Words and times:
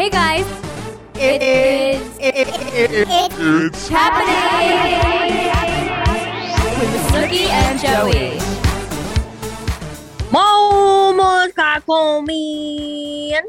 Hey 0.00 0.08
guys, 0.08 0.46
it 1.16 1.42
is 1.42 2.16
it 2.16 2.34
it 2.34 2.48
it 2.48 3.08
it's 3.38 3.86
happening 3.86 4.32
with 6.80 6.94
Snooki 7.12 7.44
and 7.50 7.78
Joey. 7.78 8.38
Momos 10.32 11.52
Kakomin. 11.52 13.42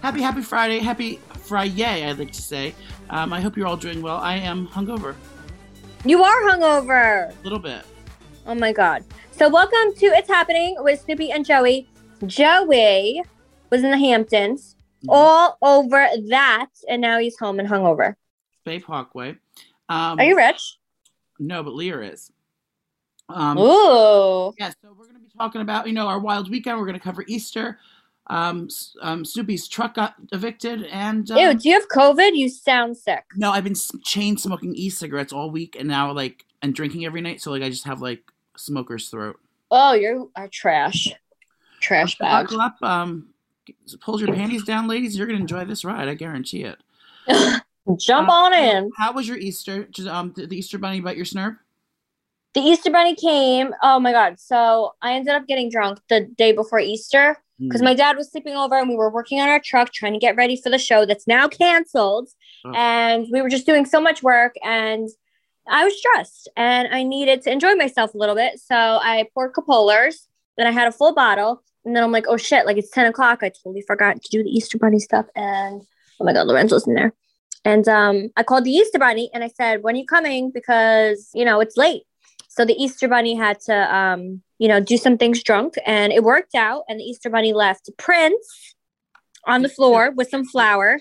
Happy, 0.00 0.22
happy 0.22 0.40
Friday. 0.40 0.78
Happy 0.78 1.18
Friday, 1.42 2.08
I'd 2.08 2.16
like 2.16 2.30
to 2.30 2.42
say. 2.42 2.76
Um, 3.10 3.32
I 3.32 3.40
hope 3.40 3.56
you're 3.56 3.66
all 3.66 3.76
doing 3.76 4.00
well. 4.00 4.18
I 4.18 4.36
am 4.36 4.68
hungover 4.68 5.16
You 6.04 6.22
are 6.22 6.42
hungover. 6.42 7.30
a 7.30 7.42
little 7.42 7.58
bit. 7.58 7.82
Oh 8.46 8.54
my 8.54 8.70
god. 8.72 9.02
So 9.32 9.48
welcome 9.48 9.92
to 9.96 10.06
It's 10.14 10.28
Happening 10.28 10.76
with 10.78 11.00
Snoopy 11.00 11.32
and 11.32 11.44
Joey. 11.44 11.88
Joey 12.24 13.24
was 13.70 13.82
in 13.82 13.90
the 13.90 13.98
Hamptons. 13.98 14.76
All 15.08 15.58
over 15.62 16.08
that, 16.28 16.68
and 16.88 17.00
now 17.02 17.18
he's 17.18 17.38
home 17.38 17.60
and 17.60 17.68
hungover. 17.68 18.14
Bay 18.64 18.80
Parkway. 18.80 19.30
Um, 19.88 20.18
Are 20.18 20.24
you 20.24 20.36
rich? 20.36 20.78
No, 21.38 21.62
but 21.62 21.74
Lear 21.74 22.02
is. 22.02 22.30
Um, 23.28 23.58
Ooh. 23.58 24.52
yeah, 24.58 24.70
so 24.82 24.94
we're 24.96 25.04
going 25.04 25.14
to 25.14 25.20
be 25.20 25.28
talking 25.38 25.60
about, 25.60 25.86
you 25.86 25.92
know, 25.92 26.06
our 26.06 26.18
wild 26.18 26.50
weekend. 26.50 26.78
We're 26.78 26.86
going 26.86 26.98
to 26.98 27.04
cover 27.04 27.24
Easter. 27.28 27.78
Um, 28.28 28.68
um, 29.00 29.24
Snoopy's 29.24 29.68
truck 29.68 29.94
got 29.94 30.14
evicted, 30.32 30.84
and 30.84 31.30
uh, 31.30 31.36
Ew, 31.36 31.54
do 31.54 31.68
you 31.68 31.74
have 31.74 31.88
COVID? 31.88 32.36
You 32.36 32.48
sound 32.50 32.96
sick. 32.96 33.24
no, 33.36 33.50
I've 33.50 33.64
been 33.64 33.76
chain 34.04 34.36
smoking 34.36 34.74
e-cigarettes 34.74 35.32
all 35.32 35.50
week, 35.50 35.76
and 35.78 35.88
now 35.88 36.12
like 36.12 36.44
and 36.60 36.74
drinking 36.74 37.06
every 37.06 37.22
night. 37.22 37.40
So 37.40 37.50
like 37.50 37.62
I 37.62 37.70
just 37.70 37.84
have 37.84 38.02
like 38.02 38.22
smoker's 38.56 39.08
throat. 39.08 39.38
Oh, 39.70 39.94
you 39.94 40.30
are 40.36 40.48
trash. 40.48 41.08
Trash 41.80 42.18
bag. 42.18 42.46
Buckle 42.46 42.60
up. 42.60 42.76
Um, 42.82 43.28
pull 44.00 44.20
your 44.20 44.34
panties 44.34 44.64
down, 44.64 44.86
ladies. 44.88 45.16
You're 45.16 45.26
going 45.26 45.38
to 45.38 45.42
enjoy 45.42 45.64
this 45.64 45.84
ride. 45.84 46.08
I 46.08 46.14
guarantee 46.14 46.64
it. 46.64 46.78
Jump 47.98 48.28
Uh, 48.28 48.32
on 48.32 48.54
in. 48.54 48.90
How 48.96 49.12
was 49.12 49.26
your 49.26 49.38
Easter? 49.38 49.84
Just, 49.84 50.08
um, 50.08 50.30
did 50.30 50.50
the 50.50 50.58
Easter 50.58 50.78
Bunny 50.78 51.00
bite 51.00 51.16
your 51.16 51.24
snurp? 51.26 51.56
The 52.54 52.60
Easter 52.60 52.90
Bunny 52.90 53.14
came. 53.14 53.72
Oh 53.82 54.00
my 54.00 54.12
God. 54.12 54.38
So 54.40 54.94
I 55.02 55.12
ended 55.14 55.34
up 55.34 55.46
getting 55.46 55.70
drunk 55.70 55.98
the 56.08 56.22
day 56.36 56.52
before 56.52 56.80
Easter 56.80 57.36
because 57.60 57.82
my 57.82 57.92
dad 57.94 58.16
was 58.16 58.30
sleeping 58.30 58.54
over 58.54 58.78
and 58.78 58.88
we 58.88 58.94
were 58.96 59.10
working 59.10 59.40
on 59.40 59.48
our 59.48 59.58
truck 59.60 59.92
trying 59.92 60.12
to 60.12 60.18
get 60.18 60.36
ready 60.36 60.56
for 60.60 60.70
the 60.70 60.78
show 60.78 61.04
that's 61.04 61.26
now 61.26 61.48
canceled. 61.48 62.28
Oh. 62.64 62.72
And 62.74 63.26
we 63.32 63.42
were 63.42 63.48
just 63.48 63.66
doing 63.66 63.84
so 63.84 64.00
much 64.00 64.22
work 64.22 64.54
and 64.64 65.08
I 65.68 65.84
was 65.84 65.98
stressed 65.98 66.48
and 66.56 66.88
I 66.94 67.02
needed 67.02 67.42
to 67.42 67.50
enjoy 67.52 67.74
myself 67.74 68.14
a 68.14 68.18
little 68.18 68.34
bit. 68.34 68.58
So 68.60 68.74
I 68.76 69.26
poured 69.34 69.52
Capolars, 69.54 70.26
then 70.56 70.66
I 70.66 70.70
had 70.70 70.88
a 70.88 70.92
full 70.92 71.14
bottle. 71.14 71.62
And 71.84 71.96
then 71.96 72.02
I'm 72.02 72.12
like, 72.12 72.26
oh 72.28 72.36
shit, 72.36 72.66
like 72.66 72.76
it's 72.76 72.90
10 72.90 73.06
o'clock. 73.06 73.40
I 73.42 73.50
totally 73.50 73.82
forgot 73.82 74.22
to 74.22 74.28
do 74.30 74.42
the 74.42 74.50
Easter 74.50 74.78
Bunny 74.78 74.98
stuff. 74.98 75.26
And 75.34 75.82
oh 76.20 76.24
my 76.24 76.32
God, 76.32 76.46
Lorenzo's 76.46 76.86
in 76.86 76.94
there. 76.94 77.12
And 77.64 77.88
um, 77.88 78.30
I 78.36 78.42
called 78.42 78.64
the 78.64 78.70
Easter 78.70 78.98
Bunny 78.98 79.30
and 79.32 79.42
I 79.42 79.48
said, 79.48 79.82
when 79.82 79.94
are 79.94 79.98
you 79.98 80.06
coming? 80.06 80.50
Because, 80.50 81.30
you 81.34 81.44
know, 81.44 81.60
it's 81.60 81.76
late. 81.76 82.02
So 82.48 82.64
the 82.64 82.74
Easter 82.74 83.08
Bunny 83.08 83.34
had 83.36 83.60
to, 83.62 83.94
um, 83.94 84.42
you 84.58 84.66
know, 84.66 84.80
do 84.80 84.96
some 84.96 85.16
things 85.16 85.44
drunk, 85.44 85.74
and 85.86 86.12
it 86.12 86.24
worked 86.24 86.56
out. 86.56 86.82
And 86.88 86.98
the 86.98 87.04
Easter 87.04 87.30
Bunny 87.30 87.52
left 87.52 87.88
Prince 87.96 88.74
on 89.46 89.62
the 89.62 89.68
floor 89.68 90.10
with 90.10 90.28
some 90.28 90.44
flour, 90.44 91.00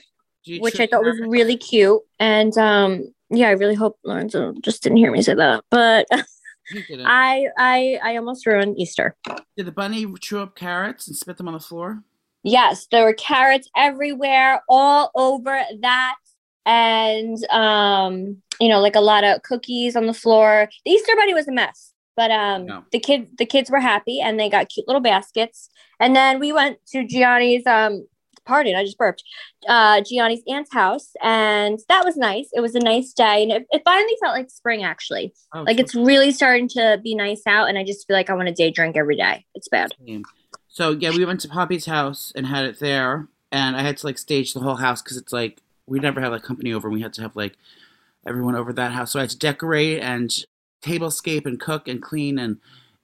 which 0.59 0.79
I 0.79 0.85
thought 0.85 1.03
was 1.03 1.19
really 1.19 1.57
cute. 1.57 2.01
And 2.19 2.55
um, 2.59 3.11
yeah, 3.31 3.47
I 3.47 3.53
really 3.53 3.73
hope 3.73 3.97
Lorenzo 4.03 4.53
just 4.61 4.83
didn't 4.83 4.99
hear 4.99 5.11
me 5.11 5.23
say 5.23 5.33
that. 5.33 5.63
But. 5.71 6.07
I, 7.05 7.47
I, 7.57 7.99
I 8.03 8.17
almost 8.17 8.45
ruined 8.45 8.77
Easter. 8.79 9.15
Did 9.55 9.65
the 9.65 9.71
bunny 9.71 10.05
chew 10.19 10.39
up 10.39 10.55
carrots 10.55 11.07
and 11.07 11.15
spit 11.15 11.37
them 11.37 11.47
on 11.47 11.53
the 11.53 11.59
floor? 11.59 12.03
Yes, 12.43 12.87
there 12.91 13.03
were 13.03 13.13
carrots 13.13 13.69
everywhere, 13.75 14.61
all 14.69 15.11
over 15.15 15.61
that. 15.81 16.15
And 16.65 17.37
um, 17.51 18.41
you 18.59 18.69
know, 18.69 18.79
like 18.79 18.95
a 18.95 19.01
lot 19.01 19.23
of 19.23 19.41
cookies 19.43 19.95
on 19.95 20.05
the 20.05 20.13
floor. 20.13 20.69
The 20.85 20.91
Easter 20.91 21.13
bunny 21.15 21.33
was 21.33 21.47
a 21.47 21.51
mess. 21.51 21.93
But 22.15 22.31
um 22.31 22.65
No. 22.65 22.83
the 22.91 22.99
kids 22.99 23.27
the 23.37 23.45
kids 23.45 23.69
were 23.69 23.79
happy 23.79 24.19
and 24.19 24.39
they 24.39 24.49
got 24.49 24.69
cute 24.69 24.87
little 24.87 25.01
baskets. 25.01 25.69
And 25.99 26.15
then 26.15 26.39
we 26.39 26.51
went 26.51 26.79
to 26.87 27.05
Jionni's 27.05 27.65
um 27.67 28.07
pardon, 28.47 28.75
I 28.75 28.83
just 28.83 28.97
burped. 28.97 29.23
Uh 29.67 30.01
Jionni's 30.01 30.41
aunt's 30.47 30.73
house 30.73 31.11
and 31.21 31.79
that 31.89 32.03
was 32.05 32.17
nice. 32.17 32.49
It 32.53 32.61
was 32.61 32.73
a 32.73 32.79
nice 32.79 33.13
day 33.13 33.43
and 33.43 33.51
it, 33.51 33.67
it 33.69 33.81
finally 33.85 34.15
felt 34.21 34.33
like 34.33 34.49
spring 34.49 34.83
actually. 34.83 35.33
Oh, 35.53 35.63
Like 35.63 35.77
so 35.77 35.83
it's 35.83 35.95
really 35.95 36.31
starting 36.31 36.67
to 36.69 36.99
be 37.03 37.13
nice 37.13 37.43
out 37.45 37.69
and 37.69 37.77
I 37.77 37.83
just 37.83 38.07
feel 38.07 38.15
like 38.15 38.29
I 38.29 38.33
want 38.33 38.47
to 38.47 38.53
day 38.53 38.71
drink 38.71 38.97
every 38.97 39.15
day. 39.15 39.45
It's 39.53 39.67
bad. 39.67 39.91
So 40.77 40.91
yeah, 40.91 41.09
we 41.09 41.25
went 41.25 41.39
to 41.39 41.47
Poppy's 41.49 41.87
house 41.87 42.31
and 42.35 42.45
had 42.45 42.65
it 42.65 42.77
there, 42.79 43.27
and 43.51 43.75
I 43.75 43.81
had 43.81 43.97
to 43.97 44.05
like 44.05 44.19
stage 44.19 44.53
the 44.53 44.59
whole 44.59 44.75
house 44.75 45.01
because 45.01 45.17
it's 45.17 45.33
like 45.33 45.59
we 45.87 45.99
never 45.99 46.21
have 46.21 46.31
like 46.31 46.43
company 46.43 46.71
over. 46.71 46.87
and 46.87 46.93
We 46.93 47.01
had 47.01 47.13
to 47.13 47.23
have 47.23 47.35
like 47.35 47.57
everyone 48.27 48.55
over 48.55 48.71
that 48.73 48.91
house, 48.91 49.11
so 49.11 49.19
I 49.19 49.23
had 49.23 49.31
to 49.31 49.39
decorate 49.39 50.03
and 50.03 50.29
tablescape 50.83 51.47
and 51.47 51.59
cook 51.59 51.87
and 51.87 51.99
clean, 51.99 52.37
and 52.37 52.57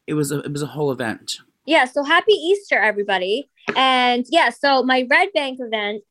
it 0.06 0.14
was 0.14 0.32
a 0.32 0.42
it 0.42 0.52
was 0.52 0.62
a 0.62 0.68
whole 0.68 0.92
event. 0.92 1.40
Yeah, 1.66 1.86
so 1.86 2.04
happy 2.04 2.34
Easter, 2.34 2.78
everybody. 2.78 3.50
And 3.76 4.26
yeah, 4.30 4.50
so 4.50 4.84
my 4.84 5.08
Red 5.10 5.30
Bank 5.34 5.60
event, 5.62 6.04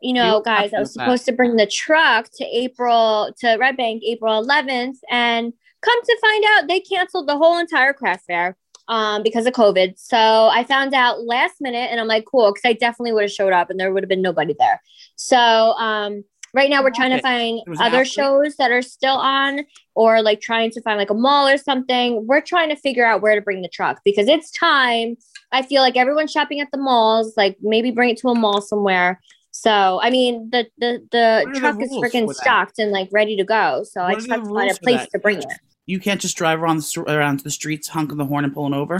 you 0.00 0.12
know, 0.12 0.38
You 0.38 0.42
guys, 0.44 0.72
I 0.74 0.80
was 0.80 0.92
supposed 0.92 1.24
to 1.26 1.32
bring 1.32 1.56
the 1.56 1.66
truck 1.66 2.28
to 2.38 2.44
April 2.44 3.32
to 3.40 3.56
Red 3.56 3.76
Bank 3.76 4.02
April 4.04 4.44
11th, 4.44 4.96
and 5.10 5.52
come 5.80 6.02
to 6.02 6.18
find 6.20 6.44
out 6.50 6.68
they 6.68 6.80
canceled 6.80 7.28
the 7.28 7.36
whole 7.36 7.58
entire 7.58 7.92
craft 7.92 8.24
fair 8.26 8.56
um 8.88 9.22
because 9.22 9.46
of 9.46 9.52
COVID. 9.52 9.94
So 9.96 10.16
I 10.18 10.64
found 10.64 10.92
out 10.92 11.24
last 11.24 11.60
minute 11.60 11.88
and 11.90 12.00
I'm 12.00 12.08
like, 12.08 12.24
cool, 12.24 12.52
because 12.52 12.68
I 12.68 12.72
definitely 12.72 13.12
would 13.12 13.22
have 13.22 13.32
showed 13.32 13.52
up 13.52 13.70
and 13.70 13.78
there 13.78 13.92
would 13.92 14.02
have 14.02 14.08
been 14.08 14.22
nobody 14.22 14.54
there. 14.58 14.80
So 15.16 15.38
um 15.38 16.24
right 16.54 16.70
now 16.70 16.82
we're 16.82 16.90
trying 16.90 17.10
to 17.10 17.20
find 17.20 17.60
There 17.64 17.70
was 17.70 17.80
an 17.80 17.86
other 17.86 18.04
shows 18.04 18.56
that 18.56 18.70
are 18.70 18.82
still 18.82 19.16
on 19.16 19.60
or 19.94 20.22
like 20.22 20.40
trying 20.40 20.70
to 20.72 20.82
find 20.82 20.98
like 20.98 21.10
a 21.10 21.14
mall 21.14 21.48
or 21.48 21.56
something. 21.56 22.26
We're 22.26 22.40
trying 22.40 22.68
to 22.68 22.76
figure 22.76 23.04
out 23.04 23.22
where 23.22 23.34
to 23.34 23.40
bring 23.40 23.62
the 23.62 23.68
truck 23.68 24.00
because 24.04 24.28
it's 24.28 24.50
time. 24.50 25.16
I 25.50 25.62
feel 25.62 25.82
like 25.82 25.96
everyone's 25.96 26.30
shopping 26.30 26.60
at 26.60 26.70
the 26.72 26.78
malls, 26.78 27.34
like 27.36 27.56
maybe 27.60 27.90
bring 27.90 28.10
it 28.10 28.18
to 28.18 28.28
a 28.28 28.34
mall 28.34 28.60
somewhere. 28.60 29.20
So 29.50 30.00
I 30.02 30.10
mean 30.10 30.48
the 30.50 30.66
the 30.78 31.06
the 31.10 31.42
What 31.44 31.48
are 31.48 31.54
the 31.54 31.60
truck 31.60 31.82
is 31.82 31.90
freaking 31.90 32.32
stocked 32.34 32.78
and 32.78 32.90
like 32.90 33.08
ready 33.12 33.36
to 33.36 33.44
go. 33.44 33.84
So 33.84 34.02
I 34.02 34.14
just 34.14 34.30
have 34.30 34.44
to 34.44 34.54
find 34.54 34.70
a 34.70 34.74
place 34.74 35.00
that? 35.00 35.10
to 35.12 35.18
bring 35.18 35.38
it. 35.38 35.46
You 35.86 36.00
can't 36.00 36.20
just 36.20 36.36
drive 36.36 36.62
around 36.62 36.78
the 36.78 37.04
around 37.08 37.40
the 37.40 37.50
streets 37.50 37.88
honking 37.88 38.18
the 38.18 38.24
horn 38.24 38.44
and 38.44 38.54
pulling 38.54 38.74
over. 38.74 38.98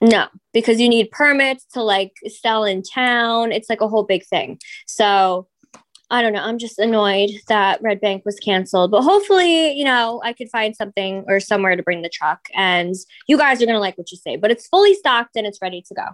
No, 0.00 0.26
because 0.52 0.80
you 0.80 0.88
need 0.88 1.12
permits 1.12 1.64
to 1.74 1.82
like 1.82 2.12
sell 2.26 2.64
in 2.64 2.82
town. 2.82 3.52
It's 3.52 3.70
like 3.70 3.80
a 3.80 3.88
whole 3.88 4.02
big 4.02 4.24
thing. 4.26 4.58
So 4.86 5.46
I 6.12 6.20
don't 6.20 6.34
know. 6.34 6.42
I'm 6.42 6.58
just 6.58 6.78
annoyed 6.78 7.30
that 7.48 7.80
Red 7.80 7.98
Bank 8.02 8.26
was 8.26 8.38
canceled, 8.38 8.90
but 8.90 9.00
hopefully, 9.00 9.72
you 9.72 9.84
know, 9.84 10.20
I 10.22 10.34
could 10.34 10.50
find 10.50 10.76
something 10.76 11.24
or 11.26 11.40
somewhere 11.40 11.74
to 11.74 11.82
bring 11.82 12.02
the 12.02 12.10
truck 12.10 12.48
and 12.54 12.94
you 13.28 13.38
guys 13.38 13.62
are 13.62 13.66
going 13.66 13.76
to 13.76 13.80
like 13.80 13.96
what 13.96 14.12
you 14.12 14.18
say, 14.18 14.36
but 14.36 14.50
it's 14.50 14.68
fully 14.68 14.94
stocked 14.94 15.36
and 15.36 15.46
it's 15.46 15.58
ready 15.62 15.82
to 15.88 15.94
go. 15.94 16.04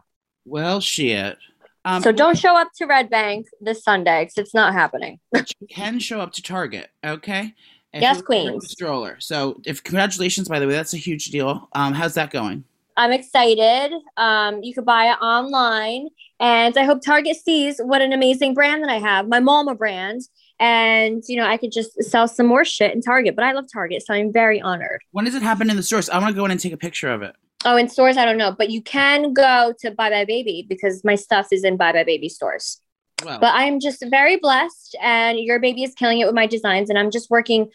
Well, 0.45 0.81
shit. 0.81 1.37
Um, 1.85 2.01
So 2.01 2.13
don't 2.13 2.39
show 2.39 2.57
up 2.57 2.69
to 2.77 2.87
Red 2.87 3.11
Bank 3.11 3.49
this 3.61 3.83
Sunday 3.83 4.23
because 4.23 4.39
it's 4.39 4.55
not 4.55 4.73
happening. 4.73 5.19
but 5.33 5.51
you 5.61 5.67
can 5.67 5.99
show 5.99 6.21
up 6.21 6.33
to 6.35 6.43
Target, 6.43 6.91
okay? 7.05 7.55
If 7.93 8.03
Yes, 8.03 8.19
you 8.19 8.23
bring 8.23 8.47
a 8.47 8.51
Queens. 8.51 8.71
Stroller. 8.71 9.17
So, 9.19 9.61
if 9.67 9.83
congratulations, 9.83 10.49
by 10.49 10.61
the 10.61 10.69
way, 10.69 10.75
that's 10.75 10.95
a 10.95 10.99
huge 10.99 11.27
deal. 11.27 11.69
Um, 11.73 11.93
how's 11.93 12.15
that 12.15 12.31
going? 12.31 12.63
I'm 12.97 13.13
excited. 13.13 13.93
Um, 14.17 14.63
you 14.63 14.75
could 14.75 14.85
buy 14.85 15.07
it 15.07 15.17
online, 15.23 16.09
and 16.41 16.77
I 16.77 16.85
hope 16.85 17.03
Target 17.03 17.37
sees 17.37 17.79
what 17.79 18.03
an 18.03 18.13
amazing 18.13 18.55
brand 18.55 18.83
that 18.83 18.91
I 18.91 18.99
have, 18.99 19.29
my 19.29 19.41
Mama 19.41 19.75
brand, 19.75 20.23
and 20.61 21.23
you 21.29 21.37
know 21.37 21.47
I 21.47 21.57
could 21.57 21.73
just 21.73 22.03
sell 22.03 22.29
some 22.29 22.47
more 22.47 22.65
shit 22.65 22.95
in 22.95 23.01
Target. 23.01 23.37
But 23.37 23.45
I 23.45 23.53
love 23.53 23.67
Target, 23.73 24.05
so 24.05 24.15
I'm 24.15 24.33
very 24.33 24.61
honored. 24.61 25.01
When 25.13 25.25
does 25.25 25.35
it 25.35 25.43
happen 25.43 25.71
in 25.71 25.77
the 25.77 25.83
stores? 25.83 26.09
I 26.11 26.19
want 26.19 26.35
to 26.35 26.37
go 26.39 26.45
in 26.45 26.51
and 26.51 26.61
take 26.61 26.73
a 26.73 26.79
picture 26.79 27.11
of 27.11 27.23
it. 27.23 27.35
Oh, 27.65 27.77
in 27.77 27.89
stores, 27.89 28.17
I 28.17 28.25
don't 28.25 28.39
know, 28.39 28.55
but 28.57 28.71
you 28.71 28.81
can 28.83 29.33
go 29.33 29.75
to 29.81 29.91
buybuy 29.91 30.29
BABY 30.29 30.67
because 30.69 31.03
my 31.05 31.17
stuff 31.17 31.49
is 31.51 31.65
in 31.65 31.77
buybuy 31.77 32.07
BABY 32.07 32.29
stores. 32.29 32.81
Well, 33.25 33.41
But 33.41 33.53
I'm 33.55 33.81
just 33.81 34.05
very 34.11 34.37
blessed, 34.37 34.97
and 35.03 35.41
your 35.41 35.59
baby 35.59 35.83
is 35.83 35.93
killing 35.95 36.21
it 36.21 36.27
with 36.27 36.37
my 36.37 36.47
designs. 36.47 36.89
And 36.89 36.99
I'm 36.99 37.11
just 37.11 37.31
working 37.31 37.69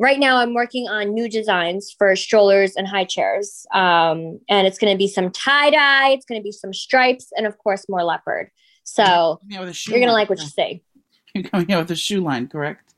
right 0.00 0.18
now. 0.18 0.38
I'm 0.38 0.54
working 0.54 0.88
on 0.88 1.14
new 1.14 1.28
designs 1.28 1.94
for 1.96 2.16
strollers 2.16 2.74
and 2.74 2.88
high 2.88 3.04
chairs. 3.04 3.66
Um, 3.72 4.40
and 4.48 4.66
it's 4.66 4.78
going 4.78 4.92
to 4.92 4.98
be 4.98 5.06
some 5.06 5.30
tie 5.30 5.70
dye, 5.70 6.08
it's 6.10 6.24
going 6.24 6.40
to 6.40 6.42
be 6.42 6.50
some 6.50 6.72
stripes, 6.72 7.28
and 7.36 7.46
of 7.46 7.56
course, 7.58 7.88
more 7.88 8.02
leopard. 8.02 8.50
So 8.82 9.38
Coming 9.42 9.56
out 9.56 9.60
with 9.60 9.68
a 9.68 9.74
shoe 9.74 9.92
you're 9.92 10.00
gonna 10.00 10.12
like 10.12 10.28
what 10.28 10.40
you 10.40 10.48
see. 10.48 10.82
You're 11.34 11.44
coming 11.44 11.72
out 11.72 11.82
with 11.82 11.92
a 11.92 11.96
shoe 11.96 12.20
line, 12.20 12.48
correct? 12.48 12.94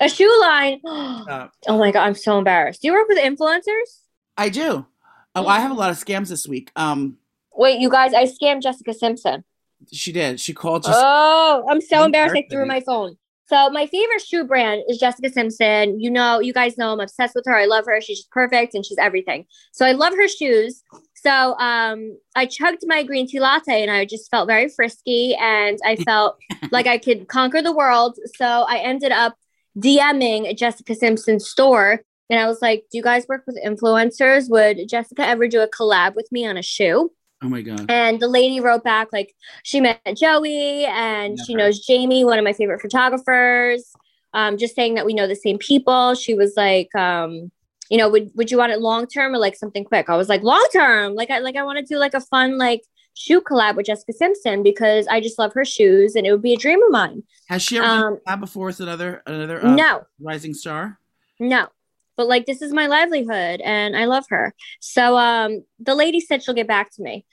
A 0.00 0.08
shoe 0.08 0.32
line. 0.40 0.80
Uh, 0.86 1.48
oh 1.66 1.78
my 1.78 1.90
god, 1.90 2.04
I'm 2.04 2.14
so 2.14 2.38
embarrassed. 2.38 2.82
Do 2.82 2.88
you 2.88 2.92
work 2.92 3.08
with 3.08 3.18
influencers? 3.18 4.02
I 4.36 4.48
do. 4.48 4.86
Oh, 5.34 5.46
I 5.46 5.58
have 5.58 5.70
a 5.70 5.74
lot 5.74 5.90
of 5.90 5.96
scams 5.96 6.28
this 6.28 6.46
week. 6.46 6.70
Um, 6.76 7.16
Wait, 7.52 7.80
you 7.80 7.88
guys, 7.88 8.12
I 8.12 8.24
scammed 8.26 8.62
Jessica 8.62 8.92
Simpson. 8.92 9.42
she 9.90 10.12
did. 10.12 10.38
She 10.38 10.52
called. 10.52 10.84
Just, 10.84 10.96
Oh, 11.02 11.66
I'm 11.68 11.80
so 11.80 11.96
Happy 11.96 12.04
embarrassed. 12.06 12.36
I 12.36 12.46
threw 12.48 12.66
my 12.66 12.80
phone. 12.80 13.16
So 13.46 13.68
my 13.70 13.86
favorite 13.86 14.22
shoe 14.22 14.44
brand 14.44 14.82
is 14.88 14.98
Jessica 14.98 15.30
Simpson. 15.30 16.00
You 16.00 16.10
know, 16.10 16.40
you 16.40 16.52
guys 16.52 16.78
know 16.78 16.92
I'm 16.92 17.00
obsessed 17.00 17.34
with 17.34 17.44
her. 17.46 17.56
I 17.56 17.66
love 17.66 17.84
her. 17.86 18.00
She's 18.00 18.18
just 18.18 18.30
perfect 18.30 18.74
and 18.74 18.84
she's 18.84 18.98
everything. 18.98 19.44
So 19.72 19.84
I 19.84 19.92
love 19.92 20.14
her 20.14 20.28
shoes. 20.28 20.82
So 21.14 21.54
um, 21.58 22.18
I 22.34 22.46
chugged 22.46 22.82
my 22.86 23.02
green 23.02 23.26
tea 23.26 23.40
latte 23.40 23.82
and 23.82 23.90
I 23.90 24.06
just 24.06 24.30
felt 24.30 24.46
very 24.46 24.68
frisky 24.68 25.34
and 25.34 25.78
I 25.84 25.96
felt 26.04 26.36
like 26.70 26.86
I 26.86 26.96
could 26.96 27.28
conquer 27.28 27.60
the 27.60 27.72
world. 27.72 28.18
So 28.36 28.46
I 28.46 28.78
ended 28.78 29.12
up 29.12 29.34
DMing 29.78 30.56
Jessica 30.56 30.94
Simpson's 30.94 31.48
store 31.48 32.00
and 32.30 32.40
I 32.40 32.46
was 32.46 32.62
like, 32.62 32.84
"Do 32.90 32.96
you 32.96 33.02
guys 33.02 33.26
work 33.28 33.42
with 33.46 33.58
influencers? 33.64 34.48
Would 34.48 34.88
Jessica 34.88 35.26
ever 35.26 35.48
do 35.48 35.60
a 35.60 35.68
collab 35.68 36.14
with 36.14 36.28
me 36.32 36.46
on 36.46 36.56
a 36.56 36.62
shoe?" 36.62 37.10
Oh 37.44 37.48
my 37.48 37.62
god. 37.62 37.86
And 37.88 38.20
the 38.20 38.28
lady 38.28 38.60
wrote 38.60 38.82
back 38.82 39.08
like 39.12 39.34
she 39.62 39.80
met 39.80 40.00
Joey 40.16 40.84
and 40.86 41.38
she 41.46 41.54
knows 41.54 41.84
Jamie, 41.84 42.24
one 42.24 42.38
of 42.38 42.44
my 42.44 42.52
favorite 42.52 42.80
photographers. 42.80 43.92
Um, 44.32 44.58
just 44.58 44.74
saying 44.74 44.94
that 44.94 45.06
we 45.06 45.14
know 45.14 45.28
the 45.28 45.36
same 45.36 45.58
people. 45.58 46.14
She 46.14 46.34
was 46.34 46.54
like, 46.56 46.92
um, 46.96 47.52
you 47.90 47.98
know, 47.98 48.08
would 48.08 48.30
would 48.34 48.50
you 48.50 48.58
want 48.58 48.72
it 48.72 48.80
long 48.80 49.06
term 49.06 49.34
or 49.34 49.38
like 49.38 49.56
something 49.56 49.84
quick? 49.84 50.08
I 50.08 50.16
was 50.16 50.28
like, 50.28 50.42
long 50.42 50.66
term. 50.72 51.14
Like 51.14 51.30
I 51.30 51.38
like 51.38 51.56
I 51.56 51.62
want 51.62 51.78
to 51.78 51.84
do 51.84 51.98
like 51.98 52.14
a 52.14 52.20
fun 52.20 52.58
like 52.58 52.82
shoe 53.14 53.40
collab 53.40 53.76
with 53.76 53.86
Jessica 53.86 54.12
Simpson 54.12 54.62
because 54.62 55.06
I 55.06 55.20
just 55.20 55.38
love 55.38 55.52
her 55.54 55.64
shoes 55.64 56.16
and 56.16 56.26
it 56.26 56.32
would 56.32 56.42
be 56.42 56.54
a 56.54 56.58
dream 56.58 56.82
of 56.82 56.90
mine. 56.90 57.22
Has 57.48 57.62
she 57.62 57.78
ever 57.78 57.86
um, 57.86 58.18
done 58.26 58.40
before 58.40 58.66
with 58.66 58.80
another 58.80 59.22
another 59.26 59.64
uh, 59.64 59.74
no, 59.74 60.02
rising 60.18 60.54
star? 60.54 60.98
No. 61.38 61.68
But 62.16 62.28
like 62.28 62.46
this 62.46 62.62
is 62.62 62.72
my 62.72 62.86
livelihood 62.86 63.60
and 63.60 63.96
I 63.96 64.04
love 64.04 64.24
her. 64.30 64.54
So 64.80 65.16
um 65.16 65.64
the 65.78 65.94
lady 65.94 66.20
said 66.20 66.42
she'll 66.42 66.54
get 66.54 66.68
back 66.68 66.90
to 66.94 67.02
me. 67.02 67.24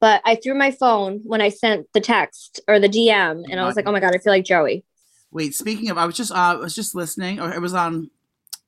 But 0.00 0.22
I 0.24 0.36
threw 0.36 0.54
my 0.54 0.70
phone 0.70 1.20
when 1.24 1.40
I 1.40 1.48
sent 1.48 1.88
the 1.92 2.00
text 2.00 2.60
or 2.68 2.78
the 2.78 2.88
DM 2.88 3.42
and 3.50 3.58
I 3.58 3.66
was 3.66 3.74
like, 3.74 3.88
"Oh 3.88 3.92
my 3.92 3.98
god, 4.00 4.14
I 4.14 4.18
feel 4.18 4.32
like 4.32 4.44
Joey." 4.44 4.84
Wait, 5.30 5.54
speaking 5.54 5.90
of, 5.90 5.98
I 5.98 6.06
was 6.06 6.16
just 6.16 6.32
uh, 6.32 6.34
I 6.34 6.54
was 6.54 6.74
just 6.74 6.94
listening, 6.94 7.40
or 7.40 7.52
it 7.52 7.60
was 7.60 7.74
on, 7.74 8.10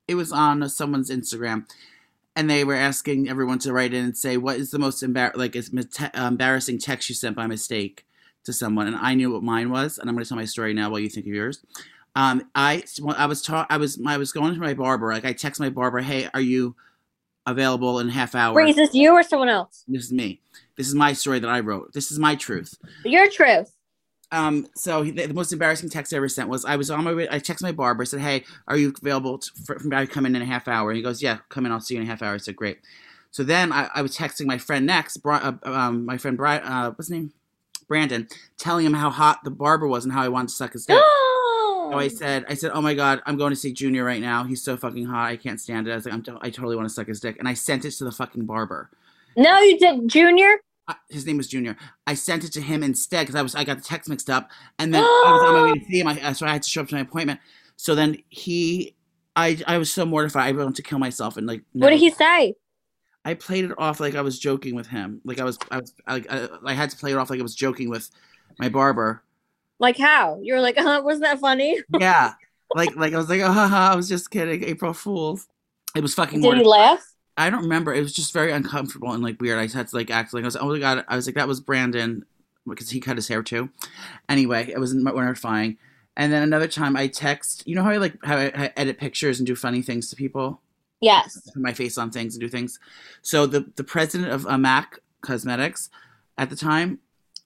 it 0.06 0.14
was 0.14 0.30
on 0.30 0.68
someone's 0.68 1.10
Instagram, 1.10 1.66
and 2.36 2.50
they 2.50 2.64
were 2.64 2.74
asking 2.74 3.28
everyone 3.28 3.58
to 3.60 3.72
write 3.72 3.94
in 3.94 4.04
and 4.04 4.16
say 4.16 4.36
what 4.36 4.56
is 4.56 4.70
the 4.70 4.78
most 4.78 5.02
embar- 5.02 5.36
like 5.36 5.56
is 5.56 5.70
embarrassing 6.14 6.78
text 6.78 7.08
you 7.08 7.14
sent 7.14 7.36
by 7.36 7.46
mistake 7.46 8.04
to 8.44 8.52
someone, 8.52 8.86
and 8.86 8.96
I 8.96 9.14
knew 9.14 9.32
what 9.32 9.42
mine 9.42 9.70
was, 9.70 9.98
and 9.98 10.08
I'm 10.08 10.14
going 10.14 10.24
to 10.24 10.28
tell 10.28 10.36
my 10.36 10.44
story 10.44 10.74
now 10.74 10.90
while 10.90 11.00
you 11.00 11.08
think 11.08 11.26
of 11.26 11.32
yours. 11.32 11.64
Um, 12.16 12.50
I 12.54 12.82
I 13.16 13.26
was 13.26 13.42
ta- 13.42 13.66
I 13.70 13.76
was 13.76 14.00
I 14.06 14.16
was 14.16 14.32
going 14.32 14.54
to 14.54 14.60
my 14.60 14.74
barber, 14.74 15.12
like 15.12 15.24
I 15.24 15.32
text 15.32 15.60
my 15.60 15.70
barber, 15.70 16.00
hey, 16.00 16.28
are 16.34 16.40
you 16.40 16.74
available 17.46 17.98
in 18.00 18.08
a 18.08 18.12
half 18.12 18.34
hour? 18.34 18.54
Wait, 18.54 18.70
is 18.70 18.76
this 18.76 18.94
you 18.94 19.12
or 19.12 19.22
someone 19.22 19.48
else? 19.48 19.84
This 19.86 20.04
is 20.04 20.12
me. 20.12 20.40
This 20.76 20.88
is 20.88 20.94
my 20.94 21.12
story 21.12 21.38
that 21.38 21.48
I 21.48 21.60
wrote. 21.60 21.92
This 21.92 22.10
is 22.10 22.18
my 22.18 22.34
truth. 22.34 22.76
Your 23.04 23.30
truth. 23.30 23.72
Um, 24.32 24.68
so 24.74 25.02
he, 25.02 25.10
the, 25.10 25.26
the 25.26 25.34
most 25.34 25.52
embarrassing 25.52 25.90
text 25.90 26.12
I 26.12 26.16
ever 26.16 26.28
sent 26.28 26.48
was 26.48 26.64
I 26.64 26.76
was 26.76 26.90
on 26.90 27.02
my 27.04 27.12
way. 27.12 27.28
I 27.28 27.40
texted 27.40 27.62
my 27.62 27.72
barber. 27.72 28.02
I 28.02 28.06
said, 28.06 28.20
"Hey, 28.20 28.44
are 28.68 28.76
you 28.76 28.92
available 29.00 29.38
to, 29.38 29.50
for, 29.64 29.78
for 29.78 29.88
me 29.88 29.96
to 29.96 30.06
come 30.06 30.26
in 30.26 30.36
in 30.36 30.42
a 30.42 30.46
half 30.46 30.68
hour?" 30.68 30.90
And 30.90 30.96
he 30.96 31.02
goes, 31.02 31.22
"Yeah, 31.22 31.38
come 31.48 31.66
in. 31.66 31.72
I'll 31.72 31.80
see 31.80 31.94
you 31.94 32.00
in 32.00 32.06
a 32.06 32.10
half 32.10 32.22
hour." 32.22 32.34
I 32.34 32.38
said, 32.38 32.56
"Great." 32.56 32.78
So 33.32 33.42
then 33.44 33.72
I, 33.72 33.88
I 33.94 34.02
was 34.02 34.16
texting 34.16 34.46
my 34.46 34.58
friend 34.58 34.86
next, 34.86 35.20
uh, 35.24 35.52
um, 35.62 36.04
my 36.04 36.18
friend 36.18 36.36
Bri- 36.36 36.48
uh, 36.48 36.90
what's 36.90 37.06
his 37.06 37.10
name, 37.10 37.32
Brandon, 37.86 38.26
telling 38.58 38.84
him 38.84 38.94
how 38.94 39.10
hot 39.10 39.44
the 39.44 39.50
barber 39.50 39.86
was 39.86 40.04
and 40.04 40.12
how 40.12 40.22
I 40.22 40.28
wanted 40.28 40.48
to 40.48 40.54
suck 40.54 40.72
his 40.72 40.84
dick. 40.86 41.00
So 41.90 41.98
I 41.98 42.08
said, 42.08 42.44
I 42.48 42.54
said, 42.54 42.70
"Oh 42.74 42.80
my 42.80 42.94
god, 42.94 43.20
I'm 43.26 43.36
going 43.36 43.50
to 43.50 43.56
see 43.56 43.72
Junior 43.72 44.04
right 44.04 44.20
now. 44.20 44.44
He's 44.44 44.62
so 44.62 44.76
fucking 44.76 45.06
hot. 45.06 45.26
I 45.26 45.36
can't 45.36 45.60
stand 45.60 45.88
it." 45.88 45.92
I 45.92 45.96
was 45.96 46.04
like, 46.04 46.14
I'm 46.14 46.22
t- 46.22 46.32
"I 46.40 46.50
totally 46.50 46.76
want 46.76 46.88
to 46.88 46.94
suck 46.94 47.06
his 47.08 47.20
dick," 47.20 47.36
and 47.38 47.48
I 47.48 47.54
sent 47.54 47.84
it 47.84 47.92
to 47.92 48.04
the 48.04 48.12
fucking 48.12 48.46
barber. 48.46 48.90
no, 49.36 49.58
you 49.60 49.78
did, 49.78 50.08
Junior. 50.08 50.58
Uh, 50.88 50.94
his 51.08 51.26
name 51.26 51.36
was 51.36 51.46
Junior. 51.48 51.76
I 52.06 52.14
sent 52.14 52.44
it 52.44 52.52
to 52.52 52.60
him 52.60 52.82
instead 52.82 53.22
because 53.22 53.34
I 53.34 53.42
was 53.42 53.54
I 53.54 53.64
got 53.64 53.76
the 53.78 53.84
text 53.84 54.08
mixed 54.08 54.30
up, 54.30 54.50
and 54.78 54.92
then 54.94 55.02
I 55.02 55.30
was 55.32 55.42
on 55.42 55.54
my 55.54 55.72
way 55.72 55.78
to 55.78 55.84
see 55.90 56.00
him. 56.00 56.08
I, 56.08 56.32
so 56.32 56.46
I 56.46 56.52
had 56.52 56.62
to 56.62 56.68
show 56.68 56.80
up 56.82 56.88
to 56.88 56.94
my 56.94 57.00
appointment. 57.02 57.40
So 57.76 57.94
then 57.94 58.18
he, 58.28 58.94
I 59.36 59.60
I 59.66 59.78
was 59.78 59.92
so 59.92 60.04
mortified. 60.04 60.48
I 60.48 60.52
wanted 60.58 60.76
to 60.76 60.82
kill 60.82 60.98
myself 60.98 61.36
and 61.36 61.46
like. 61.46 61.62
What 61.72 61.90
did 61.90 61.98
he 61.98 62.10
say? 62.10 62.54
I 63.24 63.34
played 63.34 63.64
it 63.66 63.72
off 63.78 64.00
like 64.00 64.14
I 64.14 64.22
was 64.22 64.38
joking 64.38 64.74
with 64.74 64.86
him. 64.86 65.20
Like 65.24 65.40
I 65.40 65.44
was 65.44 65.58
I 65.70 65.78
was 65.80 65.94
like 66.08 66.26
I, 66.30 66.48
I 66.64 66.72
had 66.72 66.90
to 66.90 66.96
play 66.96 67.12
it 67.12 67.16
off 67.16 67.30
like 67.30 67.38
I 67.38 67.42
was 67.42 67.54
joking 67.54 67.90
with 67.90 68.10
my 68.58 68.68
barber. 68.68 69.22
Like 69.80 69.98
how? 69.98 70.38
You 70.40 70.54
were 70.54 70.60
like, 70.60 70.78
"Uh, 70.78 71.00
wasn't 71.04 71.24
that 71.24 71.40
funny?" 71.40 71.80
Yeah, 71.98 72.34
like 72.74 72.94
like 72.94 73.12
I 73.12 73.16
was 73.16 73.28
like 73.28 73.40
oh 73.40 73.50
haha, 73.52 73.92
I 73.92 73.96
was 73.96 74.08
just 74.08 74.30
kidding. 74.30 74.62
April 74.62 74.92
Fools. 74.92 75.48
It 75.96 76.02
was 76.02 76.14
fucking. 76.14 76.40
Did 76.40 76.58
he 76.58 76.64
laugh? 76.64 77.04
I 77.36 77.48
don't 77.50 77.62
remember. 77.62 77.92
It 77.94 78.02
was 78.02 78.12
just 78.12 78.32
very 78.32 78.52
uncomfortable 78.52 79.12
and 79.12 79.22
like 79.22 79.40
weird. 79.40 79.58
I 79.58 79.66
had 79.66 79.88
to 79.88 79.96
like 79.96 80.10
act 80.10 80.32
like 80.34 80.44
I 80.44 80.46
was. 80.46 80.56
Oh 80.56 80.68
my 80.68 80.78
god! 80.78 81.04
I 81.08 81.16
was 81.16 81.26
like 81.26 81.34
that 81.34 81.48
was 81.48 81.60
Brandon 81.60 82.24
because 82.68 82.90
he 82.90 83.00
cut 83.00 83.16
his 83.16 83.26
hair 83.26 83.42
too. 83.42 83.70
Anyway, 84.28 84.70
it 84.70 84.78
was 84.78 84.94
mortifying. 84.94 85.78
And 86.16 86.30
then 86.32 86.42
another 86.42 86.68
time, 86.68 86.96
I 86.96 87.06
text. 87.06 87.62
You 87.66 87.74
know 87.76 87.82
how 87.82 87.90
I 87.90 87.96
like 87.96 88.14
how 88.22 88.36
I, 88.36 88.52
I 88.54 88.72
edit 88.76 88.98
pictures 88.98 89.40
and 89.40 89.46
do 89.46 89.56
funny 89.56 89.80
things 89.80 90.10
to 90.10 90.16
people, 90.16 90.60
Yes. 91.00 91.40
put 91.54 91.62
my 91.62 91.72
face 91.72 91.96
on 91.96 92.10
things 92.10 92.34
and 92.34 92.40
do 92.42 92.48
things. 92.48 92.78
So 93.22 93.46
the 93.46 93.64
the 93.76 93.84
president 93.84 94.30
of 94.30 94.46
uh, 94.46 94.58
Mac 94.58 94.98
Cosmetics 95.22 95.88
at 96.36 96.50
the 96.50 96.56
time, 96.56 96.98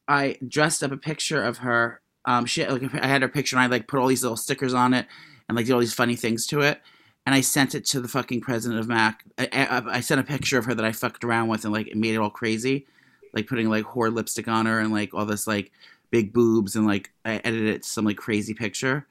I 0.08 0.38
dressed 0.46 0.82
up 0.82 0.90
a 0.90 0.96
picture 0.96 1.42
of 1.42 1.58
her. 1.58 2.00
Um, 2.26 2.46
she 2.46 2.66
like 2.66 2.94
I 2.94 3.06
had 3.06 3.22
her 3.22 3.28
picture 3.28 3.56
and 3.56 3.62
I 3.62 3.66
like 3.66 3.86
put 3.86 4.00
all 4.00 4.06
these 4.06 4.22
little 4.22 4.36
stickers 4.36 4.74
on 4.74 4.94
it 4.94 5.06
and 5.48 5.56
like 5.56 5.66
did 5.66 5.72
all 5.72 5.80
these 5.80 5.94
funny 5.94 6.16
things 6.16 6.46
to 6.48 6.60
it. 6.60 6.80
And 7.26 7.34
I 7.34 7.40
sent 7.40 7.74
it 7.74 7.86
to 7.86 8.00
the 8.00 8.08
fucking 8.08 8.42
president 8.42 8.80
of 8.80 8.88
Mac. 8.88 9.24
I, 9.38 9.48
I, 9.52 9.96
I 9.96 10.00
sent 10.00 10.20
a 10.20 10.24
picture 10.24 10.58
of 10.58 10.66
her 10.66 10.74
that 10.74 10.84
I 10.84 10.92
fucked 10.92 11.24
around 11.24 11.48
with 11.48 11.64
and 11.64 11.72
like 11.72 11.94
made 11.94 12.14
it 12.14 12.18
all 12.18 12.30
crazy, 12.30 12.86
like 13.32 13.46
putting 13.46 13.70
like 13.70 13.84
whore 13.84 14.12
lipstick 14.12 14.46
on 14.46 14.66
her 14.66 14.78
and 14.80 14.92
like 14.92 15.14
all 15.14 15.24
this 15.24 15.46
like 15.46 15.72
big 16.10 16.32
boobs 16.32 16.76
and 16.76 16.86
like 16.86 17.10
I 17.24 17.36
edited 17.36 17.68
it 17.68 17.82
to 17.82 17.88
some 17.88 18.04
like 18.04 18.16
crazy 18.16 18.54
picture. 18.54 19.06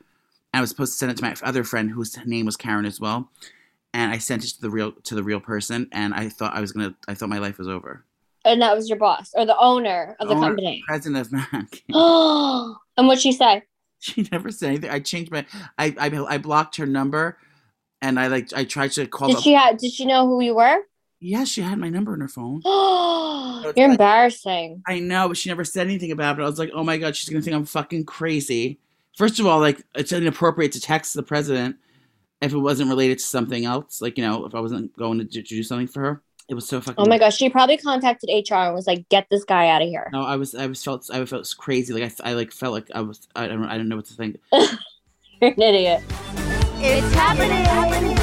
And 0.53 0.59
I 0.59 0.61
was 0.61 0.69
supposed 0.69 0.93
to 0.93 0.97
send 0.97 1.11
it 1.11 1.17
to 1.17 1.23
my 1.23 1.35
other 1.41 1.63
friend 1.63 1.89
whose 1.89 2.15
name 2.25 2.45
was 2.45 2.55
Karen 2.55 2.85
as 2.85 2.99
well. 2.99 3.29
And 3.95 4.11
I 4.11 4.19
sent 4.19 4.43
it 4.43 4.49
to 4.49 4.61
the 4.61 4.69
real 4.69 4.91
to 4.91 5.15
the 5.15 5.23
real 5.23 5.39
person, 5.39 5.87
and 5.91 6.15
I 6.15 6.27
thought 6.27 6.55
I 6.55 6.61
was 6.61 6.71
gonna. 6.71 6.95
I 7.07 7.13
thought 7.13 7.29
my 7.29 7.37
life 7.37 7.59
was 7.59 7.67
over. 7.67 8.03
And 8.45 8.61
that 8.61 8.75
was 8.75 8.89
your 8.89 8.97
boss 8.97 9.31
or 9.35 9.45
the 9.45 9.57
owner 9.57 10.15
of 10.19 10.27
the 10.27 10.35
Owner- 10.35 10.47
company. 10.47 10.83
President 10.87 11.25
of 11.25 11.31
Mac. 11.31 11.83
and 12.97 13.07
what'd 13.07 13.21
she 13.21 13.31
say? 13.31 13.63
she 13.99 14.27
never 14.31 14.51
said 14.51 14.67
anything. 14.69 14.89
I 14.89 14.99
changed 14.99 15.31
my. 15.31 15.45
I, 15.77 15.95
I 15.97 16.25
I 16.27 16.37
blocked 16.37 16.75
her 16.75 16.85
number, 16.85 17.37
and 18.01 18.19
I 18.19 18.27
like 18.27 18.51
I 18.53 18.65
tried 18.65 18.91
to 18.93 19.07
call. 19.07 19.29
Did 19.29 19.39
she 19.41 19.53
have? 19.53 19.77
Did 19.77 19.93
she 19.93 20.05
know 20.05 20.27
who 20.27 20.41
you 20.41 20.55
were? 20.55 20.79
Yes, 21.21 21.47
she 21.47 21.61
had 21.61 21.77
my 21.77 21.87
number 21.87 22.13
in 22.13 22.19
her 22.19 22.27
phone. 22.27 22.61
You're 22.65 23.63
like- 23.67 23.77
embarrassing. 23.77 24.83
I 24.85 24.99
know, 24.99 25.29
but 25.29 25.37
she 25.37 25.49
never 25.49 25.63
said 25.63 25.87
anything 25.87 26.11
about 26.11 26.37
it. 26.37 26.41
I 26.41 26.45
was 26.45 26.59
like, 26.59 26.71
oh 26.73 26.83
my 26.83 26.97
god, 26.97 27.15
she's 27.15 27.29
gonna 27.29 27.41
think 27.41 27.55
I'm 27.55 27.65
fucking 27.65 28.03
crazy. 28.05 28.79
First 29.17 29.39
of 29.39 29.45
all, 29.45 29.59
like 29.61 29.81
it's 29.95 30.11
inappropriate 30.11 30.73
to 30.73 30.81
text 30.81 31.13
the 31.13 31.23
president 31.23 31.77
if 32.41 32.51
it 32.51 32.57
wasn't 32.57 32.89
related 32.89 33.19
to 33.19 33.23
something 33.23 33.63
else. 33.63 34.01
Like 34.01 34.17
you 34.17 34.25
know, 34.25 34.45
if 34.45 34.53
I 34.53 34.59
wasn't 34.59 34.93
going 34.97 35.19
to 35.19 35.23
do, 35.23 35.41
to 35.41 35.47
do 35.47 35.63
something 35.63 35.87
for 35.87 36.01
her, 36.01 36.21
it 36.49 36.55
was 36.55 36.67
so 36.67 36.81
fucking. 36.81 36.95
Oh 36.97 37.07
my 37.07 37.17
gosh, 37.17 37.37
she 37.37 37.49
probably 37.49 37.77
contacted 37.77 38.29
HR 38.29 38.55
and 38.55 38.73
was 38.73 38.87
like, 38.87 39.07
"Get 39.09 39.27
this 39.29 39.43
guy 39.43 39.69
out 39.69 39.81
of 39.81 39.87
here." 39.87 40.09
No, 40.11 40.23
I 40.23 40.35
was 40.35 40.53
I 40.55 40.67
was 40.67 40.83
felt 40.83 41.09
I 41.11 41.23
felt 41.25 41.53
crazy. 41.57 41.93
Like 41.93 42.03
I, 42.21 42.31
I 42.31 42.33
like 42.33 42.51
felt 42.51 42.73
like 42.73 42.89
I 42.93 43.01
was 43.01 43.27
I 43.35 43.47
don't 43.47 43.63
I 43.63 43.73
didn't 43.73 43.89
know 43.89 43.95
what 43.95 44.05
to 44.05 44.13
think. 44.13 44.39
You're 44.53 45.51
an 45.51 45.61
idiot. 45.61 46.03
It's 46.79 47.13
happening. 47.15 48.22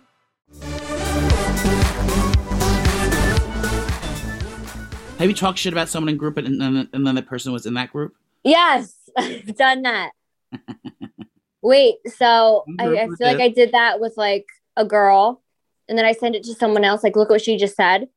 Have 5.21 5.29
you 5.29 5.35
talked 5.35 5.59
shit 5.59 5.71
about 5.71 5.87
someone 5.87 6.09
in 6.09 6.17
group 6.17 6.37
and 6.37 6.59
then 6.59 6.89
and 6.93 7.05
then 7.05 7.13
the 7.13 7.21
person 7.21 7.53
was 7.53 7.67
in 7.67 7.75
that 7.75 7.91
group? 7.91 8.15
Yes, 8.43 8.95
I've 9.17 9.55
done 9.55 9.83
that. 9.83 10.11
Wait, 11.61 11.97
so 12.07 12.65
I, 12.79 12.87
I 12.87 13.05
feel 13.05 13.27
like 13.27 13.39
I 13.39 13.49
did 13.49 13.73
that 13.73 13.99
with 13.99 14.15
like 14.17 14.47
a 14.75 14.83
girl, 14.83 15.43
and 15.87 15.95
then 15.95 16.05
I 16.05 16.13
sent 16.13 16.35
it 16.35 16.43
to 16.45 16.55
someone 16.55 16.83
else. 16.83 17.03
Like, 17.03 17.15
look 17.15 17.29
what 17.29 17.41
she 17.41 17.57
just 17.57 17.75
said. 17.75 18.09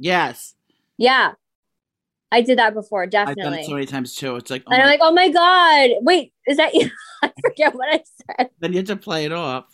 Yes. 0.00 0.56
Yeah, 0.96 1.34
I 2.32 2.42
did 2.42 2.58
that 2.58 2.74
before. 2.74 3.04
I've 3.04 3.10
done 3.10 3.28
Definitely. 3.28 3.60
it 3.60 3.66
so 3.66 3.72
many 3.74 3.86
times 3.86 4.16
too. 4.16 4.34
It's 4.34 4.50
like, 4.50 4.64
oh 4.66 4.72
and 4.72 4.82
I'm 4.82 4.88
like, 4.88 5.00
oh 5.00 5.12
my 5.12 5.28
god, 5.30 5.90
wait, 6.00 6.32
is 6.46 6.56
that 6.56 6.74
you? 6.74 6.90
I 7.22 7.32
forget 7.40 7.74
what 7.74 7.88
I 7.88 8.02
said. 8.36 8.50
then 8.58 8.72
you 8.72 8.78
have 8.78 8.86
to 8.88 8.96
play 8.96 9.24
it 9.24 9.32
off. 9.32 9.66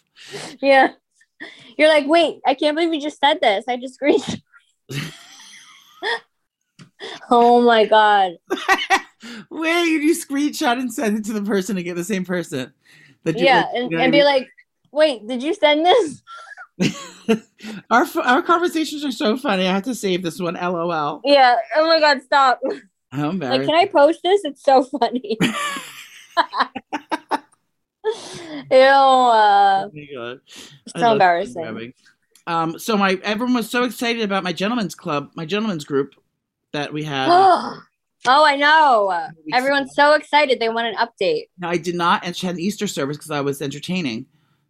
Yeah, 0.60 0.92
you're 1.78 1.88
like, 1.88 2.06
wait, 2.06 2.40
I 2.46 2.54
can't 2.54 2.76
believe 2.76 2.92
you 2.94 3.00
just 3.00 3.20
said 3.20 3.40
this. 3.40 3.64
I 3.68 3.76
just 3.76 4.00
screenshot. 4.00 4.40
oh 7.30 7.60
my 7.62 7.84
god. 7.86 8.32
Wait, 9.50 9.84
you 9.86 10.14
screenshot 10.14 10.78
and 10.78 10.92
send 10.92 11.18
it 11.18 11.24
to 11.24 11.32
the 11.32 11.42
person 11.42 11.76
to 11.76 11.82
get 11.82 11.96
the 11.96 12.04
same 12.04 12.24
person. 12.24 12.72
That 13.24 13.38
you- 13.38 13.46
Yeah, 13.46 13.60
like, 13.60 13.68
and, 13.74 13.90
you 13.90 13.96
know 13.96 14.02
and 14.04 14.12
be 14.12 14.22
like, 14.22 14.48
wait, 14.92 15.26
did 15.26 15.42
you 15.42 15.54
send 15.54 15.86
this? 15.86 16.22
our 17.90 18.04
our 18.22 18.42
conversations 18.42 19.04
are 19.04 19.12
so 19.12 19.36
funny. 19.36 19.66
I 19.66 19.72
have 19.72 19.84
to 19.84 19.94
save 19.94 20.22
this 20.22 20.40
one. 20.40 20.54
LOL. 20.54 21.20
Yeah. 21.24 21.56
Oh 21.76 21.86
my 21.86 22.00
god, 22.00 22.20
stop. 22.22 22.60
How 23.10 23.30
Like, 23.30 23.62
can 23.62 23.74
I 23.74 23.86
post 23.86 24.20
this? 24.22 24.44
It's 24.44 24.62
so 24.62 24.82
funny. 24.82 25.38
Ew. 28.70 28.78
Uh, 28.78 29.84
Oh 29.86 29.90
my 29.92 30.06
God. 30.14 30.40
So 30.96 31.12
embarrassing. 31.12 31.94
Um, 32.46 32.78
so 32.78 32.96
my 32.96 33.18
everyone 33.22 33.54
was 33.54 33.70
so 33.70 33.84
excited 33.84 34.22
about 34.22 34.44
my 34.44 34.52
gentleman's 34.52 34.94
club, 34.94 35.30
my 35.34 35.46
gentleman's 35.46 35.84
group 35.84 36.14
that 36.72 36.92
we 36.92 37.02
had. 37.04 37.28
oh, 37.30 37.82
I 38.26 38.56
know. 38.56 39.28
Everyone's 39.52 39.94
so 39.94 40.12
excited. 40.12 40.60
They 40.60 40.68
want 40.68 40.88
an 40.88 40.96
update. 40.96 41.44
Now, 41.58 41.70
I 41.70 41.78
did 41.78 41.94
not 41.94 42.24
and 42.26 42.36
had 42.36 42.54
an 42.54 42.60
Easter 42.60 42.86
service 42.86 43.16
because 43.16 43.30
I 43.30 43.40
was 43.40 43.62
entertaining 43.62 44.26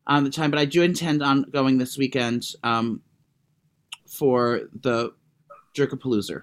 on 0.06 0.22
the 0.22 0.30
time, 0.30 0.50
but 0.50 0.60
I 0.60 0.66
do 0.66 0.82
intend 0.82 1.22
on 1.22 1.42
going 1.50 1.78
this 1.78 1.98
weekend 1.98 2.46
um, 2.62 3.00
for 4.06 4.62
the 4.82 5.12
Jerkapalooza 5.74 6.42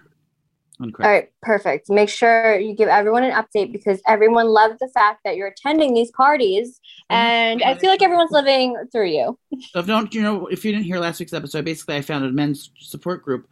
All 1.06 1.12
right, 1.12 1.30
perfect. 1.42 1.90
Make 1.90 2.10
sure 2.10 2.58
you 2.60 2.76
give 2.76 2.90
everyone 2.90 3.24
an 3.24 3.32
update 3.32 3.72
because 3.72 4.02
everyone 4.08 4.48
loved 4.48 4.78
the 4.80 4.90
fact 4.90 5.22
that 5.26 5.36
you're 5.36 5.48
attending 5.48 5.94
these 5.94 6.12
parties, 6.12 6.80
and 7.10 7.62
I 7.64 7.76
feel 7.76 7.90
like 7.90 8.02
everyone's 8.02 8.32
living 8.32 8.76
through 8.92 9.10
you. 9.10 9.38
So 9.72 9.80
if 9.80 9.86
don't 9.86 10.14
you 10.14 10.22
know 10.22 10.48
if 10.48 10.66
you 10.66 10.72
didn't 10.72 10.86
hear 10.86 11.00
last 11.00 11.20
week's 11.20 11.34
episode, 11.34 11.66
basically 11.66 11.96
I 11.96 12.02
found 12.02 12.26
a 12.26 12.32
men's 12.32 12.72
support 12.80 13.24
group, 13.24 13.48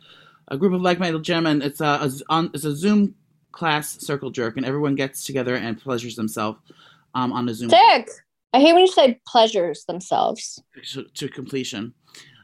a 0.47 0.57
group 0.57 0.73
of 0.73 0.81
like-minded 0.81 1.23
gentlemen. 1.23 1.61
It's 1.61 1.81
a, 1.81 1.85
a 1.85 2.11
on 2.29 2.51
it's 2.53 2.65
a 2.65 2.75
Zoom 2.75 3.15
class 3.51 3.99
circle 3.99 4.31
jerk, 4.31 4.57
and 4.57 4.65
everyone 4.65 4.95
gets 4.95 5.25
together 5.25 5.55
and 5.55 5.79
pleasures 5.79 6.15
themselves 6.15 6.59
um, 7.13 7.31
on 7.33 7.47
a 7.47 7.53
Zoom 7.53 7.69
Sick. 7.69 8.09
I 8.53 8.59
hate 8.59 8.73
when 8.73 8.81
you 8.81 8.91
say 8.91 9.19
pleasures 9.27 9.85
themselves. 9.85 10.61
to, 10.93 11.03
to 11.03 11.29
completion. 11.29 11.93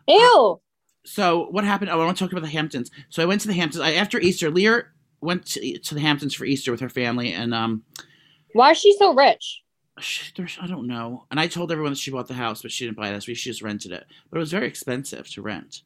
Ew. 0.08 0.62
So 1.06 1.48
what 1.52 1.64
happened? 1.64 1.90
Oh, 1.92 2.02
I 2.02 2.06
want 2.06 2.18
to 2.18 2.24
talk 2.24 2.32
about 2.32 2.44
the 2.44 2.50
Hamptons. 2.50 2.92
So 3.10 3.22
I 3.22 3.26
went 3.26 3.42
to 3.42 3.48
the 3.48 3.54
Hamptons 3.54 3.82
I, 3.82 3.94
after 3.94 4.20
Easter. 4.20 4.50
Lear 4.50 4.94
went 5.22 5.46
to, 5.48 5.78
to 5.80 5.96
the 5.96 6.02
Hamptons 6.02 6.34
for 6.34 6.46
Easter 6.46 6.72
with 6.72 6.82
her 6.82 6.90
family, 6.90 7.32
and 7.32 7.54
um, 7.54 7.84
Why 8.54 8.72
is 8.72 8.78
she 8.78 8.96
so 8.98 9.14
rich? 9.14 9.62
she, 10.00 10.34
I 10.60 10.68
don't 10.68 10.88
know. 10.88 11.26
And 11.32 11.40
I 11.40 11.48
told 11.48 11.72
everyone 11.72 11.94
that 11.94 12.00
she 12.00 12.12
bought 12.12 12.28
the 12.28 12.34
house, 12.34 12.62
but 12.62 12.72
she 12.72 12.86
didn't 12.86 12.98
buy 12.98 13.10
it. 13.10 13.24
She 13.24 13.34
just 13.34 13.62
rented 13.62 13.92
it. 13.92 14.06
But 14.30 14.38
it 14.38 14.40
was 14.40 14.52
very 14.52 14.68
expensive 14.68 15.30
to 15.30 15.42
rent. 15.42 15.82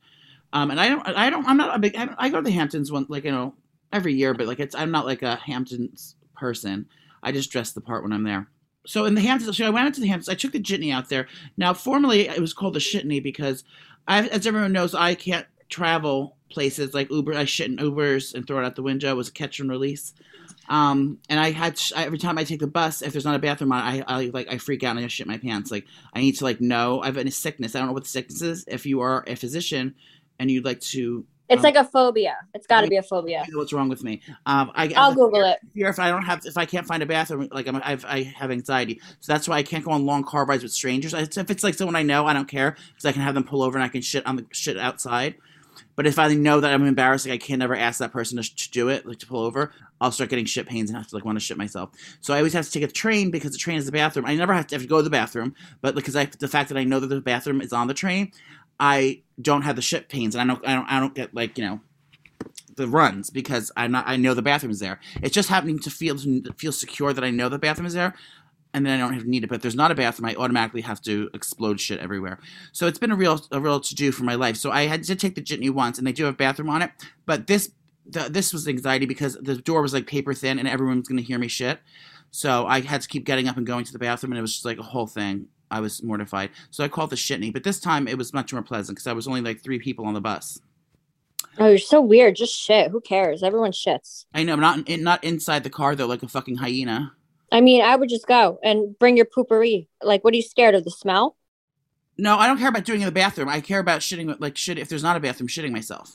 Um, 0.52 0.72
and 0.72 0.80
I 0.80 0.90
don't, 0.90 1.08
I 1.08 1.30
don't, 1.30 1.48
I'm 1.48 1.58
not 1.58 1.76
a 1.76 1.80
big. 1.80 1.96
I, 1.96 2.10
I 2.18 2.30
go 2.30 2.38
to 2.38 2.44
the 2.44 2.52
Hamptons 2.52 2.92
one 2.92 3.06
like 3.08 3.24
you 3.24 3.32
know 3.32 3.54
every 3.94 4.14
year, 4.14 4.34
but 4.34 4.48
like 4.48 4.60
it's 4.60 4.76
I'm 4.76 4.92
not 4.92 5.06
like 5.06 5.22
a 5.22 5.36
Hamptons 5.36 6.16
person. 6.36 6.88
I 7.22 7.32
just 7.32 7.52
dress 7.52 7.72
the 7.72 7.82
part 7.82 8.04
when 8.04 8.14
I'm 8.14 8.24
there. 8.24 8.48
So 8.86 9.06
in 9.06 9.14
the 9.14 9.22
Hamptons, 9.22 9.56
so 9.58 9.66
I 9.66 9.70
went 9.70 9.88
into 9.88 10.02
the 10.02 10.08
Hamptons. 10.08 10.30
I 10.30 10.36
took 10.36 10.54
the 10.54 10.60
jitney 10.60 10.92
out 10.92 11.10
there. 11.10 11.28
Now, 11.58 11.74
formerly 11.74 12.28
it 12.28 12.40
was 12.40 12.54
called 12.54 12.74
the 12.74 12.80
shitney 12.80 13.22
because, 13.22 13.64
I, 14.10 14.28
as 14.28 14.48
everyone 14.48 14.74
knows, 14.74 14.96
I 14.96 15.14
can't 15.16 15.46
travel 15.70 16.36
places 16.50 16.94
like 16.96 17.12
Uber. 17.12 17.34
I 17.36 17.46
shit 17.46 17.70
in 17.70 17.78
Ubers 17.78 18.34
and 18.34 18.46
throw 18.46 18.60
it 18.60 18.66
out 18.66 18.76
the 18.76 18.82
window. 18.82 19.12
It 19.12 19.16
was 19.18 19.30
a 19.30 19.32
catch 19.34 19.60
and 19.60 19.70
release. 19.70 20.14
Um, 20.68 21.20
and 21.30 21.40
I 21.40 21.52
had 21.52 21.78
sh- 21.78 21.94
every 21.96 22.18
time 22.18 22.38
I 22.38 22.44
take 22.44 22.60
the 22.60 22.68
bus, 22.68 23.02
if 23.02 23.12
there's 23.12 23.26
not 23.26 23.36
a 23.36 23.40
bathroom 23.40 23.72
on, 23.72 23.82
I, 23.82 24.04
I 24.08 24.26
like 24.34 24.52
I 24.52 24.58
freak 24.58 24.84
out 24.84 24.96
and 24.96 25.06
I 25.06 25.08
shit 25.08 25.28
my 25.28 25.38
pants. 25.38 25.72
Like 25.72 25.86
I 26.14 26.22
need 26.22 26.38
to 26.38 26.44
like 26.44 26.60
know 26.60 27.02
I 27.02 27.06
have 27.06 27.18
a 27.18 27.32
sickness. 27.32 27.76
I 27.76 27.80
don't 27.80 27.88
know 27.88 27.94
what 27.94 28.04
the 28.04 28.10
sickness 28.10 28.42
is. 28.42 28.66
If 28.68 28.86
you 28.86 29.02
are 29.02 29.24
a 29.28 29.36
physician 29.36 29.96
and 30.40 30.50
you'd 30.50 30.66
like 30.66 30.82
to 30.82 31.26
It's 31.50 31.60
Um, 31.60 31.64
like 31.64 31.76
a 31.76 31.84
phobia. 31.84 32.38
It's 32.54 32.68
got 32.68 32.82
to 32.82 32.88
be 32.88 32.98
a 32.98 33.04
phobia. 33.04 33.46
know 33.52 33.58
what's 33.58 33.74
wrong 33.74 33.90
with 33.90 34.04
me, 34.04 34.22
um, 34.46 34.72
I 34.76 34.92
I'll 34.96 35.14
Google 35.16 35.44
it. 35.44 35.60
fear 35.74 35.90
if 35.90 36.00
I 36.00 36.10
don't 36.10 36.24
have 36.24 36.42
if 36.46 36.58
I 36.58 36.66
can't 36.66 36.86
find 36.86 37.02
a 37.02 37.06
bathroom, 37.08 37.48
like 37.52 37.68
I'm, 37.68 37.82
I've, 37.84 38.06
I 38.06 38.24
have 38.24 38.52
anxiety, 38.52 39.02
so 39.20 39.34
that's 39.34 39.48
why 39.48 39.58
I 39.58 39.64
can't 39.64 39.84
go 39.84 39.92
on 39.92 40.06
long 40.06 40.24
car 40.24 40.46
rides 40.46 40.64
with 40.64 40.72
strangers. 40.72 41.14
I- 41.14 41.22
If 41.22 41.50
it's 41.50 41.64
like 41.64 41.74
someone 41.74 41.96
I 41.96 42.04
know, 42.04 42.26
I 42.28 42.34
don't 42.34 42.48
care 42.48 42.76
because 42.90 43.06
I 43.06 43.12
can 43.12 43.22
have 43.24 43.34
them 43.34 43.44
pull 43.44 43.64
over 43.64 43.78
and 43.78 43.84
I 43.84 43.90
can 43.90 44.02
shit 44.02 44.26
on 44.28 44.36
the 44.36 44.46
shit 44.52 44.78
outside. 44.78 45.36
But 45.96 46.08
if 46.08 46.18
I 46.20 46.34
know 46.34 46.60
that 46.62 46.74
I'm 46.74 46.86
embarrassed, 46.86 47.26
like 47.26 47.36
I 47.42 47.46
can 47.46 47.60
never 47.60 47.76
ask 47.76 48.00
that 48.00 48.12
person 48.12 48.42
to, 48.42 48.56
to 48.56 48.72
do 48.72 48.90
it, 48.90 49.06
like 49.06 49.20
to 49.20 49.28
pull 49.28 49.42
over, 49.44 49.72
I'll 50.02 50.12
start 50.12 50.30
getting 50.30 50.46
shit 50.46 50.66
pains 50.68 50.90
and 50.90 50.98
have 50.98 51.08
to 51.08 51.16
like 51.16 51.26
want 51.26 51.38
to 51.38 51.44
shit 51.44 51.58
myself. 51.58 51.90
So 52.22 52.34
I 52.34 52.38
always 52.38 52.54
have 52.54 52.66
to 52.66 52.72
take 52.72 52.84
a 52.84 52.88
train 52.88 53.32
because 53.32 53.52
the 53.52 53.58
train 53.58 53.78
is 53.78 53.86
the 53.86 53.92
bathroom. 53.92 54.26
I 54.26 54.36
never 54.36 54.54
have 54.54 54.68
to 54.68 54.76
have 54.76 54.82
to 54.82 54.88
go 54.88 54.98
to 54.98 55.04
the 55.04 55.10
bathroom, 55.10 55.56
but 55.82 55.96
because 55.96 56.16
I 56.16 56.26
the 56.26 56.48
fact 56.48 56.70
that 56.70 56.78
I 56.78 56.84
know 56.86 57.00
that 57.00 57.08
the 57.08 57.22
bathroom 57.22 57.62
is 57.62 57.74
on 57.74 57.88
the 57.88 57.94
train, 57.94 58.32
I 58.80 59.24
don't 59.42 59.64
have 59.64 59.76
the 59.76 59.82
shit 59.82 60.10
pains 60.10 60.36
and 60.36 60.50
I 60.50 60.54
don't 60.54 60.68
I 60.68 60.76
don't 60.76 60.88
I 60.88 61.00
don't 61.00 61.16
get 61.16 61.34
like 61.34 61.58
you 61.58 61.66
know 61.66 61.80
the 62.76 62.88
runs 62.88 63.30
because 63.30 63.72
I'm 63.78 63.92
not 63.92 64.06
I 64.08 64.16
know 64.16 64.34
the 64.34 64.42
bathroom 64.42 64.72
is 64.72 64.80
there. 64.80 65.00
It's 65.22 65.36
just 65.36 65.50
happening 65.50 65.80
to 65.80 65.90
feel 65.90 66.18
to 66.18 66.54
feel 66.58 66.72
secure 66.72 67.14
that 67.14 67.24
I 67.24 67.30
know 67.30 67.50
the 67.50 67.60
bathroom 67.60 67.86
is 67.86 67.94
there, 67.94 68.16
and 68.74 68.86
then 68.86 68.94
I 68.94 68.98
don't 69.02 69.14
have 69.14 69.26
need 69.26 69.44
it. 69.44 69.50
But 69.50 69.62
there's 69.62 69.76
not 69.76 69.92
a 69.92 69.96
bathroom, 69.96 70.30
I 70.30 70.36
automatically 70.36 70.82
have 70.82 71.02
to 71.02 71.30
explode 71.34 71.80
shit 71.80 72.00
everywhere. 72.00 72.40
So 72.72 72.88
it's 72.88 72.98
been 72.98 73.12
a 73.12 73.16
real 73.16 73.42
a 73.52 73.60
real 73.60 73.80
to 73.80 73.96
do 73.96 74.12
for 74.12 74.24
my 74.24 74.36
life. 74.36 74.56
So 74.56 74.72
I 74.72 74.88
had 74.88 75.04
to 75.04 75.16
take 75.16 75.36
the 75.36 75.42
jitney 75.42 75.70
once, 75.70 75.98
and 75.98 76.08
they 76.08 76.14
do 76.14 76.24
have 76.26 76.34
a 76.36 76.38
bathroom 76.38 76.70
on 76.70 76.82
it, 76.82 76.92
but 77.26 77.48
this 77.48 77.72
the, 78.06 78.22
this 78.30 78.52
was 78.54 78.68
anxiety 78.68 79.06
because 79.06 79.36
the 79.36 79.58
door 79.58 79.82
was 79.82 79.94
like 79.94 80.08
paper 80.08 80.34
thin, 80.34 80.58
and 80.58 80.68
everyone 80.68 81.00
was 81.00 81.08
gonna 81.08 81.22
hear 81.22 81.38
me 81.38 81.48
shit. 81.48 81.80
So 82.32 82.66
I 82.68 82.82
had 82.82 83.02
to 83.02 83.08
keep 83.08 83.26
getting 83.26 83.48
up 83.48 83.58
and 83.58 83.66
going 83.66 83.86
to 83.86 83.92
the 83.92 84.00
bathroom, 84.00 84.32
and 84.32 84.40
it 84.40 84.42
was 84.42 84.54
just 84.54 84.66
like 84.66 84.80
a 84.80 84.84
whole 84.84 85.08
thing. 85.08 85.48
I 85.72 85.80
was 85.80 86.04
mortified. 86.04 86.52
So 86.72 86.84
I 86.84 86.88
called 86.88 87.10
the 87.10 87.16
shitney, 87.16 87.54
but 87.54 87.64
this 87.64 87.80
time 87.80 88.08
it 88.08 88.18
was 88.18 88.34
much 88.34 88.54
more 88.54 88.62
pleasant 88.62 88.98
because 88.98 89.08
I 89.08 89.14
was 89.14 89.28
only 89.28 89.42
like 89.42 89.62
three 89.62 89.80
people 89.80 90.06
on 90.06 90.14
the 90.14 90.22
bus. 90.22 90.60
Oh, 91.58 91.68
you're 91.68 91.78
so 91.78 92.02
weird. 92.02 92.36
Just 92.36 92.56
shit. 92.56 92.92
Who 92.92 93.02
cares? 93.02 93.44
Everyone 93.44 93.72
shits. 93.72 94.26
I 94.34 94.44
know, 94.44 94.56
not 94.56 94.88
in, 94.88 95.04
not 95.04 95.24
inside 95.24 95.64
the 95.64 95.70
car 95.70 95.96
though, 95.96 96.06
like 96.08 96.24
a 96.24 96.28
fucking 96.28 96.58
hyena. 96.58 97.14
I 97.52 97.62
mean, 97.62 97.82
I 97.82 97.96
would 97.96 98.10
just 98.10 98.28
go 98.28 98.60
and 98.64 98.98
bring 99.00 99.18
your 99.18 99.26
poopery. 99.26 99.88
Like, 100.04 100.24
what 100.24 100.34
are 100.34 100.38
you 100.38 100.44
scared 100.44 100.76
of? 100.76 100.84
The 100.84 100.92
smell? 100.92 101.36
No, 102.18 102.38
I 102.38 102.48
don't 102.48 102.58
care 102.58 102.70
about 102.70 102.86
doing 102.86 103.02
in 103.02 103.06
the 103.06 103.12
bathroom. 103.12 103.50
I 103.50 103.62
care 103.62 103.80
about 103.80 104.02
shitting, 104.02 104.36
like 104.40 104.58
shit. 104.58 104.78
If 104.78 104.90
there's 104.90 105.04
not 105.04 105.18
a 105.18 105.20
bathroom, 105.20 105.48
shitting 105.48 105.72
myself. 105.72 106.14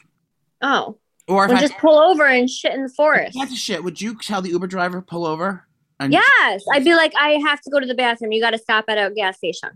Oh, 0.62 0.98
Or 1.26 1.44
if 1.44 1.48
well, 1.48 1.58
I, 1.58 1.60
just 1.60 1.78
pull 1.78 1.98
over 1.98 2.26
and 2.26 2.48
shit 2.48 2.72
in 2.72 2.82
the 2.82 2.88
forest. 2.88 3.36
Had 3.36 3.48
to 3.48 3.56
shit, 3.56 3.82
would 3.82 4.00
you 4.00 4.16
tell 4.18 4.42
the 4.42 4.50
Uber 4.50 4.66
driver 4.66 5.02
pull 5.02 5.26
over? 5.26 5.66
Yes, 6.00 6.64
I'd 6.72 6.84
be 6.84 6.94
like, 6.94 7.12
I 7.18 7.40
have 7.46 7.60
to 7.62 7.70
go 7.70 7.80
to 7.80 7.86
the 7.86 7.94
bathroom. 7.94 8.32
You 8.32 8.40
got 8.40 8.50
to 8.50 8.58
stop 8.58 8.84
at 8.88 8.98
a 8.98 9.12
gas 9.14 9.36
station. 9.36 9.70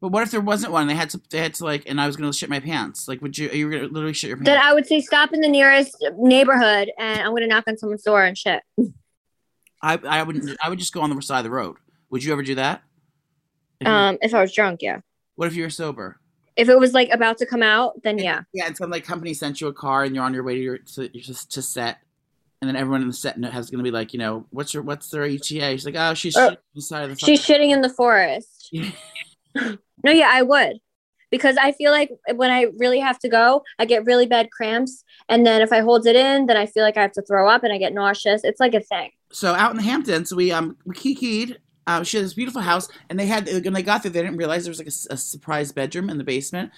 But 0.00 0.08
what 0.08 0.24
if 0.24 0.32
there 0.32 0.40
wasn't 0.40 0.72
one? 0.72 0.88
They 0.88 0.94
had 0.94 1.10
to. 1.10 1.20
They 1.30 1.38
had 1.38 1.54
to 1.54 1.64
like, 1.64 1.84
and 1.88 2.00
I 2.00 2.08
was 2.08 2.16
gonna 2.16 2.32
shit 2.32 2.50
my 2.50 2.58
pants. 2.58 3.06
Like, 3.06 3.22
would 3.22 3.38
you? 3.38 3.48
Are 3.48 3.54
you 3.54 3.66
were 3.66 3.72
gonna 3.72 3.84
literally 3.84 4.12
shit 4.12 4.28
your 4.28 4.36
pants. 4.36 4.48
Then 4.48 4.60
I 4.60 4.74
would 4.74 4.84
say, 4.84 5.00
stop 5.00 5.32
in 5.32 5.40
the 5.40 5.48
nearest 5.48 5.96
neighborhood, 6.18 6.90
and 6.98 7.20
I'm 7.20 7.32
gonna 7.32 7.46
knock 7.46 7.64
on 7.68 7.78
someone's 7.78 8.02
door 8.02 8.24
and 8.24 8.36
shit. 8.36 8.62
I 9.80 9.98
I 9.98 10.22
would 10.24 10.56
I 10.60 10.68
would 10.68 10.80
just 10.80 10.92
go 10.92 11.02
on 11.02 11.14
the 11.14 11.22
side 11.22 11.38
of 11.38 11.44
the 11.44 11.50
road. 11.50 11.76
Would 12.10 12.24
you 12.24 12.32
ever 12.32 12.42
do 12.42 12.56
that? 12.56 12.82
If 13.80 13.86
Um, 13.86 14.18
if 14.20 14.34
I 14.34 14.40
was 14.40 14.52
drunk, 14.52 14.82
yeah. 14.82 15.00
what 15.36 15.46
if 15.46 15.54
you 15.54 15.62
were 15.62 15.70
sober? 15.70 16.18
If 16.56 16.68
it 16.68 16.78
was 16.78 16.92
like 16.92 17.10
about 17.10 17.38
to 17.38 17.46
come 17.46 17.62
out, 17.62 18.02
then 18.02 18.18
yeah. 18.18 18.42
Yeah, 18.52 18.66
and 18.66 18.76
some 18.76 18.90
like 18.90 19.04
company 19.04 19.34
sent 19.34 19.60
you 19.60 19.68
a 19.68 19.72
car, 19.72 20.02
and 20.02 20.16
you're 20.16 20.24
on 20.24 20.34
your 20.34 20.42
way 20.42 20.56
to 20.56 20.60
your 20.60 20.78
to, 20.78 21.08
to, 21.08 21.48
to 21.48 21.62
set, 21.62 21.98
and 22.62 22.68
then 22.68 22.76
everyone 22.76 23.02
in 23.02 23.08
the 23.08 23.12
set 23.12 23.36
has 23.44 23.70
gonna 23.70 23.82
be 23.82 23.90
like, 23.90 24.12
you 24.12 24.20
know, 24.20 24.46
what's 24.50 24.72
your 24.72 24.84
what's 24.84 25.10
their 25.10 25.24
ETA? 25.24 25.72
She's 25.72 25.84
like, 25.84 25.96
oh, 25.98 26.14
she's 26.14 26.36
Uh, 26.36 26.50
shitting 26.50 26.56
the 26.90 27.02
of 27.02 27.10
the. 27.10 27.16
She's 27.26 27.44
shitting 27.44 27.70
in 27.70 27.82
the 27.82 27.90
forest. 27.90 28.72
No, 30.04 30.10
yeah, 30.10 30.30
I 30.32 30.42
would. 30.42 30.78
Because 31.30 31.56
I 31.56 31.72
feel 31.72 31.92
like 31.92 32.10
when 32.34 32.50
I 32.50 32.66
really 32.78 32.98
have 32.98 33.18
to 33.20 33.28
go, 33.28 33.62
I 33.78 33.84
get 33.84 34.04
really 34.04 34.26
bad 34.26 34.50
cramps. 34.50 35.04
And 35.28 35.46
then 35.46 35.60
if 35.62 35.72
I 35.72 35.80
hold 35.80 36.06
it 36.06 36.16
in, 36.16 36.46
then 36.46 36.56
I 36.56 36.66
feel 36.66 36.82
like 36.82 36.96
I 36.96 37.02
have 37.02 37.12
to 37.12 37.22
throw 37.22 37.48
up 37.48 37.62
and 37.62 37.72
I 37.72 37.78
get 37.78 37.92
nauseous. 37.92 38.42
It's 38.44 38.60
like 38.60 38.74
a 38.74 38.80
thing. 38.80 39.10
so 39.30 39.54
out 39.54 39.70
in 39.70 39.76
the 39.76 39.82
Hamptons, 39.82 40.34
we 40.34 40.50
um 40.52 40.76
we 40.86 40.94
kikied 40.94 41.56
Um, 41.86 42.04
she 42.04 42.16
had 42.16 42.24
this 42.26 42.34
beautiful 42.34 42.62
house, 42.62 42.88
and 43.10 43.18
they 43.18 43.26
had 43.26 43.46
when 43.46 43.72
they 43.74 43.82
got 43.82 44.02
there, 44.02 44.12
they 44.12 44.22
didn't 44.22 44.36
realize 44.38 44.64
there 44.64 44.70
was 44.70 44.78
like 44.78 44.88
a 45.10 45.16
surprise 45.16 45.72
bedroom 45.72 46.08
in 46.10 46.16
the 46.18 46.24
basement. 46.24 46.70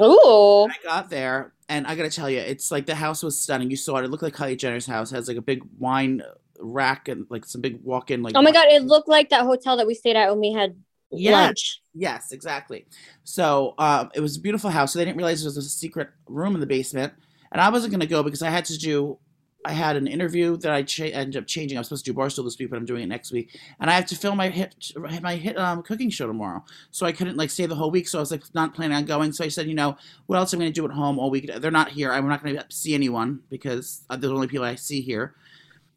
Ooh. 0.00 0.64
I 0.70 0.74
got 0.84 1.10
there, 1.10 1.51
and 1.68 1.86
I 1.86 1.94
gotta 1.94 2.10
tell 2.10 2.28
you, 2.28 2.38
it's 2.38 2.70
like 2.70 2.86
the 2.86 2.94
house 2.94 3.22
was 3.22 3.40
stunning. 3.40 3.70
You 3.70 3.76
saw 3.76 3.96
it; 3.96 4.04
it 4.04 4.10
looked 4.10 4.22
like 4.22 4.34
Kylie 4.34 4.58
Jenner's 4.58 4.86
house. 4.86 5.12
It 5.12 5.16
has 5.16 5.28
like 5.28 5.36
a 5.36 5.42
big 5.42 5.62
wine 5.78 6.22
rack 6.58 7.08
and 7.08 7.26
like 7.28 7.44
some 7.44 7.60
big 7.60 7.80
walk-in 7.82 8.22
like. 8.22 8.36
Oh 8.36 8.42
my 8.42 8.52
god, 8.52 8.66
it 8.68 8.82
looked 8.84 9.08
like 9.08 9.30
that 9.30 9.42
hotel 9.42 9.76
that 9.76 9.86
we 9.86 9.94
stayed 9.94 10.16
at 10.16 10.30
when 10.30 10.40
we 10.40 10.52
had 10.52 10.76
Yes. 11.14 11.32
lunch. 11.32 11.82
Yes, 11.94 12.32
exactly. 12.32 12.86
So 13.22 13.74
um, 13.78 14.10
it 14.14 14.20
was 14.20 14.38
a 14.38 14.40
beautiful 14.40 14.70
house. 14.70 14.92
So 14.92 14.98
they 14.98 15.04
didn't 15.04 15.18
realize 15.18 15.42
there 15.42 15.48
was 15.48 15.58
a 15.58 15.62
secret 15.62 16.08
room 16.26 16.54
in 16.54 16.60
the 16.60 16.66
basement, 16.66 17.12
and 17.50 17.60
I 17.60 17.68
wasn't 17.68 17.92
gonna 17.92 18.06
go 18.06 18.22
because 18.22 18.42
I 18.42 18.50
had 18.50 18.64
to 18.66 18.78
do. 18.78 19.18
I 19.64 19.72
had 19.72 19.96
an 19.96 20.06
interview 20.06 20.56
that 20.58 20.72
I 20.72 20.82
cha- 20.82 21.04
ended 21.04 21.36
up 21.36 21.46
changing. 21.46 21.78
I'm 21.78 21.84
supposed 21.84 22.04
to 22.04 22.12
do 22.12 22.18
Barstool 22.18 22.44
this 22.44 22.58
week, 22.58 22.70
but 22.70 22.76
I'm 22.76 22.84
doing 22.84 23.02
it 23.02 23.06
next 23.06 23.32
week, 23.32 23.58
and 23.80 23.88
I 23.88 23.94
have 23.94 24.06
to 24.06 24.16
film 24.16 24.36
my 24.38 24.48
hit 24.48 24.74
my 25.22 25.36
hit 25.36 25.56
um, 25.58 25.82
cooking 25.82 26.10
show 26.10 26.26
tomorrow. 26.26 26.64
So 26.90 27.06
I 27.06 27.12
couldn't 27.12 27.36
like 27.36 27.50
stay 27.50 27.66
the 27.66 27.74
whole 27.74 27.90
week. 27.90 28.08
So 28.08 28.18
I 28.18 28.20
was 28.20 28.30
like 28.30 28.42
not 28.54 28.74
planning 28.74 28.96
on 28.96 29.04
going. 29.04 29.32
So 29.32 29.44
I 29.44 29.48
said, 29.48 29.68
you 29.68 29.74
know, 29.74 29.96
what 30.26 30.36
else 30.38 30.52
am 30.52 30.60
I 30.60 30.64
gonna 30.64 30.72
do 30.72 30.84
at 30.84 30.90
home 30.90 31.18
all 31.18 31.30
week? 31.30 31.50
They're 31.56 31.70
not 31.70 31.90
here. 31.90 32.12
I'm 32.12 32.28
not 32.28 32.44
gonna 32.44 32.64
see 32.70 32.94
anyone 32.94 33.40
because 33.50 34.04
they're 34.10 34.18
the 34.18 34.32
only 34.32 34.48
people 34.48 34.64
I 34.64 34.74
see 34.74 35.00
here. 35.00 35.34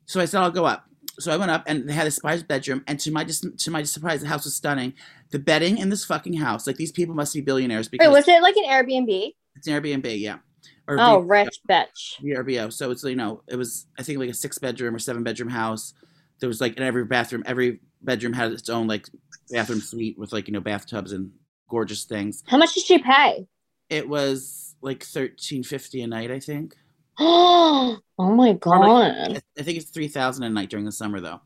So 0.05 0.19
I 0.19 0.25
said 0.25 0.41
I'll 0.41 0.51
go 0.51 0.65
up. 0.65 0.88
So 1.17 1.31
I 1.31 1.38
went 1.38 1.50
up 1.50 1.63
and 1.65 1.88
they 1.88 1.93
had 1.93 2.07
a 2.07 2.12
spies 2.12 2.43
bedroom, 2.43 2.84
and 2.88 3.00
to 3.00 3.12
my 3.12 3.24
dis- 3.24 3.45
to 3.57 3.72
my 3.72 3.84
surprise, 3.84 4.22
the 4.22 4.27
house 4.27 4.43
was 4.43 4.55
stunning. 4.55 4.93
The 5.31 5.39
bedding 5.39 5.77
in 5.77 5.89
this 5.89 6.05
fucking 6.05 6.34
house, 6.34 6.67
like 6.67 6.75
these 6.75 6.91
people 6.91 7.15
must 7.15 7.34
be 7.34 7.41
billionaires 7.41 7.88
because 7.88 8.07
Wait, 8.07 8.13
was 8.13 8.27
it 8.27 8.41
like 8.41 8.55
an 8.57 8.65
Airbnb? 8.65 9.34
it's 9.55 9.67
an 9.67 9.81
Airbnb, 9.81 10.19
yeah, 10.19 10.38
or 10.87 10.97
Oh, 10.99 11.21
V- 11.21 11.27
rich 11.27 11.59
bitch. 11.69 12.21
VRBO. 12.21 12.71
So 12.71 12.91
it's 12.91 13.03
you 13.03 13.15
know 13.15 13.41
it 13.47 13.55
was 13.55 13.87
I 13.97 14.03
think 14.03 14.19
like 14.19 14.29
a 14.29 14.33
six 14.33 14.57
bedroom 14.57 14.95
or 14.95 14.99
seven 14.99 15.23
bedroom 15.23 15.49
house. 15.49 15.93
There 16.39 16.47
was 16.49 16.59
like 16.61 16.77
in 16.77 16.83
every 16.83 17.05
bathroom, 17.05 17.43
every 17.45 17.79
bedroom 18.01 18.33
had 18.33 18.51
its 18.51 18.69
own 18.69 18.87
like 18.87 19.07
bathroom 19.49 19.79
suite 19.81 20.17
with 20.17 20.33
like 20.33 20.47
you 20.47 20.53
know 20.53 20.59
bathtubs 20.59 21.11
and 21.11 21.31
gorgeous 21.69 22.03
things. 22.03 22.43
How 22.47 22.57
much 22.57 22.73
did 22.73 22.83
she 22.83 22.99
pay? 22.99 23.47
It 23.89 24.07
was 24.09 24.75
like 24.81 25.03
thirteen 25.03 25.63
fifty 25.63 26.01
a 26.01 26.07
night, 26.07 26.31
I 26.31 26.39
think. 26.39 26.75
oh 27.19 27.97
my 28.19 28.53
god. 28.53 29.41
I 29.57 29.63
think 29.63 29.77
it's 29.77 29.89
three 29.89 30.07
thousand 30.09 30.43
a 30.43 30.49
night 30.49 30.69
during 30.69 30.85
the 30.85 30.91
summer 30.91 31.19
though. 31.21 31.41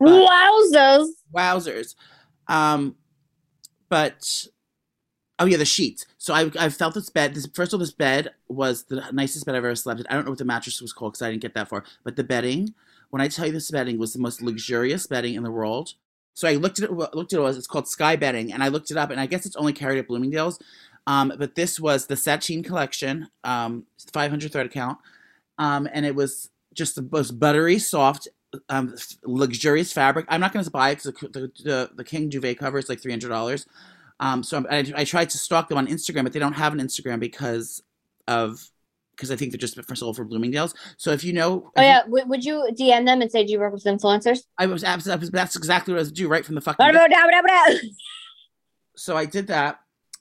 Wowzers. 0.00 1.06
Wowzers. 1.34 1.94
Um, 2.48 2.96
but 3.88 4.46
oh 5.42 5.46
yeah, 5.46 5.56
the 5.56 5.64
sheets. 5.64 6.06
So 6.18 6.32
I 6.32 6.50
I 6.58 6.68
felt 6.68 6.94
this 6.94 7.10
bed. 7.10 7.34
This 7.34 7.46
first 7.52 7.72
of 7.72 7.78
all, 7.78 7.80
this 7.80 7.92
bed 7.92 8.30
was 8.48 8.84
the 8.84 9.04
nicest 9.12 9.44
bed 9.44 9.54
I've 9.54 9.64
ever 9.64 9.74
slept 9.74 10.00
in. 10.00 10.06
I 10.08 10.14
don't 10.14 10.24
know 10.24 10.30
what 10.30 10.38
the 10.38 10.44
mattress 10.44 10.80
was 10.80 10.92
called 10.92 11.12
because 11.12 11.22
I 11.22 11.30
didn't 11.30 11.42
get 11.42 11.54
that 11.54 11.68
far. 11.68 11.84
But 12.04 12.16
the 12.16 12.24
bedding, 12.24 12.74
when 13.10 13.20
I 13.20 13.28
tell 13.28 13.46
you 13.46 13.52
this 13.52 13.70
bedding 13.70 13.98
was 13.98 14.12
the 14.12 14.20
most 14.20 14.40
luxurious 14.40 15.06
bedding 15.06 15.34
in 15.34 15.42
the 15.42 15.50
world. 15.50 15.94
So 16.34 16.48
I 16.48 16.54
looked 16.54 16.78
at 16.78 16.84
it. 16.84 16.92
Looked 16.92 17.32
at 17.32 17.38
it 17.38 17.42
was 17.42 17.58
it's 17.58 17.66
called 17.66 17.88
Sky 17.88 18.16
Bedding, 18.16 18.52
and 18.52 18.62
I 18.62 18.68
looked 18.68 18.90
it 18.90 18.96
up, 18.96 19.10
and 19.10 19.20
I 19.20 19.26
guess 19.26 19.44
it's 19.44 19.56
only 19.56 19.72
carried 19.72 19.98
at 19.98 20.08
Bloomingdale's. 20.08 20.58
Um, 21.06 21.32
but 21.36 21.56
this 21.56 21.80
was 21.80 22.06
the 22.06 22.16
Satine 22.16 22.62
collection, 22.62 23.28
um, 23.42 23.86
500 24.12 24.52
thread 24.52 24.70
count, 24.70 24.98
um, 25.58 25.88
and 25.92 26.06
it 26.06 26.14
was 26.14 26.50
just 26.74 26.94
the 26.94 27.06
most 27.10 27.40
buttery, 27.40 27.78
soft, 27.80 28.28
um, 28.68 28.94
luxurious 29.24 29.92
fabric. 29.92 30.26
I'm 30.28 30.40
not 30.40 30.52
going 30.52 30.64
to 30.64 30.70
buy 30.70 30.90
it 30.90 31.02
because 31.02 31.30
the, 31.32 31.50
the 31.64 31.90
the 31.94 32.04
King 32.04 32.28
duvet 32.28 32.58
cover 32.58 32.78
is 32.78 32.88
like 32.88 33.00
three 33.00 33.12
hundred 33.12 33.28
dollars. 33.28 33.66
Um, 34.22 34.44
so 34.44 34.64
I, 34.70 34.90
I 34.94 35.04
tried 35.04 35.30
to 35.30 35.38
stalk 35.38 35.68
them 35.68 35.78
on 35.78 35.88
Instagram, 35.88 36.22
but 36.22 36.32
they 36.32 36.38
don't 36.38 36.52
have 36.52 36.72
an 36.72 36.78
Instagram 36.78 37.18
because 37.18 37.82
of 38.28 38.70
because 39.16 39.32
I 39.32 39.36
think 39.36 39.50
they're 39.50 39.58
just 39.58 39.80
for 39.82 39.96
sold 39.96 40.16
for 40.16 40.24
Bloomingdale's. 40.24 40.74
So 40.96 41.10
if 41.10 41.24
you 41.24 41.32
know, 41.32 41.72
Oh 41.76 41.82
yeah, 41.82 42.02
w- 42.04 42.26
would 42.26 42.44
you 42.44 42.68
DM 42.72 43.04
them 43.04 43.20
and 43.20 43.30
say, 43.30 43.44
"Do 43.44 43.52
you 43.52 43.58
work 43.58 43.72
with 43.72 43.82
influencers?" 43.82 44.44
I 44.58 44.66
was 44.66 44.84
absolutely 44.84 45.28
that's 45.30 45.56
exactly 45.56 45.92
what 45.92 45.98
I 45.98 46.02
was 46.02 46.12
do 46.12 46.28
right 46.28 46.46
from 46.46 46.54
the 46.54 46.60
fucking. 46.60 46.76
So 48.94 49.16
I 49.16 49.24
did 49.24 49.48
that. 49.48 49.80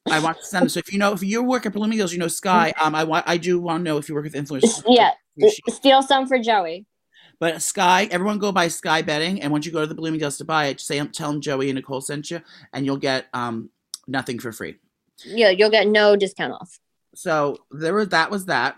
I 0.10 0.18
want 0.20 0.40
to 0.40 0.46
send. 0.46 0.64
Them. 0.64 0.70
So 0.70 0.80
if 0.80 0.92
you 0.92 0.98
know 0.98 1.14
if 1.14 1.22
you 1.22 1.44
work 1.44 1.68
at 1.68 1.74
Bloomingdale's, 1.74 2.12
you 2.12 2.18
know 2.18 2.28
Sky. 2.28 2.74
Um, 2.82 2.96
I 2.96 3.04
want 3.04 3.26
I 3.28 3.38
do 3.38 3.60
want 3.60 3.82
to 3.82 3.84
know 3.84 3.98
if 3.98 4.10
you 4.10 4.16
work 4.16 4.24
with 4.24 4.34
influencers. 4.34 4.84
yeah, 4.88 5.12
steal 5.70 6.02
some 6.02 6.28
for 6.28 6.40
Joey. 6.40 6.88
But 7.40 7.62
Sky, 7.62 8.08
everyone 8.10 8.40
go 8.40 8.52
buy 8.52 8.68
Sky 8.68 9.04
Bedding, 9.04 9.44
and 9.44 9.52
once 9.52 9.68
you 9.68 9.72
go 9.72 9.82
to 9.82 9.88
the 9.88 9.96
Bloomingdale's 9.96 10.38
to 10.38 10.46
buy 10.46 10.68
it, 10.68 10.80
just 10.80 10.88
say 10.88 11.00
tell 11.08 11.32
them 11.32 11.40
Joey 11.40 11.70
and 11.70 11.76
Nicole 11.76 12.02
sent 12.02 12.32
you, 12.32 12.42
and 12.74 12.84
you'll 12.84 12.98
get 12.98 13.28
um 13.34 13.70
nothing 14.08 14.40
for 14.40 14.52
free. 14.52 14.78
Yeah, 15.26 15.50
you'll 15.50 15.70
get 15.70 15.88
no 15.88 16.16
discount 16.16 16.54
off. 16.54 16.80
So 17.16 17.58
there 17.72 17.94
was 17.94 18.10
that 18.10 18.32
was 18.32 18.46
that, 18.46 18.78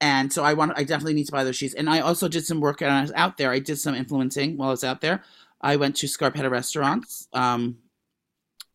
and 0.00 0.32
so 0.32 0.44
I 0.44 0.54
want 0.54 0.72
I 0.76 0.84
definitely 0.84 1.14
need 1.14 1.26
to 1.26 1.32
buy 1.32 1.44
those 1.44 1.56
sheets, 1.56 1.74
and 1.74 1.88
I 1.88 2.00
also 2.00 2.28
did 2.28 2.44
some 2.44 2.60
work 2.60 2.80
when 2.80 2.90
I 2.90 3.02
was 3.02 3.12
out 3.12 3.36
there. 3.36 3.50
I 3.50 3.58
did 3.58 3.78
some 3.78 3.94
influencing 3.94 4.56
while 4.56 4.68
I 4.68 4.72
was 4.72 4.84
out 4.84 5.00
there. 5.00 5.22
I 5.60 5.76
went 5.76 5.96
to 5.96 6.06
Scarpetta 6.06 6.50
restaurants, 6.50 7.28
um, 7.32 7.78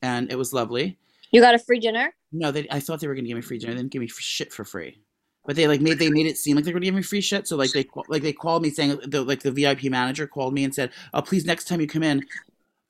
and 0.02 0.32
it 0.32 0.38
was 0.38 0.54
lovely. 0.54 0.98
You 1.32 1.42
got 1.42 1.56
a 1.56 1.60
free 1.60 1.80
dinner. 1.80 2.14
No, 2.32 2.52
they 2.52 2.68
I 2.70 2.80
thought 2.80 3.00
they 3.00 3.08
were 3.08 3.16
gonna 3.16 3.28
give 3.28 3.36
me 3.36 3.42
free 3.42 3.60
dinner. 3.60 3.74
They 3.74 3.80
didn't 3.80 3.92
give 3.92 4.02
me 4.02 4.08
f- 4.08 4.20
shit 4.20 4.52
for 4.52 4.64
free. 4.64 5.00
But 5.46 5.56
they 5.56 5.68
like 5.68 5.82
made 5.82 6.00
they 6.00 6.10
made 6.10 6.26
it 6.26 6.38
seem 6.38 6.56
like 6.56 6.66
they 6.66 6.72
were 6.72 6.80
gonna 6.80 6.86
give 6.86 6.96
me 6.96 7.02
free 7.04 7.22
shit. 7.22 7.48
So 7.48 7.56
like 7.56 7.72
they 7.72 7.86
like 8.08 8.24
they 8.24 8.34
called 8.34 8.64
me 8.64 8.72
saying 8.72 9.00
the 9.06 9.24
like 9.24 9.42
the 9.44 9.52
VIP 9.52 9.86
manager 9.86 10.28
called 10.28 10.54
me 10.54 10.64
and 10.64 10.74
said, 10.74 10.92
"Oh, 11.14 11.22
please 11.22 11.46
next 11.46 11.68
time 11.68 11.82
you 11.82 11.88
come 11.88 12.04
in." 12.04 12.26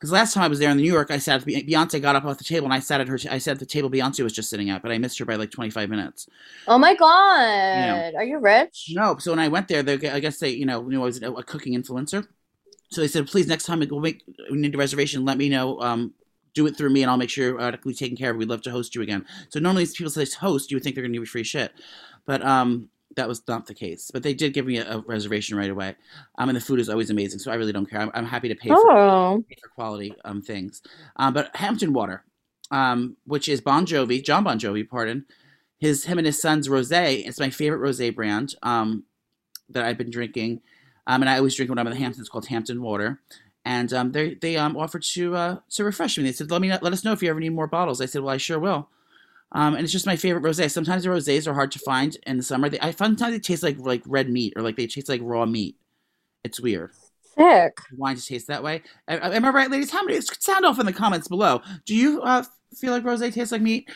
Because 0.05 0.13
last 0.13 0.33
time 0.35 0.43
I 0.43 0.47
was 0.47 0.59
there 0.59 0.69
in 0.69 0.77
New 0.77 0.83
York, 0.83 1.09
I 1.09 1.17
sat 1.17 1.39
at 1.39 1.47
Be- 1.47 1.63
Beyonce 1.63 1.99
got 1.99 2.15
up 2.15 2.25
off 2.25 2.37
the 2.37 2.43
table 2.43 2.65
and 2.65 2.73
I 2.75 2.79
sat 2.79 3.01
at 3.01 3.07
her. 3.07 3.17
I 3.27 3.39
sat 3.39 3.53
at 3.53 3.59
the 3.59 3.65
table 3.65 3.89
Beyonce 3.89 4.23
was 4.23 4.33
just 4.33 4.51
sitting 4.51 4.69
at, 4.69 4.83
but 4.83 4.91
I 4.91 4.99
missed 4.99 5.17
her 5.17 5.25
by 5.25 5.33
like 5.33 5.49
twenty 5.49 5.71
five 5.71 5.89
minutes. 5.89 6.29
Oh 6.67 6.77
my 6.77 6.93
god, 6.93 8.13
are 8.13 8.23
you 8.23 8.37
rich? 8.37 8.91
No, 8.93 9.17
so 9.17 9.31
when 9.31 9.39
I 9.39 9.47
went 9.47 9.67
there, 9.67 9.81
they 9.81 10.07
I 10.07 10.19
guess 10.19 10.37
they 10.37 10.51
you 10.51 10.67
know 10.67 10.83
knew 10.83 11.01
I 11.01 11.05
was 11.05 11.23
a, 11.23 11.31
a 11.31 11.41
cooking 11.41 11.73
influencer. 11.73 12.27
So 12.91 13.01
they 13.01 13.07
said, 13.07 13.25
please 13.25 13.47
next 13.47 13.65
time 13.65 13.79
we 13.79 13.87
make 13.99 14.21
we 14.51 14.57
need 14.59 14.75
a 14.75 14.77
reservation, 14.77 15.25
let 15.25 15.39
me 15.39 15.49
know. 15.49 15.81
Um, 15.81 16.13
do 16.53 16.67
it 16.67 16.77
through 16.77 16.91
me, 16.91 17.01
and 17.01 17.09
I'll 17.09 17.17
make 17.17 17.31
sure 17.31 17.59
uh, 17.59 17.75
we 17.83 17.95
taken 17.95 18.15
care 18.15 18.29
of. 18.29 18.37
We'd 18.37 18.47
love 18.47 18.61
to 18.61 18.71
host 18.71 18.93
you 18.93 19.01
again. 19.01 19.25
So 19.49 19.59
normally, 19.59 19.87
people 19.87 20.11
say 20.11 20.27
host, 20.39 20.69
you 20.69 20.75
would 20.75 20.83
think 20.83 20.95
they're 20.95 21.01
going 21.01 21.13
to 21.13 21.17
give 21.17 21.23
you 21.23 21.31
free 21.31 21.43
shit, 21.43 21.73
but 22.27 22.45
um, 22.45 22.89
that 23.15 23.27
was 23.27 23.41
not 23.47 23.65
the 23.67 23.73
case. 23.73 24.11
But 24.11 24.23
they 24.23 24.33
did 24.33 24.53
give 24.53 24.65
me 24.65 24.77
a, 24.77 24.97
a 24.97 24.99
reservation 24.99 25.57
right 25.57 25.69
away. 25.69 25.95
Um, 26.37 26.49
and 26.49 26.55
the 26.55 26.61
food 26.61 26.79
is 26.79 26.89
always 26.89 27.09
amazing, 27.09 27.39
so 27.39 27.51
I 27.51 27.55
really 27.55 27.71
don't 27.73 27.89
care. 27.89 28.01
I'm, 28.01 28.11
I'm 28.13 28.25
happy 28.25 28.49
to 28.49 28.55
pay 28.55 28.69
for, 28.69 28.91
Oh, 28.91 29.43
pay 29.49 29.55
for 29.61 29.69
quality 29.69 30.13
um 30.25 30.41
things. 30.41 30.81
Um, 31.15 31.33
but 31.33 31.55
Hampton 31.55 31.93
Water, 31.93 32.23
um, 32.71 33.17
which 33.25 33.47
is 33.49 33.61
Bon 33.61 33.85
Jovi, 33.85 34.23
John 34.23 34.43
Bon 34.43 34.59
Jovi, 34.59 34.87
pardon, 34.87 35.25
his 35.77 36.05
him 36.05 36.17
and 36.17 36.25
his 36.27 36.41
son's 36.41 36.67
rosé. 36.67 37.25
It's 37.27 37.39
my 37.39 37.49
favorite 37.49 37.81
rosé 37.87 38.13
brand. 38.13 38.55
Um, 38.63 39.03
that 39.69 39.83
I've 39.83 39.97
been 39.97 40.11
drinking, 40.11 40.61
um, 41.07 41.23
and 41.23 41.29
I 41.29 41.37
always 41.37 41.55
drink 41.55 41.69
when 41.69 41.79
I'm 41.79 41.87
in 41.87 41.93
the 41.93 41.99
Hamptons. 41.99 42.19
It's 42.21 42.29
called 42.29 42.45
Hampton 42.47 42.81
Water, 42.83 43.19
and 43.63 43.91
um, 43.93 44.11
they 44.11 44.35
they 44.35 44.57
um 44.57 44.77
offered 44.77 45.01
to 45.13 45.35
uh 45.35 45.57
to 45.71 45.83
refresh 45.83 46.17
me. 46.17 46.23
They 46.23 46.31
said, 46.31 46.51
"Let 46.51 46.61
me 46.61 46.69
let 46.69 46.93
us 46.93 47.03
know 47.03 47.13
if 47.13 47.23
you 47.23 47.29
ever 47.29 47.39
need 47.39 47.49
more 47.49 47.67
bottles." 47.67 47.99
I 48.01 48.05
said, 48.05 48.21
"Well, 48.21 48.33
I 48.33 48.37
sure 48.37 48.59
will." 48.59 48.89
Um, 49.55 49.73
and 49.75 49.83
it's 49.85 49.93
just 49.93 50.05
my 50.05 50.17
favorite 50.17 50.43
rosé. 50.43 50.69
Sometimes 50.69 51.03
the 51.03 51.09
rosés 51.09 51.47
are 51.47 51.53
hard 51.53 51.71
to 51.71 51.79
find 51.79 52.17
in 52.27 52.35
the 52.35 52.43
summer. 52.43 52.67
They, 52.67 52.79
I 52.79 52.91
sometimes 52.91 53.33
they 53.33 53.39
taste 53.39 53.63
like 53.63 53.77
like 53.79 54.03
red 54.05 54.29
meat 54.29 54.51
or 54.57 54.61
like 54.61 54.75
they 54.75 54.85
taste 54.85 55.07
like 55.07 55.21
raw 55.23 55.45
meat. 55.45 55.77
It's 56.43 56.59
weird. 56.59 56.91
sick. 57.37 57.77
Wine 57.95 58.17
just 58.17 58.27
tastes 58.27 58.49
that 58.49 58.61
way. 58.61 58.83
Am 59.07 59.45
I 59.45 59.49
right, 59.49 59.71
ladies? 59.71 59.91
How 59.91 60.03
many? 60.03 60.19
Sound 60.19 60.65
off 60.65 60.77
in 60.77 60.85
the 60.85 60.93
comments 60.93 61.29
below. 61.29 61.61
Do 61.85 61.95
you 61.95 62.21
uh, 62.21 62.43
feel 62.75 62.91
like 62.91 63.03
rosé 63.03 63.33
tastes 63.33 63.53
like 63.53 63.61
meat? 63.61 63.89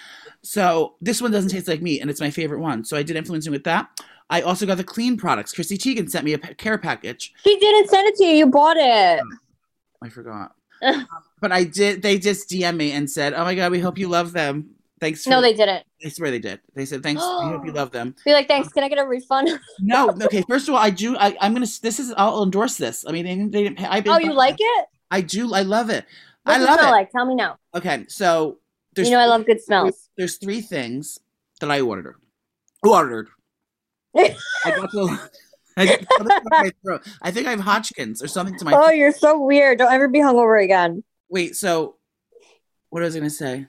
So 0.43 0.95
this 1.01 1.21
one 1.21 1.31
doesn't 1.31 1.51
taste 1.51 1.67
like 1.67 1.81
meat, 1.81 1.99
and 1.99 2.09
it's 2.09 2.21
my 2.21 2.31
favorite 2.31 2.61
one. 2.61 2.85
So 2.85 2.95
I 2.95 3.03
did 3.03 3.17
influencing 3.17 3.51
with 3.51 3.65
that. 3.65 3.89
I 4.29 4.41
also 4.41 4.65
got 4.65 4.77
the 4.77 4.83
clean 4.85 5.17
products. 5.17 5.51
Chrissy 5.53 5.77
Teigen 5.77 6.09
sent 6.09 6.23
me 6.23 6.33
a 6.33 6.37
care 6.37 6.77
package. 6.77 7.33
She 7.43 7.59
didn't 7.59 7.89
send 7.89 8.07
it 8.07 8.15
to 8.15 8.23
you. 8.23 8.35
You 8.35 8.45
bought 8.47 8.77
it. 8.77 9.21
I 10.01 10.07
forgot, 10.07 10.55
but 11.41 11.51
I 11.51 11.65
did. 11.65 12.01
They 12.01 12.17
just 12.17 12.49
DM 12.49 12.77
me 12.77 12.93
and 12.93 13.11
said, 13.11 13.33
"Oh 13.33 13.43
my 13.43 13.55
god, 13.55 13.73
we 13.73 13.81
hope 13.81 13.97
you 13.97 14.07
love 14.07 14.31
them." 14.31 14.75
Thanks. 14.99 15.23
For, 15.23 15.29
no, 15.29 15.41
they 15.41 15.53
didn't. 15.53 15.85
I 16.03 16.09
swear 16.09 16.31
they 16.31 16.39
did. 16.39 16.59
They 16.75 16.85
said, 16.85 17.03
"Thanks. 17.03 17.21
I 17.21 17.49
hope 17.49 17.65
you 17.65 17.71
love 17.73 17.91
them." 17.91 18.15
Be 18.25 18.33
like, 18.33 18.47
thanks. 18.47 18.67
Um, 18.67 18.73
Can 18.73 18.83
I 18.83 18.89
get 18.89 18.99
a 18.99 19.07
refund? 19.07 19.49
No, 19.79 20.09
okay. 20.23 20.43
First 20.47 20.67
of 20.67 20.73
all, 20.73 20.79
I 20.79 20.89
do. 20.89 21.17
I, 21.17 21.35
I'm 21.39 21.53
gonna. 21.53 21.67
This 21.81 21.99
is. 21.99 22.13
I'll 22.17 22.43
endorse 22.43 22.77
this. 22.77 23.05
I 23.07 23.11
mean, 23.11 23.25
they, 23.25 23.35
they 23.35 23.63
didn't 23.63 23.77
pay. 23.77 23.85
I 23.85 24.03
oh, 24.07 24.19
you 24.19 24.33
like 24.33 24.57
it? 24.59 24.85
I 25.09 25.21
do. 25.21 25.53
I 25.53 25.61
love 25.61 25.89
it. 25.89 26.05
What's 26.43 26.59
I 26.59 26.61
it 26.61 26.65
love 26.65 26.79
smell 26.79 26.89
it. 26.89 26.91
like? 26.91 27.11
Tell 27.11 27.25
me 27.25 27.35
now. 27.35 27.57
Okay, 27.73 28.05
so 28.07 28.59
there's 28.95 29.09
you 29.09 29.15
know 29.15 29.21
I 29.21 29.25
love 29.25 29.45
good 29.45 29.61
smells. 29.61 30.09
there's 30.17 30.35
three 30.37 30.61
things 30.61 31.19
that 31.61 31.71
I 31.71 31.81
ordered. 31.81 32.15
Who 32.83 32.93
Ordered. 32.93 33.29
I 34.17 34.35
got 34.65 34.91
the. 34.91 35.29
I, 35.77 35.85
got 35.85 35.99
something 36.17 36.37
in 36.37 36.43
my 36.51 36.71
throat. 36.83 37.07
I 37.21 37.31
think 37.31 37.47
I 37.47 37.51
have 37.51 37.59
Hodgkins 37.61 38.21
or 38.21 38.27
something 38.27 38.57
to 38.57 38.65
my. 38.65 38.73
Oh, 38.73 38.89
you're 38.89 39.13
so 39.13 39.39
weird. 39.41 39.77
Don't 39.77 39.91
ever 39.91 40.07
be 40.07 40.19
hungover 40.19 40.61
again. 40.61 41.03
Wait, 41.29 41.55
so 41.55 41.95
what 42.89 43.03
was 43.03 43.15
I 43.15 43.19
gonna 43.19 43.29
say? 43.29 43.67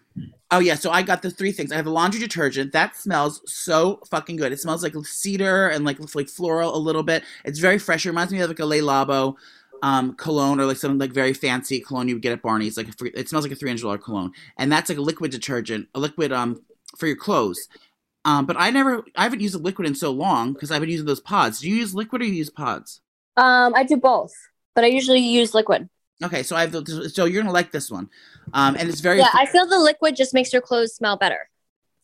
Oh 0.51 0.59
yeah, 0.59 0.75
so 0.75 0.91
I 0.91 1.03
got 1.03 1.23
the 1.23 1.31
three 1.31 1.53
things. 1.53 1.73
I 1.73 1.77
have 1.77 1.87
a 1.87 1.91
laundry 1.91 2.21
detergent 2.21 2.73
that 2.73 2.97
smells 2.97 3.41
so 3.47 4.01
fucking 4.11 4.37
good. 4.37 4.53
It 4.53 4.61
smells 4.61 4.83
like 4.83 4.95
cedar 5.05 5.69
and 5.69 5.85
like 5.85 5.99
like 6.15 6.29
floral 6.29 6.75
a 6.75 6.79
little 6.79 7.03
bit. 7.03 7.23
It's 7.45 7.59
very 7.59 7.79
fresh. 7.79 8.05
It 8.05 8.11
reminds 8.11 8.33
me 8.33 8.41
of 8.41 8.49
like 8.49 8.59
a 8.59 8.67
Le 8.67 8.77
Labo 8.77 9.37
um, 9.83 10.15
cologne 10.15 10.61
or 10.61 10.67
like 10.67 10.77
something 10.77 10.99
like 10.99 11.13
very 11.13 11.33
fancy 11.33 11.81
cologne 11.81 12.09
you 12.09 12.15
would 12.15 12.23
get 12.23 12.33
at 12.33 12.43
Barney's. 12.43 12.77
Like 12.77 12.89
a 12.89 12.93
free, 12.93 13.13
it 13.15 13.29
smells 13.29 13.45
like 13.45 13.53
a 13.53 13.57
three 13.57 13.71
hundred 13.71 13.83
dollar 13.83 13.99
cologne, 13.99 14.33
and 14.59 14.73
that's 14.73 14.89
like 14.89 14.99
a 14.99 15.03
liquid 15.03 15.31
detergent, 15.31 15.89
a 15.95 16.01
liquid 16.01 16.33
um 16.33 16.63
for 16.97 17.07
your 17.07 17.17
clothes. 17.17 17.69
Um, 18.25 18.45
but 18.45 18.57
I 18.59 18.71
never, 18.71 19.05
I 19.17 19.23
haven't 19.23 19.41
used 19.41 19.55
a 19.55 19.59
liquid 19.59 19.89
in 19.89 19.95
so 19.95 20.11
long 20.11 20.53
because 20.53 20.71
I've 20.71 20.81
been 20.81 20.91
using 20.91 21.07
those 21.07 21.21
pods. 21.21 21.61
Do 21.61 21.71
you 21.71 21.77
use 21.77 21.95
liquid 21.95 22.21
or 22.21 22.27
you 22.27 22.35
use 22.35 22.51
pods? 22.51 23.01
Um, 23.37 23.73
I 23.75 23.85
do 23.85 23.97
both, 23.97 24.33
but 24.75 24.85
I 24.85 24.89
usually 24.89 25.21
use 25.21 25.55
liquid. 25.55 25.89
Okay, 26.23 26.43
so 26.43 26.55
I 26.55 26.61
have 26.61 26.73
the, 26.73 27.09
so 27.09 27.25
you're 27.25 27.43
gonna 27.43 27.55
like 27.55 27.73
this 27.73 27.91
one, 27.91 28.11
um, 28.55 28.77
and 28.79 28.89
it's 28.89 29.01
very 29.01 29.19
Yeah, 29.19 29.31
I 29.35 29.47
feel 29.47 29.67
the 29.67 29.79
liquid 29.79 30.17
just 30.17 30.35
makes 30.35 30.53
your 30.53 30.63
clothes 30.63 30.95
smell 30.95 31.17
better. 31.17 31.49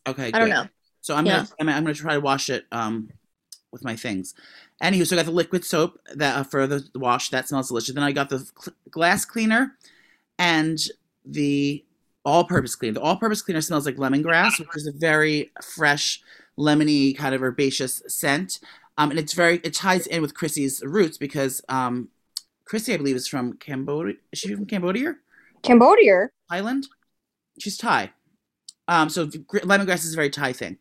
okay. 0.06 0.30
I 0.32 0.38
don't 0.38 0.48
know. 0.50 0.66
So 1.00 1.14
I'm 1.14 1.26
Yeah. 1.26 1.36
gonna 1.38 1.48
I'm, 1.60 1.68
I'm 1.68 1.84
gonna 1.84 1.94
try 1.94 2.14
to 2.14 2.20
wash 2.20 2.50
it 2.50 2.64
um 2.72 3.10
with 3.72 3.84
my 3.84 3.96
things. 3.96 4.34
Anywho, 4.82 5.06
so 5.06 5.16
I 5.16 5.18
got 5.18 5.26
the 5.26 5.32
liquid 5.32 5.64
soap 5.64 5.98
that 6.14 6.36
uh, 6.36 6.42
for 6.42 6.66
the 6.66 6.84
wash 6.94 7.30
that 7.30 7.48
smells 7.48 7.68
delicious. 7.68 7.94
Then 7.94 8.04
I 8.04 8.12
got 8.12 8.28
the 8.28 8.38
cl- 8.38 8.76
glass 8.90 9.24
cleaner 9.24 9.76
and 10.38 10.78
the 11.24 11.84
all-purpose 12.24 12.74
cleaner. 12.74 12.94
The 12.94 13.00
all-purpose 13.00 13.40
cleaner 13.42 13.60
smells 13.60 13.86
like 13.86 13.96
lemongrass, 13.96 14.58
which 14.58 14.68
is 14.74 14.86
a 14.86 14.92
very 14.92 15.52
fresh, 15.62 16.20
lemony 16.58 17.16
kind 17.16 17.34
of 17.34 17.42
herbaceous 17.42 18.02
scent. 18.08 18.58
Um, 18.98 19.10
and 19.10 19.18
it's 19.18 19.32
very 19.32 19.60
it 19.62 19.74
ties 19.74 20.06
in 20.06 20.22
with 20.22 20.34
Chrissy's 20.34 20.82
roots 20.84 21.18
because 21.18 21.62
um, 21.68 22.08
Chrissy, 22.64 22.94
I 22.94 22.96
believe, 22.96 23.16
is 23.16 23.28
from 23.28 23.54
Cambodia. 23.54 24.14
Is 24.32 24.38
she 24.40 24.54
from 24.54 24.66
Cambodia? 24.66 25.16
Cambodia. 25.62 26.28
Thailand. 26.50 26.86
She's 27.58 27.76
Thai. 27.76 28.12
Um, 28.88 29.08
so 29.08 29.26
lemongrass 29.26 30.04
is 30.04 30.12
a 30.12 30.16
very 30.16 30.30
Thai 30.30 30.52
thing. 30.52 30.78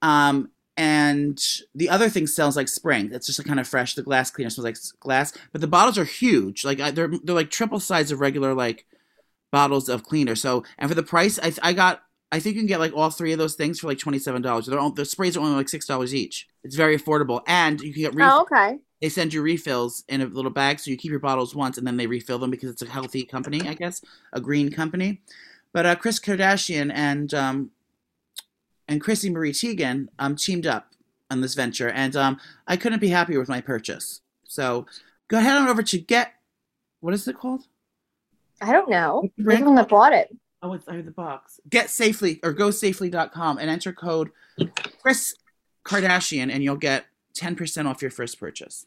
Um, 0.00 0.50
and 0.76 1.38
the 1.74 1.88
other 1.90 2.08
thing 2.08 2.26
smells 2.26 2.56
like 2.56 2.68
spring. 2.68 3.08
That's 3.10 3.26
just 3.26 3.44
kind 3.44 3.60
of 3.60 3.68
fresh. 3.68 3.94
The 3.94 4.02
glass 4.02 4.30
cleaner 4.30 4.50
smells 4.50 4.64
like 4.64 5.00
glass, 5.00 5.32
but 5.52 5.60
the 5.60 5.66
bottles 5.66 5.98
are 5.98 6.04
huge. 6.04 6.64
Like 6.64 6.78
they're 6.78 7.10
they're 7.22 7.34
like 7.34 7.50
triple 7.50 7.80
size 7.80 8.10
of 8.10 8.20
regular 8.20 8.54
like 8.54 8.86
bottles 9.50 9.88
of 9.88 10.02
cleaner. 10.02 10.34
So 10.34 10.64
and 10.78 10.88
for 10.88 10.94
the 10.94 11.02
price, 11.02 11.38
I 11.42 11.52
I 11.62 11.72
got. 11.72 12.02
I 12.34 12.40
think 12.40 12.54
you 12.54 12.62
can 12.62 12.66
get 12.66 12.80
like 12.80 12.94
all 12.96 13.10
three 13.10 13.32
of 13.32 13.38
those 13.38 13.56
things 13.56 13.78
for 13.78 13.88
like 13.88 13.98
twenty 13.98 14.18
seven 14.18 14.40
dollars. 14.40 14.64
They're 14.64 14.78
all, 14.78 14.90
the 14.90 15.04
sprays 15.04 15.36
are 15.36 15.40
only 15.40 15.54
like 15.54 15.68
six 15.68 15.84
dollars 15.86 16.14
each. 16.14 16.48
It's 16.64 16.76
very 16.76 16.96
affordable, 16.98 17.42
and 17.46 17.78
you 17.78 17.92
can 17.92 18.00
get 18.00 18.14
ref- 18.14 18.32
Oh, 18.32 18.40
okay. 18.50 18.78
They 19.02 19.08
send 19.08 19.34
you 19.34 19.42
refills 19.42 20.04
in 20.08 20.22
a 20.22 20.26
little 20.26 20.50
bag 20.50 20.78
so 20.78 20.90
you 20.90 20.96
keep 20.96 21.10
your 21.10 21.20
bottles 21.20 21.54
once 21.56 21.76
and 21.76 21.86
then 21.86 21.96
they 21.96 22.06
refill 22.06 22.38
them 22.38 22.52
because 22.52 22.70
it's 22.70 22.82
a 22.82 22.88
healthy 22.88 23.24
company 23.24 23.60
i 23.68 23.74
guess 23.74 24.00
a 24.32 24.40
green 24.40 24.70
company. 24.70 25.20
But 25.72 25.86
uh, 25.86 25.96
chris 25.96 26.20
kardashian 26.20 26.92
and 26.94 27.34
um, 27.34 27.70
and 28.88 29.00
chrissy 29.00 29.28
marie 29.28 29.52
teigen 29.52 30.08
um, 30.18 30.36
teamed 30.36 30.66
up 30.66 30.92
on 31.30 31.40
this 31.40 31.54
venture 31.54 31.90
and 31.90 32.14
um, 32.14 32.38
i 32.68 32.76
couldn't 32.76 33.00
be 33.00 33.08
happier 33.08 33.38
with 33.40 33.48
my 33.48 33.60
purchase. 33.60 34.20
So 34.44 34.86
go 35.28 35.38
ahead 35.38 35.58
on 35.58 35.68
over 35.68 35.82
to 35.82 35.98
get 35.98 36.34
what 37.00 37.12
is 37.12 37.26
it 37.26 37.36
called? 37.36 37.64
I 38.60 38.70
don't 38.70 38.88
know. 38.88 39.22
What's 39.22 39.34
the 39.36 39.42
You're 39.42 39.56
the 39.56 39.64
one 39.64 39.74
that 39.74 39.88
bought 39.88 40.12
it. 40.12 40.36
oh 40.62 40.74
it's 40.74 40.86
under 40.86 41.02
the 41.02 41.10
box. 41.10 41.58
Get 41.68 41.90
safely 41.90 42.38
or 42.44 42.52
go 42.52 42.70
safely.com 42.70 43.58
and 43.58 43.68
enter 43.68 43.92
code 43.92 44.30
chris 45.00 45.34
kardashian 45.84 46.52
and 46.52 46.62
you'll 46.62 46.76
get 46.76 47.06
10% 47.34 47.86
off 47.86 48.02
your 48.02 48.10
first 48.10 48.38
purchase 48.38 48.86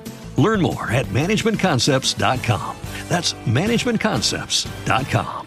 Learn 0.37 0.61
more 0.61 0.91
at 0.91 1.07
managementconcepts.com. 1.07 2.77
That's 3.09 3.33
managementconcepts.com. 3.33 5.41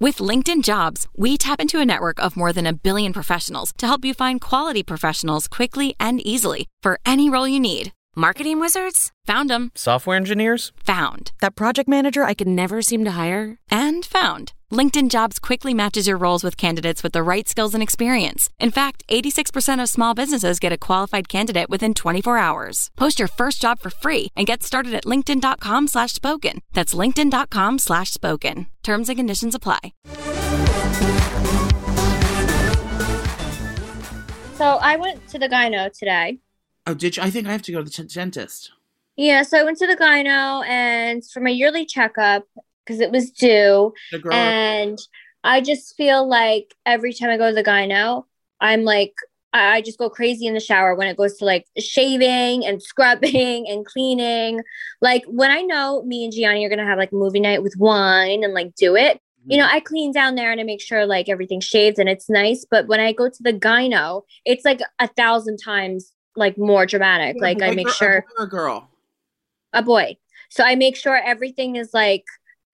With 0.00 0.18
LinkedIn 0.18 0.62
Jobs, 0.62 1.08
we 1.16 1.36
tap 1.36 1.60
into 1.60 1.80
a 1.80 1.84
network 1.84 2.22
of 2.22 2.36
more 2.36 2.52
than 2.52 2.68
a 2.68 2.72
billion 2.72 3.12
professionals 3.12 3.72
to 3.78 3.86
help 3.88 4.04
you 4.04 4.14
find 4.14 4.40
quality 4.40 4.84
professionals 4.84 5.48
quickly 5.48 5.96
and 5.98 6.24
easily 6.24 6.68
for 6.82 7.00
any 7.04 7.28
role 7.28 7.48
you 7.48 7.58
need. 7.58 7.92
Marketing 8.14 8.60
wizards? 8.60 9.10
Found 9.26 9.50
them. 9.50 9.72
Software 9.74 10.16
engineers? 10.16 10.70
Found. 10.84 11.32
That 11.40 11.56
project 11.56 11.88
manager 11.88 12.22
I 12.22 12.34
could 12.34 12.46
never 12.46 12.80
seem 12.80 13.04
to 13.04 13.10
hire? 13.12 13.58
And 13.70 14.04
found. 14.04 14.52
LinkedIn 14.70 15.08
Jobs 15.08 15.38
quickly 15.38 15.72
matches 15.72 16.06
your 16.06 16.18
roles 16.18 16.44
with 16.44 16.58
candidates 16.58 17.02
with 17.02 17.12
the 17.12 17.22
right 17.22 17.48
skills 17.48 17.72
and 17.72 17.82
experience. 17.82 18.50
In 18.58 18.70
fact, 18.70 19.02
86% 19.08 19.82
of 19.82 19.88
small 19.88 20.12
businesses 20.12 20.58
get 20.60 20.72
a 20.74 20.78
qualified 20.78 21.26
candidate 21.30 21.70
within 21.70 21.94
24 21.94 22.36
hours. 22.36 22.90
Post 22.94 23.18
your 23.18 23.28
first 23.28 23.62
job 23.62 23.78
for 23.78 23.88
free 23.88 24.28
and 24.36 24.46
get 24.46 24.62
started 24.62 24.92
at 24.92 25.06
linkedin.com 25.06 25.88
slash 25.88 26.12
spoken. 26.12 26.60
That's 26.74 26.92
linkedin.com 26.92 27.78
slash 27.78 28.10
spoken. 28.12 28.66
Terms 28.82 29.08
and 29.08 29.16
conditions 29.16 29.54
apply. 29.54 29.94
So 34.56 34.64
I 34.82 34.96
went 34.96 35.26
to 35.28 35.38
the 35.38 35.48
gyno 35.48 35.90
today. 35.96 36.38
oh 36.86 36.92
did 36.94 37.16
you 37.16 37.22
i 37.22 37.30
think 37.30 37.46
i 37.46 37.52
have 37.52 37.62
to 37.62 37.70
go 37.72 37.82
to 37.82 37.84
the 38.02 38.08
dentist 38.08 38.72
Yeah, 39.16 39.42
so 39.42 39.58
I 39.58 39.62
went 39.64 39.78
to 39.78 39.86
the 39.86 39.96
gyno 39.96 40.66
and 40.66 41.22
for 41.32 41.40
my 41.40 41.50
yearly 41.50 41.84
checkup 41.86 42.44
because 42.88 43.00
it 43.00 43.12
was 43.12 43.30
due. 43.30 43.92
the 44.10 44.18
girl 44.18 44.32
And 44.32 44.98
I 45.44 45.60
just 45.60 45.94
feel 45.96 46.26
like 46.28 46.74
every 46.86 47.12
time 47.12 47.30
I 47.30 47.36
go 47.36 47.50
to 47.50 47.54
the 47.54 47.62
gyno, 47.62 48.24
I'm 48.60 48.84
like, 48.84 49.14
I 49.52 49.80
just 49.80 49.98
go 49.98 50.10
crazy 50.10 50.46
in 50.46 50.54
the 50.54 50.60
shower 50.60 50.94
when 50.94 51.08
it 51.08 51.16
goes 51.16 51.36
to 51.38 51.44
like 51.44 51.66
shaving 51.78 52.66
and 52.66 52.82
scrubbing 52.82 53.66
and 53.68 53.84
cleaning. 53.84 54.60
Like 55.00 55.24
when 55.26 55.50
I 55.50 55.62
know 55.62 56.02
me 56.02 56.24
and 56.24 56.32
Jionni 56.32 56.64
are 56.64 56.68
gonna 56.68 56.84
have 56.84 56.98
like 56.98 57.12
movie 57.12 57.40
night 57.40 57.62
with 57.62 57.74
wine 57.78 58.44
and 58.44 58.52
like 58.52 58.74
do 58.74 58.96
it, 58.96 59.20
you 59.46 59.56
know, 59.56 59.64
mm-hmm. 59.64 59.76
I 59.76 59.80
clean 59.80 60.12
down 60.12 60.34
there 60.34 60.52
and 60.52 60.60
I 60.60 60.64
make 60.64 60.82
sure 60.82 61.06
like 61.06 61.28
everything's 61.28 61.64
shaved 61.64 61.98
and 61.98 62.08
it's 62.08 62.28
nice. 62.28 62.66
But 62.70 62.88
when 62.88 63.00
I 63.00 63.12
go 63.12 63.28
to 63.28 63.42
the 63.42 63.54
gyno, 63.54 64.22
it's 64.44 64.64
like 64.64 64.80
a 64.98 65.08
thousand 65.08 65.58
times 65.58 66.12
like 66.36 66.58
more 66.58 66.84
dramatic. 66.84 67.36
Like 67.40 67.62
I 67.62 67.70
make 67.70 67.88
sure 67.88 68.24
a 68.38 68.46
girl 68.46 68.90
a 69.72 69.82
boy. 69.82 70.16
So 70.50 70.64
I 70.64 70.74
make 70.74 70.96
sure 70.96 71.16
everything 71.16 71.76
is 71.76 71.90
like 71.92 72.24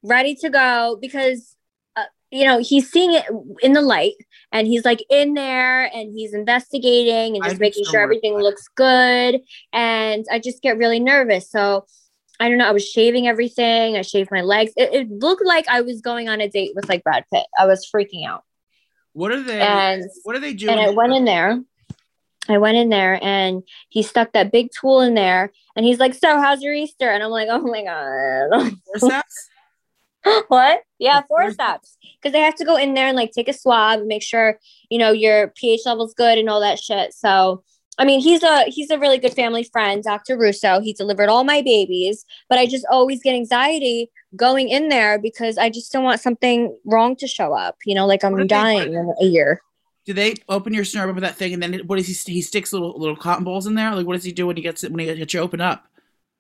ready 0.04 0.34
to 0.36 0.50
go 0.50 0.98
because, 1.00 1.56
uh, 1.96 2.04
you 2.30 2.44
know, 2.44 2.58
he's 2.58 2.90
seeing 2.90 3.14
it 3.14 3.24
in 3.62 3.72
the 3.72 3.80
light 3.80 4.14
and 4.52 4.66
he's 4.68 4.84
like 4.84 5.04
in 5.10 5.34
there 5.34 5.84
and 5.84 6.12
he's 6.12 6.34
investigating 6.34 7.34
and 7.34 7.44
just 7.44 7.58
be 7.58 7.66
making 7.66 7.84
so 7.84 7.92
sure 7.92 8.00
everything 8.00 8.34
looks 8.34 8.68
good. 8.76 9.40
And 9.72 10.24
I 10.30 10.38
just 10.38 10.62
get 10.62 10.78
really 10.78 11.00
nervous. 11.00 11.50
So 11.50 11.86
I 12.38 12.48
don't 12.48 12.58
know. 12.58 12.68
I 12.68 12.72
was 12.72 12.86
shaving 12.86 13.26
everything. 13.26 13.96
I 13.96 14.02
shaved 14.02 14.30
my 14.30 14.42
legs. 14.42 14.72
It, 14.76 14.92
it 14.92 15.10
looked 15.10 15.44
like 15.44 15.66
I 15.68 15.80
was 15.80 16.00
going 16.00 16.28
on 16.28 16.40
a 16.40 16.48
date 16.48 16.72
with 16.74 16.88
like 16.88 17.02
Brad 17.02 17.24
Pitt. 17.32 17.46
I 17.58 17.66
was 17.66 17.88
freaking 17.92 18.26
out. 18.26 18.44
what 19.12 19.30
are 19.30 19.42
they 19.42 19.60
And 19.60 20.04
what 20.24 20.36
are 20.36 20.40
they 20.40 20.54
doing 20.54 20.76
and 20.78 20.86
I 20.86 20.90
went 20.90 21.14
in 21.14 21.24
there. 21.24 21.60
I 22.48 22.58
went 22.58 22.76
in 22.76 22.90
there 22.90 23.18
and 23.22 23.62
he 23.88 24.02
stuck 24.02 24.32
that 24.32 24.52
big 24.52 24.68
tool 24.78 25.00
in 25.00 25.14
there 25.14 25.50
and 25.76 25.86
he's 25.86 25.98
like, 25.98 26.12
So, 26.12 26.38
how's 26.40 26.62
your 26.62 26.74
Easter? 26.74 27.08
And 27.08 27.22
I'm 27.22 27.30
like, 27.30 27.48
Oh 27.50 27.60
my 27.60 27.84
God. 27.84 28.74
what? 30.48 30.82
Yeah, 30.98 31.22
four 31.28 31.42
forceps. 31.42 31.96
Because 32.22 32.32
they 32.32 32.40
have 32.40 32.54
to 32.54 32.64
go 32.64 32.76
in 32.76 32.94
there 32.94 33.06
and 33.06 33.16
like 33.16 33.32
take 33.32 33.48
a 33.48 33.52
swab 33.52 33.98
and 33.98 34.08
make 34.08 34.22
sure, 34.22 34.58
you 34.88 34.96
know, 34.96 35.12
your 35.12 35.48
pH 35.48 35.82
level's 35.84 36.14
good 36.14 36.38
and 36.38 36.48
all 36.48 36.60
that 36.60 36.78
shit. 36.78 37.12
So, 37.12 37.62
I 37.98 38.06
mean, 38.06 38.20
he's 38.20 38.42
a 38.42 38.64
he's 38.64 38.88
a 38.88 38.98
really 38.98 39.18
good 39.18 39.34
family 39.34 39.62
friend, 39.62 40.02
Dr. 40.02 40.38
Russo. 40.38 40.80
He 40.80 40.94
delivered 40.94 41.28
all 41.28 41.44
my 41.44 41.60
babies, 41.60 42.24
but 42.48 42.58
I 42.58 42.64
just 42.64 42.86
always 42.90 43.22
get 43.22 43.34
anxiety 43.34 44.10
going 44.36 44.70
in 44.70 44.88
there 44.88 45.18
because 45.18 45.58
I 45.58 45.68
just 45.68 45.92
don't 45.92 46.02
want 46.02 46.18
something 46.18 46.74
wrong 46.86 47.14
to 47.16 47.26
show 47.26 47.52
up. 47.52 47.76
You 47.84 47.94
know, 47.94 48.06
like 48.06 48.24
I'm 48.24 48.34
they- 48.38 48.46
dying 48.46 48.94
in 48.94 49.14
a 49.20 49.26
year. 49.26 49.60
Do 50.06 50.14
they 50.14 50.34
open 50.48 50.72
your 50.72 50.84
snare 50.84 51.10
with 51.12 51.22
that 51.22 51.36
thing 51.36 51.52
and 51.52 51.62
then 51.62 51.80
what 51.86 51.96
does 51.96 52.06
he 52.06 52.32
he 52.32 52.40
sticks 52.40 52.72
little 52.72 52.98
little 52.98 53.16
cotton 53.16 53.44
balls 53.44 53.66
in 53.66 53.74
there? 53.74 53.94
Like 53.94 54.06
what 54.06 54.14
does 54.14 54.24
he 54.24 54.32
do 54.32 54.46
when 54.46 54.56
he 54.56 54.62
gets 54.62 54.82
it 54.82 54.92
when 54.92 55.00
he 55.00 55.14
gets 55.14 55.34
you 55.34 55.40
open 55.40 55.60
up? 55.60 55.86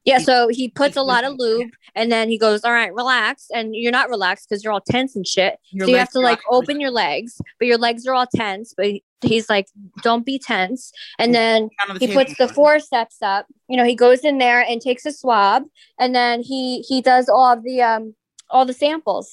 Yeah, 0.04 0.18
so 0.18 0.48
he 0.48 0.68
puts 0.68 0.96
a 0.96 1.02
lot 1.02 1.24
of 1.24 1.34
lube 1.38 1.70
and 1.94 2.12
then 2.12 2.28
he 2.28 2.38
goes, 2.38 2.62
All 2.62 2.72
right, 2.72 2.92
relax. 2.92 3.46
And 3.52 3.74
you're 3.74 3.92
not 3.92 4.10
relaxed 4.10 4.48
because 4.48 4.62
you're 4.62 4.72
all 4.72 4.80
tense 4.80 5.16
and 5.16 5.26
shit. 5.26 5.58
Your 5.70 5.86
so 5.86 5.92
you 5.92 5.98
have 5.98 6.10
to 6.10 6.20
like 6.20 6.40
open 6.50 6.80
your 6.80 6.90
legs, 6.90 7.40
but 7.58 7.66
your 7.66 7.78
legs 7.78 8.06
are 8.06 8.14
all 8.14 8.26
tense. 8.26 8.74
But 8.76 8.92
he's 9.22 9.48
like, 9.48 9.66
Don't 10.02 10.26
be 10.26 10.38
tense. 10.38 10.92
And 11.18 11.34
then 11.34 11.70
Down 11.80 11.90
on 11.90 11.98
the 11.98 12.06
he 12.06 12.12
puts 12.12 12.36
the 12.36 12.48
forceps 12.48 13.18
up. 13.22 13.46
You 13.68 13.76
know, 13.76 13.84
he 13.84 13.94
goes 13.94 14.24
in 14.24 14.38
there 14.38 14.60
and 14.60 14.80
takes 14.80 15.06
a 15.06 15.12
swab 15.12 15.64
and 15.98 16.14
then 16.14 16.42
he 16.42 16.80
he 16.80 17.00
does 17.00 17.28
all 17.28 17.52
of 17.52 17.62
the 17.62 17.82
um 17.82 18.14
all 18.50 18.66
the 18.66 18.74
samples 18.74 19.30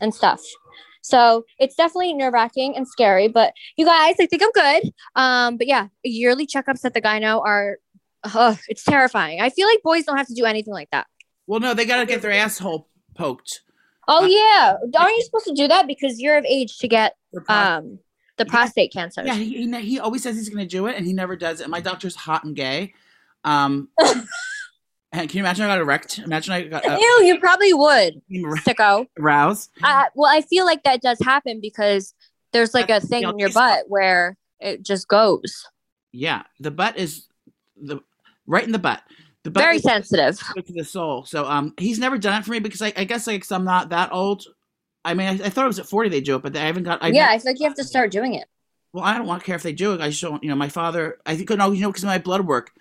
and 0.00 0.14
stuff. 0.14 0.40
So 1.06 1.44
it's 1.60 1.76
definitely 1.76 2.14
nerve 2.14 2.32
wracking 2.32 2.76
and 2.76 2.86
scary, 2.86 3.28
but 3.28 3.52
you 3.76 3.86
guys, 3.86 4.16
I 4.18 4.26
think 4.26 4.42
I'm 4.42 4.50
good. 4.50 4.92
Um, 5.14 5.56
but 5.56 5.68
yeah, 5.68 5.86
yearly 6.02 6.48
checkups 6.48 6.84
at 6.84 6.94
the 6.94 7.00
gyno 7.00 7.40
are, 7.46 7.78
ugh, 8.34 8.58
it's 8.68 8.84
terrifying. 8.84 9.40
I 9.40 9.50
feel 9.50 9.66
like 9.68 9.82
boys 9.82 10.04
don't 10.04 10.16
have 10.16 10.26
to 10.28 10.34
do 10.34 10.44
anything 10.44 10.74
like 10.74 10.88
that. 10.90 11.06
Well, 11.46 11.60
no, 11.60 11.74
they 11.74 11.84
gotta 11.86 12.06
get 12.06 12.22
their 12.22 12.32
asshole 12.32 12.88
poked. 13.16 13.62
Oh 14.08 14.24
Uh, 14.24 14.26
yeah, 14.26 14.76
aren't 14.98 15.16
you 15.16 15.22
supposed 15.24 15.46
to 15.46 15.54
do 15.54 15.68
that 15.68 15.86
because 15.86 16.20
you're 16.20 16.36
of 16.38 16.44
age 16.44 16.78
to 16.78 16.88
get 16.88 17.16
um 17.48 17.98
the 18.36 18.44
prostate 18.44 18.92
cancer? 18.92 19.22
yeah, 19.24 19.34
he, 19.34 19.66
he 19.66 19.80
he 19.80 19.98
always 20.00 20.22
says 20.22 20.36
he's 20.36 20.48
gonna 20.48 20.66
do 20.66 20.86
it, 20.86 20.96
and 20.96 21.06
he 21.06 21.12
never 21.12 21.36
does 21.36 21.60
it. 21.60 21.68
My 21.68 21.80
doctor's 21.80 22.14
hot 22.16 22.44
and 22.44 22.54
gay. 22.54 22.94
Um, 23.44 23.88
And 25.12 25.30
can 25.30 25.38
you 25.38 25.44
imagine 25.44 25.64
I 25.64 25.68
got 25.68 25.78
erect? 25.80 26.18
Imagine 26.18 26.52
I 26.52 26.62
got 26.64 26.84
uh, 26.84 26.98
Ew, 27.00 27.22
you 27.24 27.38
probably 27.40 27.72
would, 27.72 28.20
became 28.28 28.50
sicko. 28.56 29.06
aroused. 29.18 29.70
Uh, 29.82 30.04
well, 30.14 30.30
I 30.30 30.42
feel 30.42 30.66
like 30.66 30.82
that 30.82 31.00
does 31.00 31.18
happen 31.20 31.60
because 31.62 32.12
there's 32.52 32.74
like 32.74 32.90
a 32.90 33.00
thing 33.00 33.22
in 33.22 33.38
your 33.38 33.50
butt 33.50 33.84
where 33.88 34.36
it 34.60 34.82
just 34.82 35.08
goes. 35.08 35.64
Yeah, 36.12 36.42
the 36.60 36.70
butt 36.70 36.98
is 36.98 37.28
the 37.80 38.00
right 38.46 38.64
in 38.64 38.72
the 38.72 38.78
butt. 38.78 39.02
The 39.44 39.50
butt 39.50 39.62
Very 39.62 39.78
sensitive. 39.78 40.38
to 40.66 40.72
the 40.72 40.84
soul. 40.84 41.24
So 41.24 41.44
um, 41.44 41.74
he's 41.78 41.98
never 41.98 42.18
done 42.18 42.40
it 42.40 42.44
for 42.44 42.50
me 42.50 42.58
because 42.58 42.82
I, 42.82 42.92
I 42.96 43.04
guess 43.04 43.26
like 43.26 43.42
'cause 43.42 43.52
I'm 43.52 43.64
not 43.64 43.90
that 43.90 44.12
old. 44.12 44.44
I 45.04 45.14
mean, 45.14 45.28
I, 45.28 45.46
I 45.46 45.50
thought 45.50 45.64
it 45.64 45.68
was 45.68 45.78
at 45.78 45.86
40 45.86 46.08
they 46.08 46.20
do 46.20 46.34
it, 46.36 46.42
but 46.42 46.56
I 46.56 46.64
haven't 46.64 46.82
got. 46.82 47.02
I 47.02 47.08
yeah, 47.08 47.28
I 47.30 47.38
feel 47.38 47.52
like 47.52 47.60
you 47.60 47.66
have 47.66 47.76
to 47.76 47.84
start 47.84 48.10
doing 48.10 48.34
it. 48.34 48.48
Well, 48.92 49.04
I 49.04 49.16
don't 49.16 49.26
want 49.26 49.42
to 49.42 49.46
care 49.46 49.54
if 49.56 49.62
they 49.62 49.72
do 49.72 49.92
it. 49.92 50.00
I 50.00 50.08
just 50.08 50.22
don't. 50.22 50.42
You 50.42 50.48
know, 50.48 50.56
my 50.56 50.68
father. 50.68 51.18
I 51.26 51.36
think 51.36 51.50
no, 51.50 51.70
you 51.70 51.82
know, 51.82 51.90
because 51.90 52.02
of 52.02 52.08
my 52.08 52.18
blood 52.18 52.46
work. 52.46 52.72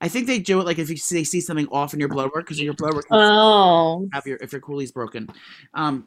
I 0.00 0.08
think 0.08 0.26
they 0.26 0.38
do 0.38 0.60
it 0.60 0.66
like 0.66 0.78
if 0.78 0.90
you 0.90 0.96
see, 0.96 1.16
they 1.16 1.24
see 1.24 1.40
something 1.40 1.68
off 1.68 1.94
in 1.94 2.00
your 2.00 2.08
blood 2.08 2.30
work 2.34 2.44
because 2.44 2.60
your 2.60 2.74
blood 2.74 2.94
work. 2.94 3.06
Oh, 3.10 4.08
have 4.12 4.26
your 4.26 4.36
if 4.40 4.52
your 4.52 4.60
coolie's 4.60 4.92
broken. 4.92 5.28
Um, 5.74 6.06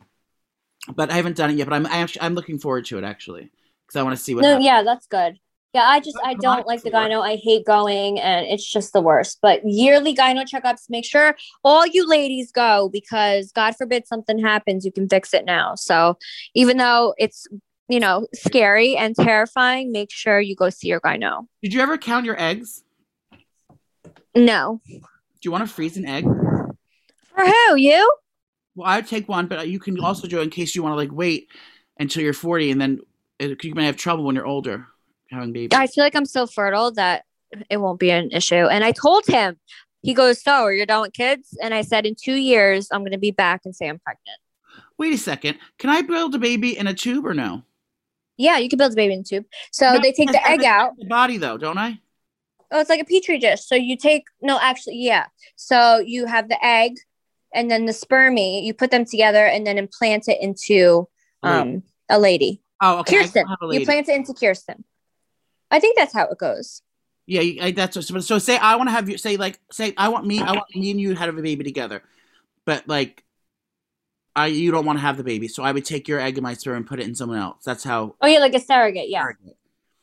but 0.93 1.11
I 1.11 1.15
haven't 1.15 1.37
done 1.37 1.49
it 1.49 1.57
yet. 1.57 1.67
But 1.67 1.75
I'm 1.75 1.87
I 1.87 1.97
actually 1.97 2.21
I'm 2.21 2.35
looking 2.35 2.59
forward 2.59 2.85
to 2.85 2.97
it 2.97 3.03
actually 3.03 3.49
because 3.85 3.99
I 3.99 4.03
want 4.03 4.17
to 4.17 4.23
see 4.23 4.35
what. 4.35 4.41
no, 4.41 4.49
happens. 4.49 4.65
yeah, 4.65 4.83
that's 4.83 5.07
good. 5.07 5.39
Yeah, 5.75 5.89
I 5.89 5.99
just 5.99 6.17
I 6.23 6.35
don't 6.35 6.65
like 6.65 6.83
the 6.83 6.89
gyno. 6.89 7.21
I 7.21 7.35
hate 7.35 7.65
going, 7.65 8.17
and 8.17 8.45
it's 8.47 8.65
just 8.65 8.93
the 8.93 9.01
worst. 9.01 9.39
But 9.41 9.59
yearly 9.65 10.15
gyno 10.15 10.45
checkups, 10.49 10.89
make 10.89 11.03
sure 11.03 11.35
all 11.65 11.85
you 11.85 12.07
ladies 12.07 12.49
go 12.49 12.87
because 12.93 13.51
God 13.51 13.75
forbid 13.75 14.07
something 14.07 14.39
happens, 14.39 14.85
you 14.85 14.93
can 14.93 15.09
fix 15.09 15.33
it 15.33 15.43
now. 15.43 15.75
So 15.75 16.17
even 16.53 16.77
though 16.77 17.13
it's 17.17 17.45
you 17.89 17.99
know 17.99 18.25
scary 18.33 18.95
and 18.95 19.17
terrifying, 19.17 19.91
make 19.91 20.13
sure 20.13 20.39
you 20.39 20.55
go 20.55 20.69
see 20.69 20.87
your 20.87 21.01
gyno. 21.01 21.45
Did 21.61 21.73
you 21.73 21.81
ever 21.81 21.97
count 21.97 22.25
your 22.25 22.39
eggs? 22.41 22.85
No, 24.33 24.79
Do 24.87 25.01
you 25.43 25.51
want 25.51 25.67
to 25.67 25.73
freeze 25.73 25.97
an 25.97 26.05
egg? 26.05 26.23
for 26.23 27.43
who 27.43 27.75
you? 27.75 28.15
Well, 28.75 28.87
I 28.87 28.95
would 28.95 29.07
take 29.07 29.27
one, 29.27 29.47
but 29.47 29.67
you 29.67 29.79
can 29.79 29.99
also 29.99 30.25
do 30.25 30.39
it 30.39 30.43
in 30.43 30.51
case 30.51 30.73
you 30.73 30.83
want 30.83 30.93
to 30.93 30.97
like 30.97 31.11
wait 31.11 31.49
until 31.99 32.23
you're 32.23 32.31
40 32.31 32.71
and 32.71 32.79
then 32.79 32.99
it, 33.39 33.61
you 33.61 33.75
may 33.75 33.87
have 33.87 33.97
trouble 33.97 34.23
when 34.23 34.35
you're 34.35 34.45
older 34.45 34.87
having 35.29 35.53
babies. 35.53 35.77
I 35.77 35.87
feel 35.87 36.03
like 36.03 36.15
I'm 36.15 36.25
so 36.25 36.47
fertile 36.47 36.91
that 36.93 37.23
it 37.69 37.77
won't 37.77 37.99
be 37.99 38.11
an 38.11 38.31
issue. 38.31 38.55
And 38.67 38.83
I 38.83 38.91
told 38.91 39.25
him, 39.25 39.57
he 40.01 40.13
goes, 40.13 40.41
So 40.41 40.51
are 40.51 40.73
you 40.73 40.85
done 40.85 41.01
with 41.01 41.13
kids? 41.13 41.57
And 41.61 41.73
I 41.73 41.81
said, 41.81 42.05
In 42.05 42.15
two 42.15 42.35
years, 42.35 42.89
I'm 42.91 43.01
going 43.01 43.11
to 43.11 43.17
be 43.17 43.31
back 43.31 43.61
and 43.65 43.75
say 43.75 43.87
I'm 43.87 43.99
pregnant. 43.99 44.39
Wait 44.97 45.13
a 45.13 45.17
second. 45.17 45.57
Can 45.77 45.89
I 45.89 46.01
build 46.01 46.35
a 46.35 46.39
baby 46.39 46.77
in 46.77 46.87
a 46.87 46.93
tube 46.93 47.25
or 47.25 47.33
no? 47.33 47.63
Yeah, 48.37 48.57
you 48.57 48.69
can 48.69 48.77
build 48.77 48.93
a 48.93 48.95
baby 48.95 49.13
in 49.13 49.21
a 49.21 49.23
tube. 49.23 49.45
So 49.71 49.93
No, 49.93 49.99
they 50.01 50.11
take 50.11 50.31
the 50.31 50.47
egg 50.47 50.63
out. 50.63 50.91
The 50.97 51.05
body 51.05 51.37
though, 51.37 51.57
don't 51.57 51.77
I? 51.77 51.99
Oh, 52.71 52.79
it's 52.79 52.89
like 52.89 53.01
a 53.01 53.05
petri 53.05 53.37
dish. 53.37 53.65
So 53.65 53.75
you 53.75 53.95
take, 53.95 54.25
no, 54.41 54.59
actually, 54.61 54.97
yeah. 54.97 55.27
So 55.55 55.99
you 55.99 56.25
have 56.25 56.49
the 56.49 56.63
egg 56.65 56.95
and 57.53 57.71
then 57.71 57.85
the 57.85 57.93
spermie, 57.93 58.63
you 58.63 58.73
put 58.73 58.91
them 58.91 59.05
together 59.05 59.45
and 59.45 59.65
then 59.65 59.77
implant 59.77 60.27
it 60.27 60.41
into 60.41 61.07
um, 61.43 61.83
a 62.09 62.19
lady. 62.19 62.61
Oh, 62.81 62.99
okay. 62.99 63.17
Kirsten. 63.17 63.45
a 63.47 63.73
You 63.73 63.85
plant 63.85 64.09
it 64.09 64.15
into 64.15 64.33
Kirsten. 64.33 64.83
I 65.71 65.79
think 65.79 65.97
that's 65.97 66.13
how 66.13 66.27
it 66.27 66.37
goes. 66.37 66.81
Yeah, 67.27 67.65
I, 67.65 67.71
that's 67.71 67.95
so, 67.95 68.19
so. 68.19 68.37
Say 68.37 68.57
I 68.57 68.75
want 68.75 68.87
to 68.89 68.91
have 68.91 69.09
you 69.09 69.17
say 69.17 69.35
like 69.35 69.59
say 69.71 69.93
I 69.97 70.09
want 70.09 70.27
me 70.27 70.39
I 70.39 70.51
want 70.51 70.65
me 70.75 70.91
and 70.91 71.01
you 71.01 71.13
to 71.15 71.19
have 71.19 71.35
a 71.35 71.41
baby 71.41 71.63
together, 71.63 72.03
but 72.65 72.87
like, 72.87 73.23
I 74.35 74.47
you 74.47 74.69
don't 74.71 74.85
want 74.85 74.99
to 74.99 75.01
have 75.01 75.17
the 75.17 75.23
baby, 75.23 75.47
so 75.47 75.63
I 75.63 75.71
would 75.71 75.85
take 75.85 76.07
your 76.07 76.19
egg 76.19 76.37
and 76.37 76.43
my 76.43 76.53
sperm 76.53 76.77
and 76.77 76.87
put 76.87 76.99
it 76.99 77.07
in 77.07 77.15
someone 77.15 77.39
else. 77.39 77.63
That's 77.63 77.83
how. 77.83 78.15
Oh, 78.21 78.27
yeah, 78.27 78.39
like 78.39 78.53
a 78.53 78.59
surrogate. 78.59 79.09
Yeah. 79.09 79.31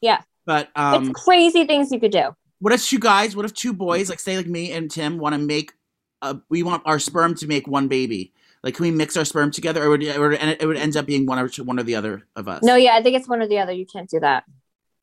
Yeah. 0.01 0.23
But 0.45 0.71
um, 0.75 1.11
it's 1.11 1.23
crazy 1.23 1.65
things 1.65 1.93
you 1.93 2.01
could 2.01 2.11
do. 2.11 2.35
what 2.59 2.73
if 2.73 2.85
two 2.85 2.99
guys? 2.99 3.37
What 3.37 3.45
if 3.45 3.55
two 3.55 3.73
boys, 3.73 4.09
like 4.09 4.21
say 4.21 4.37
like 4.37 4.47
me 4.47 4.73
and 4.73 4.91
Tim, 4.91 5.19
want 5.19 5.35
to 5.35 5.39
make 5.39 5.73
a? 6.23 6.39
We 6.49 6.63
want 6.63 6.83
our 6.87 6.99
sperm 6.99 7.35
to 7.37 7.47
make 7.47 7.69
one 7.69 7.89
baby. 7.89 8.33
Like, 8.63 8.77
can 8.77 8.85
we 8.85 8.93
mix 8.93 9.17
our 9.17 9.25
sperm 9.25 9.51
together, 9.51 9.83
or 9.83 9.91
would 9.91 10.03
it, 10.03 10.17
or 10.17 10.33
it 10.33 10.65
would 10.65 10.77
end 10.77 10.97
up 10.97 11.05
being 11.05 11.27
one 11.27 11.41
or 11.41 11.49
two, 11.49 11.65
one 11.65 11.81
or 11.81 11.83
the 11.83 11.97
other 11.97 12.23
of 12.37 12.47
us? 12.47 12.63
No, 12.63 12.77
yeah, 12.77 12.95
I 12.95 13.03
think 13.03 13.17
it's 13.17 13.29
one 13.29 13.43
or 13.43 13.49
the 13.49 13.59
other. 13.59 13.73
You 13.73 13.87
can't 13.87 14.09
do 14.09 14.21
that. 14.21 14.45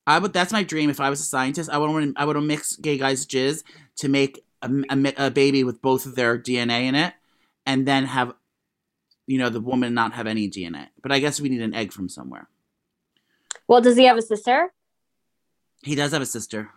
I 0.10 0.18
would. 0.18 0.34
That's 0.34 0.52
my 0.52 0.64
dream. 0.64 0.90
If 0.90 1.00
I 1.00 1.12
was 1.12 1.20
a 1.20 1.24
scientist, 1.24 1.70
I 1.70 1.78
would. 1.78 1.88
want 1.88 2.18
I 2.18 2.26
would 2.26 2.36
mix 2.42 2.76
gay 2.76 2.98
guys' 2.98 3.28
jizz 3.28 3.64
to 3.98 4.10
make 4.10 4.44
a, 4.64 4.68
a 4.90 5.28
a 5.28 5.30
baby 5.30 5.64
with 5.64 5.84
both 5.84 6.08
of 6.08 6.16
their 6.16 6.36
DNA 6.36 6.86
in 6.86 6.96
it, 6.96 7.14
and 7.68 7.88
then 7.88 8.06
have, 8.06 8.34
you 9.28 9.38
know, 9.38 9.50
the 9.50 9.62
woman 9.62 9.94
not 9.94 10.14
have 10.14 10.26
any 10.26 10.50
DNA. 10.50 10.88
But 11.04 11.12
I 11.12 11.20
guess 11.20 11.40
we 11.40 11.50
need 11.50 11.62
an 11.62 11.76
egg 11.76 11.94
from 11.94 12.10
somewhere. 12.10 12.50
Well, 13.68 13.82
does 13.82 13.98
he 13.98 14.06
have 14.06 14.18
a 14.18 14.24
sister? 14.24 14.74
He 15.84 15.94
does 15.94 16.12
have 16.12 16.24
a 16.24 16.26
sister. 16.26 16.72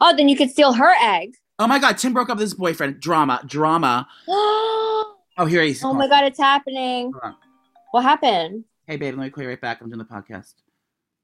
Oh, 0.00 0.16
then 0.16 0.30
you 0.30 0.36
could 0.36 0.50
steal 0.50 0.72
her 0.72 0.94
egg. 0.98 1.34
Oh 1.58 1.66
my 1.66 1.78
God! 1.78 1.98
Tim 1.98 2.14
broke 2.14 2.30
up 2.30 2.38
with 2.38 2.42
his 2.42 2.54
boyfriend. 2.54 3.00
Drama. 3.00 3.42
Drama. 3.44 4.08
oh 4.26 5.14
Oh, 5.36 5.44
here 5.44 5.62
he's. 5.62 5.84
Oh 5.84 5.92
my 5.92 6.08
god, 6.08 6.24
it's 6.24 6.38
happening. 6.38 7.12
What 7.90 8.02
happened? 8.02 8.64
Hey, 8.86 8.96
babe. 8.96 9.14
Let 9.14 9.24
me 9.24 9.30
call 9.30 9.42
you 9.44 9.50
right 9.50 9.60
back. 9.60 9.82
I'm 9.82 9.90
doing 9.90 9.98
the 9.98 10.04
podcast. 10.06 10.54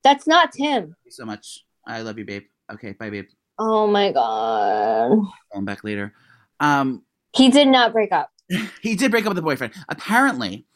That's 0.04 0.26
not 0.26 0.52
Tim. 0.52 0.82
Thank 0.82 0.94
you 1.06 1.10
so 1.10 1.24
much. 1.24 1.64
I 1.86 2.02
love 2.02 2.18
you, 2.18 2.24
babe. 2.24 2.44
Okay, 2.72 2.92
bye, 2.92 3.10
babe. 3.10 3.26
Oh 3.58 3.86
my 3.86 4.12
god. 4.12 5.18
Him 5.52 5.64
back 5.64 5.82
later. 5.84 6.12
Um, 6.60 7.02
He 7.34 7.50
did 7.50 7.68
not 7.68 7.92
break 7.92 8.12
up. 8.12 8.30
he 8.82 8.94
did 8.94 9.10
break 9.10 9.24
up 9.24 9.30
with 9.30 9.36
the 9.36 9.42
boyfriend. 9.42 9.72
Apparently, 9.88 10.66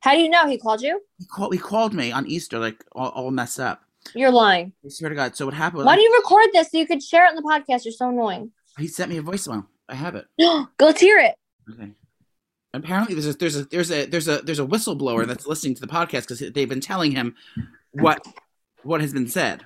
How 0.00 0.12
do 0.14 0.20
you 0.20 0.28
know 0.28 0.46
he 0.48 0.58
called 0.58 0.80
you? 0.82 1.00
he 1.18 1.26
called. 1.26 1.52
He 1.52 1.58
called 1.58 1.92
me 1.94 2.12
on 2.12 2.26
Easter, 2.26 2.58
like 2.58 2.84
all, 2.92 3.08
all 3.10 3.30
messed 3.30 3.60
up. 3.60 3.82
You're 4.14 4.30
lying. 4.32 4.72
I 4.84 4.88
swear 4.88 5.10
to 5.10 5.14
God. 5.16 5.36
So 5.36 5.44
what 5.46 5.54
happened? 5.54 5.84
Why 5.84 5.96
do 5.96 6.02
you 6.02 6.14
record 6.16 6.46
this 6.52 6.70
so 6.70 6.78
you 6.78 6.86
could 6.86 7.02
share 7.02 7.24
it 7.26 7.30
on 7.30 7.36
the 7.36 7.42
podcast? 7.42 7.84
You're 7.84 7.92
so 7.92 8.08
annoying. 8.08 8.50
He 8.78 8.88
sent 8.88 9.10
me 9.10 9.18
a 9.18 9.22
voicemail. 9.22 9.66
I 9.88 9.94
have 9.94 10.14
it. 10.16 10.26
Go, 10.40 10.66
let's 10.80 11.00
hear 11.00 11.18
it. 11.18 11.34
Okay. 11.72 11.92
Apparently, 12.74 13.14
there's 13.14 13.26
a 13.26 13.34
there's 13.34 13.56
a 13.56 13.64
there's 13.66 13.90
a 13.90 14.06
there's 14.06 14.28
a 14.28 14.38
there's 14.38 14.58
a 14.58 14.66
whistleblower 14.66 15.26
that's 15.26 15.46
listening 15.46 15.74
to 15.74 15.80
the 15.80 15.86
podcast 15.86 16.22
because 16.22 16.40
they've 16.40 16.68
been 16.68 16.80
telling 16.80 17.12
him 17.12 17.34
what 17.92 18.24
what 18.84 19.00
has 19.00 19.12
been 19.12 19.28
said. 19.28 19.64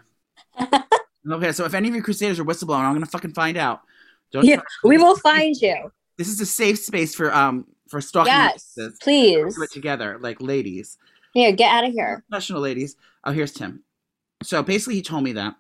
okay, 1.31 1.52
so 1.52 1.64
if 1.64 1.74
any 1.74 1.88
of 1.88 1.94
you 1.94 2.02
crusaders 2.02 2.38
are 2.38 2.44
whistleblowing, 2.44 2.81
I'm 2.85 2.94
gonna 2.94 3.07
fucking 3.07 3.35
find 3.35 3.57
out. 3.57 3.83
Don't 4.33 4.44
Yeah, 4.44 4.61
we 4.85 4.98
will 4.98 5.16
find 5.16 5.55
you. 5.57 5.92
This 6.16 6.29
is 6.29 6.40
a 6.40 6.46
safe 6.46 6.79
space 6.79 7.14
for 7.14 7.35
um 7.35 7.66
for 7.88 8.00
stalking. 8.00 8.33
Yes, 8.33 8.72
witnesses. 8.76 8.98
please. 9.02 9.57
Do 9.57 9.62
it 9.62 9.70
together, 9.70 10.18
like 10.20 10.40
ladies, 10.40 10.98
Yeah, 11.35 11.50
get 11.52 11.72
out 11.72 11.85
of 11.85 11.92
here. 11.92 12.24
professional 12.29 12.61
ladies. 12.61 12.96
Oh, 13.24 13.33
here's 13.33 13.52
Tim. 13.52 13.83
So 14.42 14.62
basically, 14.62 14.94
he 14.96 15.02
told 15.02 15.24
me 15.24 15.33
that 15.33 15.55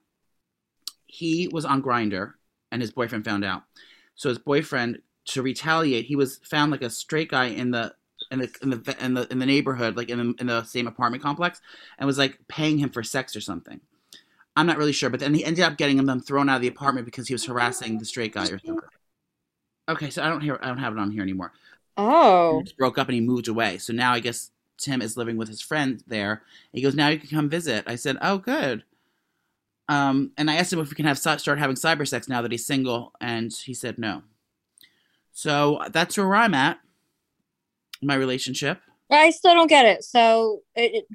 he 1.06 1.48
was 1.48 1.64
on 1.64 1.82
Grindr 1.82 2.32
and 2.72 2.82
his 2.82 2.90
boyfriend 2.90 3.24
found 3.24 3.44
out. 3.44 3.62
So 4.16 4.28
his 4.28 4.38
boyfriend, 4.38 5.00
to 5.26 5.42
retaliate, 5.42 6.06
he 6.06 6.16
was 6.16 6.38
found 6.38 6.72
like 6.72 6.82
a 6.82 6.90
straight 6.90 7.30
guy 7.30 7.46
in 7.46 7.70
the 7.70 7.94
in 8.30 8.40
the 8.40 8.50
in 8.62 8.70
the 8.70 8.96
in 9.00 9.14
the 9.14 9.30
in 9.30 9.38
the 9.38 9.46
neighborhood, 9.46 9.96
like 9.96 10.08
in 10.08 10.18
the 10.18 10.34
in 10.40 10.46
the 10.46 10.64
same 10.64 10.86
apartment 10.86 11.22
complex, 11.22 11.60
and 11.98 12.06
was 12.06 12.18
like 12.18 12.38
paying 12.48 12.78
him 12.78 12.90
for 12.90 13.02
sex 13.02 13.36
or 13.36 13.40
something. 13.40 13.80
I'm 14.56 14.66
not 14.66 14.78
really 14.78 14.92
sure, 14.92 15.10
but 15.10 15.20
then 15.20 15.34
he 15.34 15.44
ended 15.44 15.64
up 15.64 15.76
getting 15.76 16.04
them 16.04 16.20
thrown 16.20 16.48
out 16.48 16.56
of 16.56 16.62
the 16.62 16.68
apartment 16.68 17.04
because 17.04 17.28
he 17.28 17.34
was 17.34 17.44
harassing 17.44 17.98
the 17.98 18.04
straight 18.04 18.32
guy 18.32 18.44
or 18.44 18.58
something. 18.58 18.80
Okay, 19.88 20.10
so 20.10 20.22
I 20.22 20.28
don't 20.28 20.40
hear 20.40 20.58
I 20.62 20.68
don't 20.68 20.78
have 20.78 20.94
it 20.94 20.98
on 20.98 21.10
here 21.10 21.22
anymore. 21.22 21.52
Oh. 21.96 22.62
He 22.64 22.72
broke 22.76 22.98
up 22.98 23.08
and 23.08 23.14
he 23.14 23.20
moved 23.20 23.48
away. 23.48 23.78
So 23.78 23.92
now 23.92 24.12
I 24.12 24.20
guess 24.20 24.50
Tim 24.78 25.00
is 25.00 25.16
living 25.16 25.36
with 25.36 25.48
his 25.48 25.60
friend 25.60 26.02
there. 26.06 26.42
He 26.72 26.82
goes, 26.82 26.94
now 26.94 27.08
you 27.08 27.18
can 27.18 27.28
come 27.28 27.48
visit. 27.48 27.84
I 27.86 27.96
said, 27.96 28.18
oh, 28.20 28.38
good. 28.38 28.84
Um, 29.88 30.32
and 30.36 30.50
I 30.50 30.56
asked 30.56 30.72
him 30.72 30.80
if 30.80 30.90
we 30.90 30.96
can 30.96 31.06
have 31.06 31.18
start 31.18 31.58
having 31.58 31.76
cyber 31.76 32.06
sex 32.06 32.28
now 32.28 32.42
that 32.42 32.50
he's 32.50 32.66
single, 32.66 33.12
and 33.20 33.52
he 33.52 33.72
said 33.72 33.98
no. 33.98 34.22
So 35.32 35.80
that's 35.90 36.18
where 36.18 36.34
I'm 36.34 36.54
at. 36.54 36.80
My 38.02 38.14
relationship. 38.14 38.80
I 39.10 39.30
still 39.30 39.54
don't 39.54 39.68
get 39.68 39.86
it. 39.86 40.04
So 40.04 40.62
it, 40.74 40.94
it, 40.94 41.06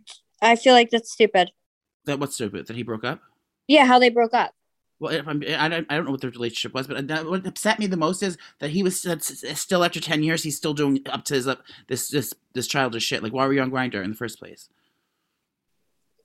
I 0.42 0.56
feel 0.56 0.74
like 0.74 0.90
that's 0.90 1.12
stupid. 1.12 1.52
That 2.06 2.20
what's 2.20 2.36
stupid 2.36 2.68
that 2.68 2.76
he 2.76 2.84
broke 2.84 3.04
up. 3.04 3.20
Yeah, 3.68 3.86
how 3.86 4.00
they 4.00 4.10
broke 4.10 4.34
up. 4.34 4.54
Well, 5.00 5.14
if 5.14 5.28
I'm, 5.28 5.44
I 5.58 5.68
don't, 5.68 5.88
I 5.90 5.96
don't 5.96 6.06
know 6.06 6.12
what 6.12 6.22
their 6.22 6.30
relationship 6.30 6.76
was, 6.76 6.86
but 6.86 7.08
that, 7.08 7.26
what 7.26 7.46
upset 7.48 7.80
me 7.80 7.88
the 7.88 7.98
most 7.98 8.22
is 8.22 8.38
that 8.60 8.70
he 8.70 8.84
was 8.84 9.02
still 9.02 9.84
after 9.84 10.00
ten 10.00 10.22
years, 10.22 10.44
he's 10.44 10.58
still 10.58 10.76
doing 10.76 11.02
up 11.08 11.26
to 11.26 11.34
his 11.34 11.48
up 11.48 11.64
this 11.88 12.10
this 12.10 12.34
this 12.54 12.68
childish 12.68 13.04
shit. 13.04 13.24
Like, 13.24 13.34
why 13.34 13.48
were 13.48 13.54
you 13.54 13.62
on 13.62 13.72
Grindr 13.72 14.04
in 14.04 14.12
the 14.12 14.16
first 14.16 14.38
place? 14.38 14.70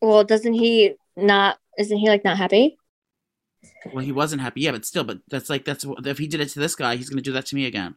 Well, 0.03 0.25
doesn't 0.25 0.53
he 0.53 0.95
not? 1.17 1.59
Isn't 1.79 1.97
he 1.97 2.09
like 2.09 2.23
not 2.23 2.37
happy? 2.37 2.77
Well, 3.93 4.05
he 4.05 4.13
wasn't 4.13 4.43
happy, 4.43 4.61
yeah, 4.61 4.73
but 4.73 4.85
still, 4.85 5.05
but 5.05 5.21
that's 5.29 5.49
like 5.49 5.65
that's 5.65 5.87
if 6.05 6.19
he 6.19 6.27
did 6.27 6.41
it 6.41 6.51
to 6.51 6.61
this 6.61 6.75
guy, 6.75 6.97
he's 6.97 7.09
gonna 7.09 7.23
do 7.23 7.33
that 7.33 7.47
to 7.47 7.55
me 7.55 7.65
again. 7.65 7.97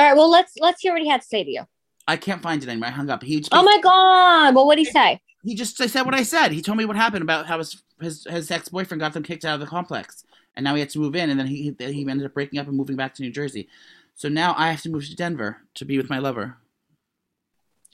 All 0.00 0.06
right. 0.06 0.16
Well, 0.16 0.30
let's 0.30 0.54
let's 0.60 0.80
hear 0.80 0.94
what 0.94 1.02
he 1.02 1.08
had 1.08 1.20
to 1.20 1.26
say 1.26 1.44
to 1.44 1.50
you. 1.50 1.66
I 2.08 2.16
can't 2.16 2.40
find 2.40 2.62
it 2.62 2.68
anymore. 2.70 2.88
I 2.88 2.92
hung 2.92 3.10
up. 3.10 3.22
He 3.22 3.38
just, 3.38 3.50
Oh 3.52 3.62
my 3.62 3.78
god. 3.82 4.54
Well, 4.54 4.66
what 4.66 4.76
did 4.76 4.86
he 4.86 4.90
say? 4.92 5.20
he 5.44 5.54
just 5.54 5.78
I 5.78 5.86
said 5.86 6.02
what 6.02 6.14
I 6.14 6.22
said. 6.22 6.52
He 6.52 6.62
told 6.62 6.78
me 6.78 6.86
what 6.86 6.96
happened 6.96 7.22
about 7.22 7.46
how 7.46 7.58
his 7.58 7.82
his, 8.00 8.26
his 8.28 8.50
ex 8.50 8.70
boyfriend 8.70 9.00
got 9.00 9.12
them 9.12 9.22
kicked 9.22 9.44
out 9.44 9.54
of 9.54 9.60
the 9.60 9.66
complex, 9.66 10.24
and 10.56 10.64
now 10.64 10.74
he 10.74 10.80
had 10.80 10.88
to 10.90 10.98
move 10.98 11.14
in, 11.14 11.28
and 11.28 11.38
then 11.38 11.46
he 11.46 11.74
he 11.78 12.08
ended 12.08 12.24
up 12.24 12.32
breaking 12.32 12.58
up 12.58 12.66
and 12.66 12.76
moving 12.78 12.96
back 12.96 13.14
to 13.14 13.22
New 13.22 13.30
Jersey. 13.30 13.68
So 14.14 14.30
now 14.30 14.54
I 14.56 14.70
have 14.70 14.80
to 14.82 14.88
move 14.90 15.06
to 15.06 15.14
Denver 15.14 15.58
to 15.74 15.84
be 15.84 15.98
with 15.98 16.08
my 16.08 16.18
lover. 16.18 16.56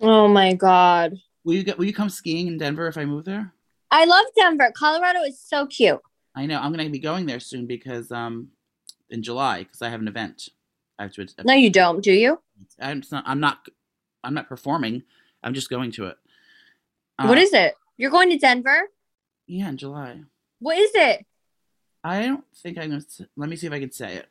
Oh 0.01 0.29
my 0.29 0.55
god. 0.55 1.15
Will 1.43 1.55
you 1.55 1.65
get? 1.65 1.77
Will 1.77 1.87
you 1.87 1.93
come 1.93 2.09
skiing 2.09 2.47
in 2.47 2.57
Denver 2.57 2.87
if 2.87 2.97
I 2.97 3.05
move 3.05 3.25
there? 3.25 3.53
I 3.91 4.05
love 4.05 4.27
Denver. 4.37 4.71
Colorado 4.77 5.23
is 5.23 5.41
so 5.41 5.67
cute. 5.67 6.01
I 6.37 6.47
know 6.47 6.61
I'm 6.61 6.71
gonna 6.73 6.89
be 6.89 7.01
going 7.01 7.27
there 7.27 7.41
soon 7.41 7.67
because 7.67 8.13
um 8.13 8.49
in 9.11 9.25
July 9.25 9.65
because 9.65 9.83
I 9.83 9.89
have 9.89 10.01
an 10.01 10.09
event. 10.09 10.51
No, 11.45 11.55
you 11.55 11.71
don't, 11.71 12.03
do 12.03 12.13
you? 12.13 12.41
I'm 12.81 13.03
not. 13.11 13.25
I'm 13.27 13.41
not. 13.41 13.69
I'm 14.25 14.35
not 14.35 14.49
performing. 14.49 15.03
I'm 15.43 15.55
just 15.55 15.71
going 15.71 15.93
to 15.93 16.07
it. 16.07 16.17
what 17.19 17.39
Uh, 17.39 17.41
is 17.41 17.53
it? 17.53 17.75
You're 17.97 18.11
going 18.11 18.31
to 18.31 18.39
Denver? 18.39 18.89
Yeah, 19.47 19.69
in 19.69 19.77
July. 19.77 20.21
What 20.59 20.77
is 20.79 20.91
it? 20.95 21.25
I 22.03 22.23
don't 22.23 22.45
think 22.57 22.79
I'm 22.79 22.91
gonna. 22.91 23.05
Let 23.37 23.49
me 23.49 23.57
see 23.57 23.67
if 23.67 23.73
I 23.73 23.81
can 23.81 23.93
say 23.93 24.15
it. 24.15 24.27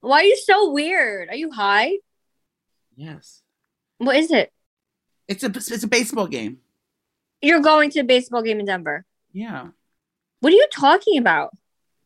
Why 0.00 0.20
are 0.20 0.24
you 0.24 0.36
so 0.36 0.70
weird? 0.70 1.28
Are 1.28 1.36
you 1.36 1.50
high? 1.50 1.98
Yes. 2.96 3.42
What 3.98 4.16
is 4.16 4.30
it? 4.30 4.52
It's 5.28 5.42
a. 5.42 5.46
It's 5.46 5.84
a 5.84 5.88
baseball 5.88 6.26
game. 6.26 6.58
You're 7.42 7.60
going 7.60 7.90
to 7.90 8.00
a 8.00 8.04
baseball 8.04 8.42
game 8.42 8.60
in 8.60 8.66
Denver. 8.66 9.04
Yeah. 9.32 9.68
What 10.40 10.52
are 10.52 10.56
you 10.56 10.66
talking 10.72 11.18
about? 11.18 11.52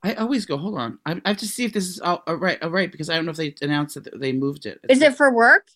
I 0.04 0.12
always 0.14 0.44
go. 0.44 0.58
Hold 0.58 0.78
on. 0.78 0.98
I, 1.06 1.20
I 1.24 1.28
have 1.28 1.38
to 1.38 1.48
see 1.48 1.64
if 1.64 1.72
this 1.72 1.88
is 1.88 1.98
all, 1.98 2.22
all 2.26 2.36
right. 2.36 2.62
All 2.62 2.70
right, 2.70 2.92
because 2.92 3.08
I 3.08 3.16
don't 3.16 3.24
know 3.24 3.30
if 3.30 3.38
they 3.38 3.54
announced 3.62 3.94
that 3.94 4.20
they 4.20 4.32
moved 4.32 4.66
it. 4.66 4.78
Is 4.88 5.00
it 5.00 5.16
for 5.16 5.32
work? 5.32 5.68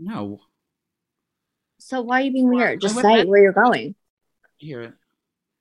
No. 0.00 0.40
So 1.78 2.00
why 2.00 2.20
are 2.20 2.24
you 2.24 2.32
being 2.32 2.48
weird? 2.48 2.80
Just 2.80 2.98
say 2.98 3.24
where 3.24 3.42
you're 3.42 3.52
going. 3.52 3.94
Here. 4.56 4.96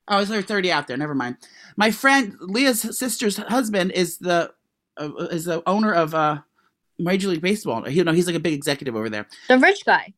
Oh, 0.07 0.19
is 0.19 0.29
there 0.29 0.41
thirty 0.41 0.71
out 0.71 0.87
there? 0.87 0.95
Never 0.95 1.13
mind. 1.13 1.35
My 1.75 1.91
friend 1.91 2.35
Leah's 2.39 2.97
sister's 2.97 3.37
husband 3.37 3.91
is 3.91 4.17
the 4.17 4.53
uh, 4.95 5.13
is 5.29 5.45
the 5.45 5.61
owner 5.67 5.93
of 5.93 6.15
uh 6.15 6.39
Major 6.97 7.27
League 7.27 7.41
Baseball. 7.41 7.87
You 7.89 8.05
know, 8.05 8.13
he's 8.13 8.25
like 8.25 8.35
a 8.35 8.39
big 8.39 8.53
executive 8.53 8.95
over 8.95 9.09
there. 9.09 9.27
The 9.49 9.59
rich 9.59 9.85
guy. 9.85 10.13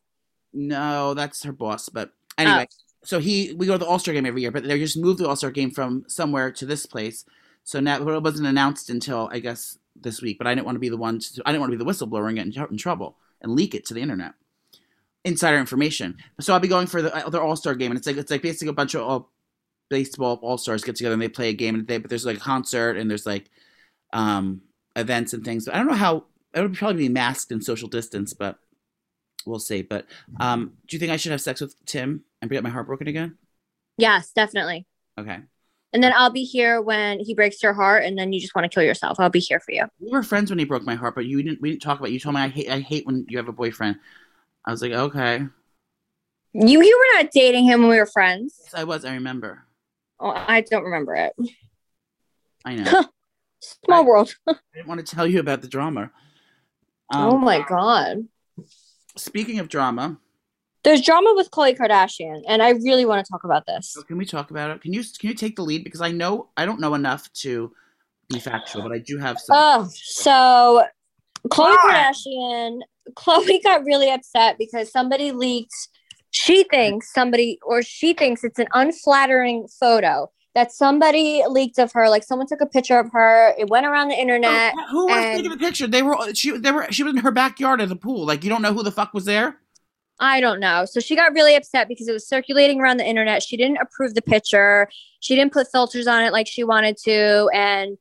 No, 0.53 1.15
that's 1.15 1.43
her 1.43 1.51
boss. 1.51 1.89
But 1.89 2.11
anyway, 2.37 2.67
so 3.03 3.19
he 3.19 3.53
we 3.57 3.65
go 3.65 3.73
to 3.73 3.77
the 3.79 3.87
All 3.87 3.99
Star 3.99 4.13
game 4.13 4.27
every 4.27 4.41
year, 4.41 4.51
but 4.51 4.63
they 4.63 4.77
just 4.77 4.97
moved 4.97 5.19
the 5.19 5.27
All 5.27 5.35
Star 5.35 5.51
game 5.51 5.71
from 5.71 6.05
somewhere 6.07 6.51
to 6.51 6.65
this 6.65 6.85
place. 6.85 7.25
So 7.69 7.79
now 7.79 7.97
it 7.97 8.23
wasn't 8.23 8.47
announced 8.47 8.89
until 8.89 9.29
I 9.31 9.37
guess 9.37 9.77
this 9.95 10.23
week. 10.23 10.39
But 10.39 10.47
I 10.47 10.55
didn't 10.55 10.65
want 10.65 10.77
to 10.77 10.79
be 10.79 10.89
the 10.89 10.97
one. 10.97 11.19
To, 11.19 11.43
I 11.45 11.51
didn't 11.51 11.61
want 11.61 11.71
to 11.71 11.77
be 11.77 11.83
the 11.83 11.87
whistleblower 11.87 12.25
and 12.25 12.35
get 12.35 12.47
in, 12.47 12.71
in 12.71 12.77
trouble 12.79 13.15
and 13.41 13.51
leak 13.51 13.75
it 13.75 13.85
to 13.85 13.93
the 13.93 14.01
internet. 14.01 14.33
Insider 15.23 15.59
information. 15.59 16.17
So 16.39 16.51
I'll 16.51 16.59
be 16.59 16.67
going 16.67 16.87
for 16.87 17.03
the 17.03 17.15
other 17.23 17.39
All 17.39 17.55
Star 17.55 17.75
game, 17.75 17.91
and 17.91 17.97
it's 17.99 18.07
like 18.07 18.17
it's 18.17 18.31
like 18.31 18.41
basically 18.41 18.69
a 18.69 18.73
bunch 18.73 18.95
of 18.95 19.03
all 19.03 19.31
baseball 19.87 20.39
All 20.41 20.57
Stars 20.57 20.83
get 20.83 20.95
together 20.95 21.13
and 21.13 21.21
they 21.21 21.29
play 21.29 21.49
a 21.49 21.53
game, 21.53 21.75
and 21.75 21.87
they 21.87 21.99
but 21.99 22.09
there's 22.09 22.25
like 22.25 22.37
a 22.37 22.39
concert 22.39 22.97
and 22.97 23.07
there's 23.07 23.27
like 23.27 23.51
um 24.13 24.61
events 24.95 25.33
and 25.33 25.45
things. 25.45 25.65
But 25.65 25.75
I 25.75 25.77
don't 25.77 25.89
know 25.89 25.93
how 25.93 26.25
it 26.55 26.61
would 26.61 26.73
probably 26.73 27.03
be 27.03 27.09
masked 27.09 27.51
and 27.51 27.63
social 27.63 27.87
distance, 27.87 28.33
but 28.33 28.57
we'll 29.45 29.59
see. 29.59 29.83
But 29.83 30.07
um, 30.39 30.73
do 30.87 30.95
you 30.95 30.99
think 30.99 31.11
I 31.11 31.17
should 31.17 31.33
have 31.33 31.41
sex 31.41 31.61
with 31.61 31.75
Tim 31.85 32.23
and 32.41 32.49
get 32.49 32.63
my 32.63 32.71
heart 32.71 32.87
broken 32.87 33.07
again? 33.07 33.37
Yes, 33.95 34.31
definitely. 34.31 34.87
Okay. 35.19 35.41
And 35.91 36.03
then 36.03 36.13
I'll 36.15 36.29
be 36.29 36.43
here 36.43 36.81
when 36.81 37.19
he 37.19 37.33
breaks 37.33 37.63
your 37.63 37.73
heart, 37.73 38.03
and 38.03 38.17
then 38.17 38.31
you 38.31 38.39
just 38.39 38.53
want 38.53 38.65
to 38.65 38.69
kill 38.73 38.83
yourself. 38.83 39.19
I'll 39.19 39.29
be 39.29 39.39
here 39.39 39.59
for 39.59 39.71
you. 39.71 39.85
We 39.99 40.11
were 40.11 40.21
friends 40.21 40.51
when 40.51 40.59
he 40.59 40.65
broke 40.65 40.83
my 40.83 40.95
heart, 40.95 41.15
but 41.15 41.25
you 41.25 41.41
didn't. 41.41 41.61
We 41.61 41.71
didn't 41.71 41.81
talk 41.81 41.97
about. 41.97 42.09
It. 42.09 42.13
You 42.13 42.19
told 42.19 42.35
me 42.35 42.41
I 42.41 42.47
hate. 42.47 42.69
I 42.69 42.79
hate 42.79 43.05
when 43.05 43.25
you 43.27 43.37
have 43.37 43.47
a 43.47 43.53
boyfriend. 43.53 43.97
I 44.65 44.71
was 44.71 44.81
like, 44.81 44.91
okay. 44.91 45.45
You 46.53 46.81
you 46.81 46.97
were 46.97 47.21
not 47.21 47.31
dating 47.31 47.65
him 47.65 47.81
when 47.81 47.89
we 47.89 47.97
were 47.97 48.05
friends. 48.05 48.55
Yes, 48.63 48.73
I 48.73 48.83
was. 48.83 49.03
I 49.03 49.13
remember. 49.13 49.63
Oh, 50.19 50.29
I 50.29 50.61
don't 50.61 50.83
remember 50.83 51.15
it. 51.15 51.33
I 52.65 52.75
know. 52.75 53.05
Small 53.59 54.05
world. 54.05 54.35
I 54.47 54.55
didn't 54.75 54.87
want 54.87 55.05
to 55.05 55.15
tell 55.15 55.25
you 55.25 55.39
about 55.39 55.61
the 55.61 55.67
drama. 55.67 56.11
Um, 57.11 57.33
oh 57.33 57.37
my 57.37 57.65
god. 57.67 58.27
Speaking 59.15 59.59
of 59.59 59.69
drama, 59.69 60.17
There's 60.83 61.01
drama 61.01 61.33
with 61.35 61.51
Khloe 61.51 61.77
Kardashian, 61.77 62.41
and 62.47 62.63
I 62.63 62.69
really 62.69 63.05
want 63.05 63.25
to 63.25 63.29
talk 63.29 63.43
about 63.43 63.65
this. 63.65 63.95
Oh, 63.97 64.03
can 64.03 64.17
we 64.17 64.25
talk 64.25 64.49
about 64.49 64.71
it? 64.71 64.81
Can 64.81 64.93
you 64.93 65.03
can 65.19 65.29
you 65.29 65.35
take 65.35 65.55
the 65.55 65.63
lead 65.63 65.83
because 65.83 66.01
I 66.01 66.11
know 66.11 66.49
I 66.55 66.65
don't 66.65 66.79
know 66.79 66.93
enough 66.93 67.31
to 67.41 67.71
be 68.29 68.39
factual, 68.39 68.83
but 68.83 68.93
I 68.93 68.99
do 68.99 69.17
have 69.17 69.39
some. 69.39 69.57
Oh, 69.57 69.89
so 69.93 70.85
Khloe 71.47 71.75
Why? 71.75 72.11
Kardashian, 72.13 72.79
Khloe 73.13 73.63
got 73.63 73.83
really 73.83 74.09
upset 74.09 74.57
because 74.57 74.91
somebody 74.91 75.31
leaked. 75.31 75.73
She 76.31 76.63
thinks 76.63 77.11
somebody, 77.11 77.59
or 77.63 77.81
she 77.81 78.13
thinks 78.13 78.43
it's 78.43 78.59
an 78.59 78.67
unflattering 78.73 79.67
photo 79.79 80.29
that 80.55 80.71
somebody 80.71 81.43
leaked 81.47 81.79
of 81.79 81.91
her. 81.93 82.09
Like 82.09 82.23
someone 82.23 82.47
took 82.47 82.61
a 82.61 82.67
picture 82.67 82.99
of 82.99 83.11
her. 83.11 83.53
It 83.57 83.69
went 83.69 83.85
around 83.85 84.09
the 84.09 84.19
internet. 84.19 84.73
Oh, 84.77 84.85
who 84.91 85.05
was 85.07 85.15
and- 85.15 85.37
taking 85.37 85.51
the 85.51 85.57
picture? 85.57 85.87
They 85.87 86.03
were 86.03 86.33
she 86.33 86.57
they 86.57 86.71
were 86.71 86.87
she 86.91 87.03
was 87.03 87.13
in 87.13 87.21
her 87.21 87.31
backyard 87.31 87.81
at 87.81 87.89
the 87.89 87.95
pool. 87.95 88.25
Like 88.25 88.43
you 88.43 88.49
don't 88.49 88.61
know 88.61 88.73
who 88.73 88.83
the 88.83 88.91
fuck 88.91 89.13
was 89.13 89.25
there. 89.25 89.57
I 90.19 90.41
don't 90.41 90.59
know. 90.59 90.85
So 90.85 90.99
she 90.99 91.15
got 91.15 91.33
really 91.33 91.55
upset 91.55 91.87
because 91.87 92.07
it 92.07 92.11
was 92.11 92.27
circulating 92.27 92.81
around 92.81 92.97
the 92.97 93.05
internet. 93.07 93.41
She 93.41 93.55
didn't 93.57 93.77
approve 93.77 94.15
the 94.15 94.21
picture. 94.21 94.89
She 95.21 95.35
didn't 95.35 95.53
put 95.53 95.71
filters 95.71 96.07
on 96.07 96.23
it 96.23 96.33
like 96.33 96.47
she 96.47 96.63
wanted 96.63 96.97
to. 97.05 97.49
And 97.53 97.97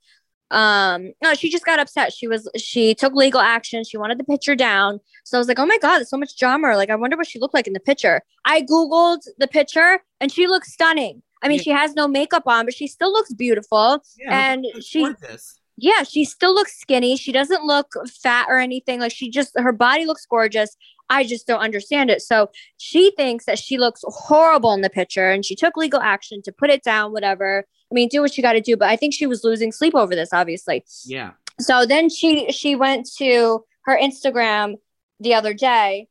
um 0.51 1.13
no, 1.23 1.35
she 1.35 1.51
just 1.51 1.65
got 1.67 1.79
upset. 1.79 2.13
She 2.13 2.27
was 2.27 2.49
she 2.57 2.95
took 2.95 3.13
legal 3.13 3.41
action. 3.41 3.85
She 3.85 3.99
wanted 3.99 4.19
the 4.19 4.25
picture 4.25 4.57
down. 4.57 4.99
So 5.25 5.37
I 5.37 5.41
was 5.41 5.47
like, 5.49 5.59
oh 5.59 5.67
my 5.67 5.79
God, 5.79 5.99
there's 5.99 6.09
so 6.11 6.17
much 6.17 6.37
drama. 6.39 6.75
Like, 6.77 6.91
I 6.91 6.97
wonder 6.97 7.17
what 7.17 7.27
she 7.27 7.39
looked 7.39 7.55
like 7.55 7.67
in 7.67 7.75
the 7.75 7.81
picture. 7.81 8.23
I 8.45 8.63
Googled 8.63 9.21
the 9.39 9.47
picture 9.47 10.01
and 10.21 10.33
she 10.33 10.47
looks 10.47 10.73
stunning. 10.73 11.23
I 11.43 11.49
mean, 11.49 11.59
Yeah. 11.59 11.63
she 11.65 11.71
has 11.71 11.95
no 11.95 12.09
makeup 12.09 12.45
on, 12.47 12.65
but 12.65 12.75
she 12.75 12.89
still 12.89 13.13
looks 13.13 13.33
beautiful. 13.35 14.03
Yeah, 14.19 14.53
and 14.53 14.67
she 14.83 15.03
gorgeous. 15.03 15.61
yeah, 15.77 16.03
she 16.03 16.25
still 16.25 16.55
looks 16.55 16.81
skinny. 16.81 17.17
She 17.17 17.31
doesn't 17.31 17.63
look 17.65 17.93
fat 18.23 18.47
or 18.49 18.59
anything. 18.59 18.99
Like 19.01 19.13
she 19.13 19.31
just 19.31 19.53
her 19.57 19.73
body 19.73 20.07
looks 20.07 20.25
gorgeous. 20.27 20.75
I 21.11 21.25
just 21.25 21.47
don't 21.47 21.61
understand 21.61 22.11
it. 22.11 22.23
So 22.23 22.51
she 22.77 23.13
thinks 23.13 23.45
that 23.47 23.59
she 23.59 23.79
looks 23.79 24.03
horrible 24.07 24.73
in 24.73 24.83
the 24.83 24.91
picture 24.91 25.31
and 25.31 25.45
she 25.45 25.55
took 25.55 25.77
legal 25.77 26.01
action 26.01 26.43
to 26.43 26.53
put 26.53 26.71
it 26.71 26.83
down, 26.83 27.13
whatever. 27.13 27.65
I 27.91 27.95
mean, 27.95 28.09
do 28.09 28.21
what 28.21 28.37
you 28.37 28.43
got 28.43 28.53
to 28.53 28.61
do, 28.61 28.77
but 28.77 28.89
I 28.89 28.97
think 28.97 29.15
she 29.15 29.27
was 29.27 29.45
losing 29.45 29.73
sleep 29.73 29.95
over 29.95 30.15
this, 30.15 30.33
obviously. 30.33 30.85
Yeah. 31.05 31.33
So 31.61 31.87
then 31.87 32.09
she 32.09 32.53
she 32.53 32.77
went 32.77 33.09
to 33.17 33.65
her 33.85 33.99
Instagram 33.99 34.77
the 35.21 35.35
other 35.35 35.55
day 35.55 36.09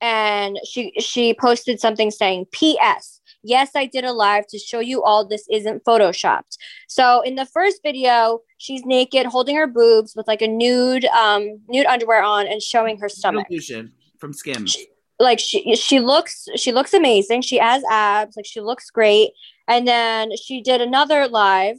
and 0.00 0.58
she 0.68 0.92
she 1.00 1.34
posted 1.34 1.80
something 1.80 2.10
saying 2.10 2.46
PS 2.52 3.20
Yes, 3.42 3.70
I 3.74 3.86
did 3.86 4.04
a 4.04 4.12
live 4.12 4.46
to 4.48 4.58
show 4.58 4.80
you 4.80 5.02
all 5.02 5.26
this 5.26 5.46
isn't 5.50 5.84
photoshopped. 5.84 6.58
So 6.88 7.22
in 7.22 7.36
the 7.36 7.46
first 7.46 7.80
video, 7.82 8.40
she's 8.58 8.84
naked, 8.84 9.26
holding 9.26 9.56
her 9.56 9.66
boobs 9.66 10.14
with 10.14 10.28
like 10.28 10.42
a 10.42 10.48
nude 10.48 11.06
um 11.06 11.60
nude 11.68 11.86
underwear 11.86 12.22
on 12.22 12.46
and 12.46 12.62
showing 12.62 12.98
her 12.98 13.08
stomach. 13.08 13.46
Illusion 13.50 13.92
from 14.20 14.32
Skims. 14.32 14.76
Like 15.18 15.38
she 15.38 15.76
she 15.76 16.00
looks 16.00 16.46
she 16.56 16.72
looks 16.72 16.94
amazing. 16.94 17.42
She 17.42 17.58
has 17.58 17.82
abs, 17.90 18.36
like 18.36 18.46
she 18.46 18.60
looks 18.60 18.90
great. 18.90 19.30
And 19.68 19.86
then 19.86 20.30
she 20.36 20.62
did 20.62 20.80
another 20.80 21.28
live. 21.28 21.76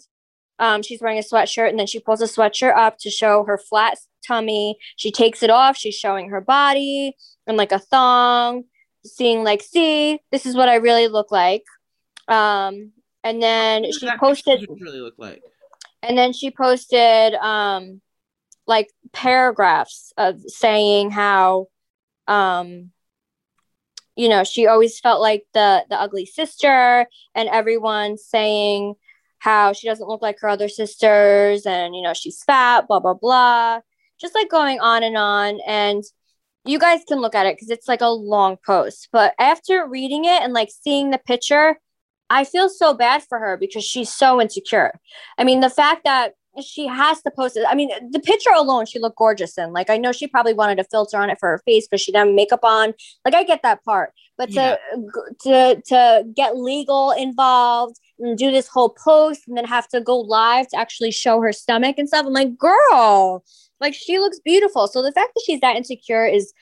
Um, 0.60 0.84
she's 0.84 1.02
wearing 1.02 1.18
a 1.18 1.22
sweatshirt 1.24 1.70
and 1.70 1.80
then 1.80 1.88
she 1.88 2.00
pulls 2.00 2.22
a 2.22 2.26
sweatshirt 2.26 2.76
up 2.78 2.98
to 3.00 3.10
show 3.10 3.44
her 3.46 3.58
flat 3.58 3.98
tummy. 4.28 4.78
She 4.96 5.12
takes 5.12 5.42
it 5.42 5.50
off, 5.50 5.76
she's 5.76 5.96
showing 5.96 6.30
her 6.30 6.40
body 6.42 7.16
and 7.48 7.58
like 7.58 7.72
a 7.72 7.80
thong, 7.80 8.66
seeing 9.04 9.44
like, 9.44 9.64
see, 9.64 10.20
this 10.32 10.46
is 10.46 10.56
what 10.56 10.70
I 10.70 10.76
really 10.76 11.08
look 11.08 11.32
like. 11.32 11.64
Um, 12.28 12.92
and 13.24 13.42
then 13.42 13.92
she 13.92 14.08
posted 14.20 14.68
really 14.80 15.00
look 15.02 15.16
like. 15.18 15.42
and 16.04 16.16
then 16.16 16.32
she 16.34 16.52
posted 16.52 17.34
um 17.36 18.02
like 18.68 18.90
paragraphs 19.14 20.14
of 20.18 20.40
saying 20.48 21.10
how 21.10 21.68
um 22.32 22.92
you 24.16 24.30
know 24.30 24.44
she 24.44 24.68
always 24.68 25.00
felt 25.00 25.22
like 25.22 25.44
the 25.54 25.86
the 25.90 26.00
ugly 26.00 26.26
sister 26.26 27.06
and 27.36 27.50
everyone 27.50 28.18
saying 28.18 28.96
how 29.40 29.74
she 29.74 29.88
doesn't 29.88 30.08
look 30.08 30.22
like 30.22 30.40
her 30.40 30.48
other 30.48 30.70
sisters 30.70 31.66
and 31.66 31.94
you 31.94 32.02
know 32.02 32.14
she's 32.14 32.44
fat 32.44 32.88
blah 32.88 33.00
blah 33.00 33.14
blah 33.14 33.80
just 34.20 34.34
like 34.34 34.50
going 34.50 34.80
on 34.80 35.04
and 35.04 35.18
on 35.18 35.60
and 35.68 36.04
you 36.64 36.80
guys 36.80 37.02
can 37.08 37.20
look 37.20 37.36
at 37.36 37.46
it 37.46 37.56
because 37.56 37.70
it's 37.70 37.88
like 37.88 38.02
a 38.02 38.08
long 38.08 38.58
post 38.66 39.10
but 39.12 39.34
after 39.38 39.86
reading 39.88 40.24
it 40.24 40.42
and 40.42 40.54
like 40.54 40.70
seeing 40.72 41.12
the 41.12 41.18
picture 41.18 41.78
I 42.32 42.46
feel 42.46 42.70
so 42.70 42.94
bad 42.94 43.24
for 43.24 43.40
her 43.40 43.58
because 43.58 43.84
she's 43.84 44.10
so 44.10 44.40
insecure. 44.40 44.98
I 45.38 45.44
mean, 45.44 45.60
the 45.60 45.70
fact 45.70 46.06
that 46.06 46.36
she 46.64 46.86
has 46.88 47.22
to 47.22 47.32
post 47.32 47.56
it. 47.56 47.66
I 47.68 47.76
mean, 47.76 47.90
the 48.12 48.20
picture 48.20 48.50
alone, 48.56 48.86
she 48.86 49.00
looked 49.00 49.18
gorgeous 49.18 49.58
in. 49.58 49.72
Like, 49.72 49.90
I 49.90 49.98
know 49.98 50.12
she 50.12 50.28
probably 50.28 50.54
wanted 50.54 50.80
a 50.80 50.84
filter 50.84 51.18
on 51.18 51.30
it 51.30 51.40
for 51.40 51.50
her 51.50 51.62
face 51.66 51.88
because 51.88 52.02
she 52.02 52.12
didn't 52.12 52.28
have 52.28 52.36
makeup 52.36 52.60
on. 52.64 52.94
Like, 53.24 53.34
I 53.36 53.44
get 53.44 53.62
that 53.64 53.84
part. 53.86 54.14
But 54.38 54.52
to 54.54 54.80
to 55.44 55.82
to 55.88 56.24
get 56.36 56.58
legal 56.58 57.12
involved 57.12 57.98
and 58.20 58.38
do 58.38 58.52
this 58.52 58.68
whole 58.68 58.90
post 58.90 59.48
and 59.48 59.56
then 59.56 59.66
have 59.66 59.88
to 59.90 60.02
go 60.02 60.18
live 60.20 60.68
to 60.70 60.78
actually 60.78 61.12
show 61.12 61.40
her 61.42 61.54
stomach 61.54 61.96
and 61.98 62.08
stuff, 62.08 62.26
I'm 62.26 62.34
like, 62.34 62.58
girl, 62.58 63.44
like 63.80 63.94
she 63.94 64.20
looks 64.20 64.40
beautiful. 64.40 64.88
So 64.88 65.02
the 65.04 65.12
fact 65.12 65.32
that 65.36 65.44
she's 65.46 65.60
that 65.62 65.76
insecure 65.76 66.26
is 66.26 66.54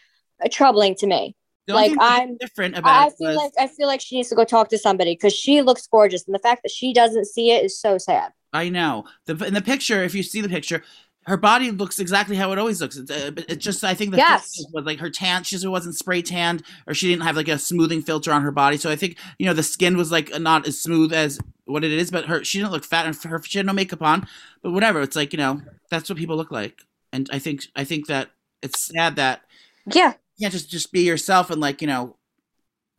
uh, 0.43 0.49
troubling 0.51 0.95
to 0.95 1.07
me. 1.07 1.35
The 1.67 1.73
Like, 1.73 1.97
I'm- 1.99 2.35
different 2.37 2.77
about 2.77 2.91
I 2.91 3.07
it 3.07 3.13
feel 3.17 3.27
was, 3.29 3.37
like 3.37 3.51
I 3.57 3.67
feel 3.67 3.87
like 3.87 4.01
she 4.01 4.17
needs 4.17 4.29
to 4.29 4.35
go 4.35 4.43
talk 4.43 4.69
to 4.69 4.77
somebody 4.77 5.13
because 5.13 5.33
she 5.33 5.61
looks 5.61 5.87
gorgeous, 5.87 6.25
and 6.25 6.35
the 6.35 6.39
fact 6.39 6.63
that 6.63 6.71
she 6.71 6.93
doesn't 6.93 7.25
see 7.25 7.51
it 7.51 7.63
is 7.63 7.79
so 7.79 7.97
sad. 7.97 8.31
I 8.53 8.69
know 8.69 9.05
the 9.25 9.45
in 9.45 9.53
the 9.53 9.61
picture. 9.61 10.03
If 10.03 10.15
you 10.15 10.23
see 10.23 10.41
the 10.41 10.49
picture, 10.49 10.83
her 11.23 11.37
body 11.37 11.69
looks 11.71 11.99
exactly 11.99 12.35
how 12.35 12.51
it 12.51 12.57
always 12.57 12.81
looks. 12.81 12.97
It's, 12.97 13.11
uh, 13.11 13.31
it's 13.47 13.63
just 13.63 13.83
I 13.83 13.93
think 13.93 14.11
the 14.11 14.17
Yes. 14.17 14.51
was 14.73 14.85
like 14.85 14.99
her 14.99 15.09
tan. 15.09 15.43
She 15.43 15.55
just 15.55 15.67
wasn't 15.67 15.95
spray 15.95 16.21
tanned, 16.21 16.63
or 16.87 16.93
she 16.93 17.07
didn't 17.07 17.23
have 17.23 17.35
like 17.35 17.47
a 17.47 17.57
smoothing 17.59 18.01
filter 18.01 18.31
on 18.31 18.41
her 18.41 18.51
body. 18.51 18.77
So 18.77 18.89
I 18.89 18.95
think 18.95 19.17
you 19.37 19.45
know 19.45 19.53
the 19.53 19.63
skin 19.63 19.97
was 19.97 20.11
like 20.11 20.31
not 20.39 20.67
as 20.67 20.79
smooth 20.81 21.13
as 21.13 21.39
what 21.65 21.83
it 21.83 21.91
is. 21.91 22.09
But 22.09 22.25
her 22.25 22.43
she 22.43 22.57
didn't 22.59 22.71
look 22.71 22.85
fat, 22.85 23.05
and 23.05 23.15
her 23.31 23.41
she 23.43 23.59
had 23.59 23.65
no 23.67 23.73
makeup 23.73 24.01
on. 24.01 24.27
But 24.63 24.71
whatever, 24.71 25.01
it's 25.01 25.15
like 25.15 25.33
you 25.33 25.37
know 25.37 25.61
that's 25.89 26.09
what 26.09 26.17
people 26.17 26.35
look 26.37 26.51
like. 26.51 26.81
And 27.13 27.29
I 27.31 27.39
think 27.39 27.63
I 27.75 27.83
think 27.83 28.07
that 28.07 28.29
it's 28.61 28.81
sad 28.81 29.15
that 29.17 29.41
Yeah. 29.85 30.13
you 30.37 30.45
can't 30.45 30.53
just 30.53 30.69
just 30.71 30.91
be 30.91 31.01
yourself 31.01 31.49
and 31.51 31.61
like 31.61 31.81
you 31.81 31.87
know 31.87 32.15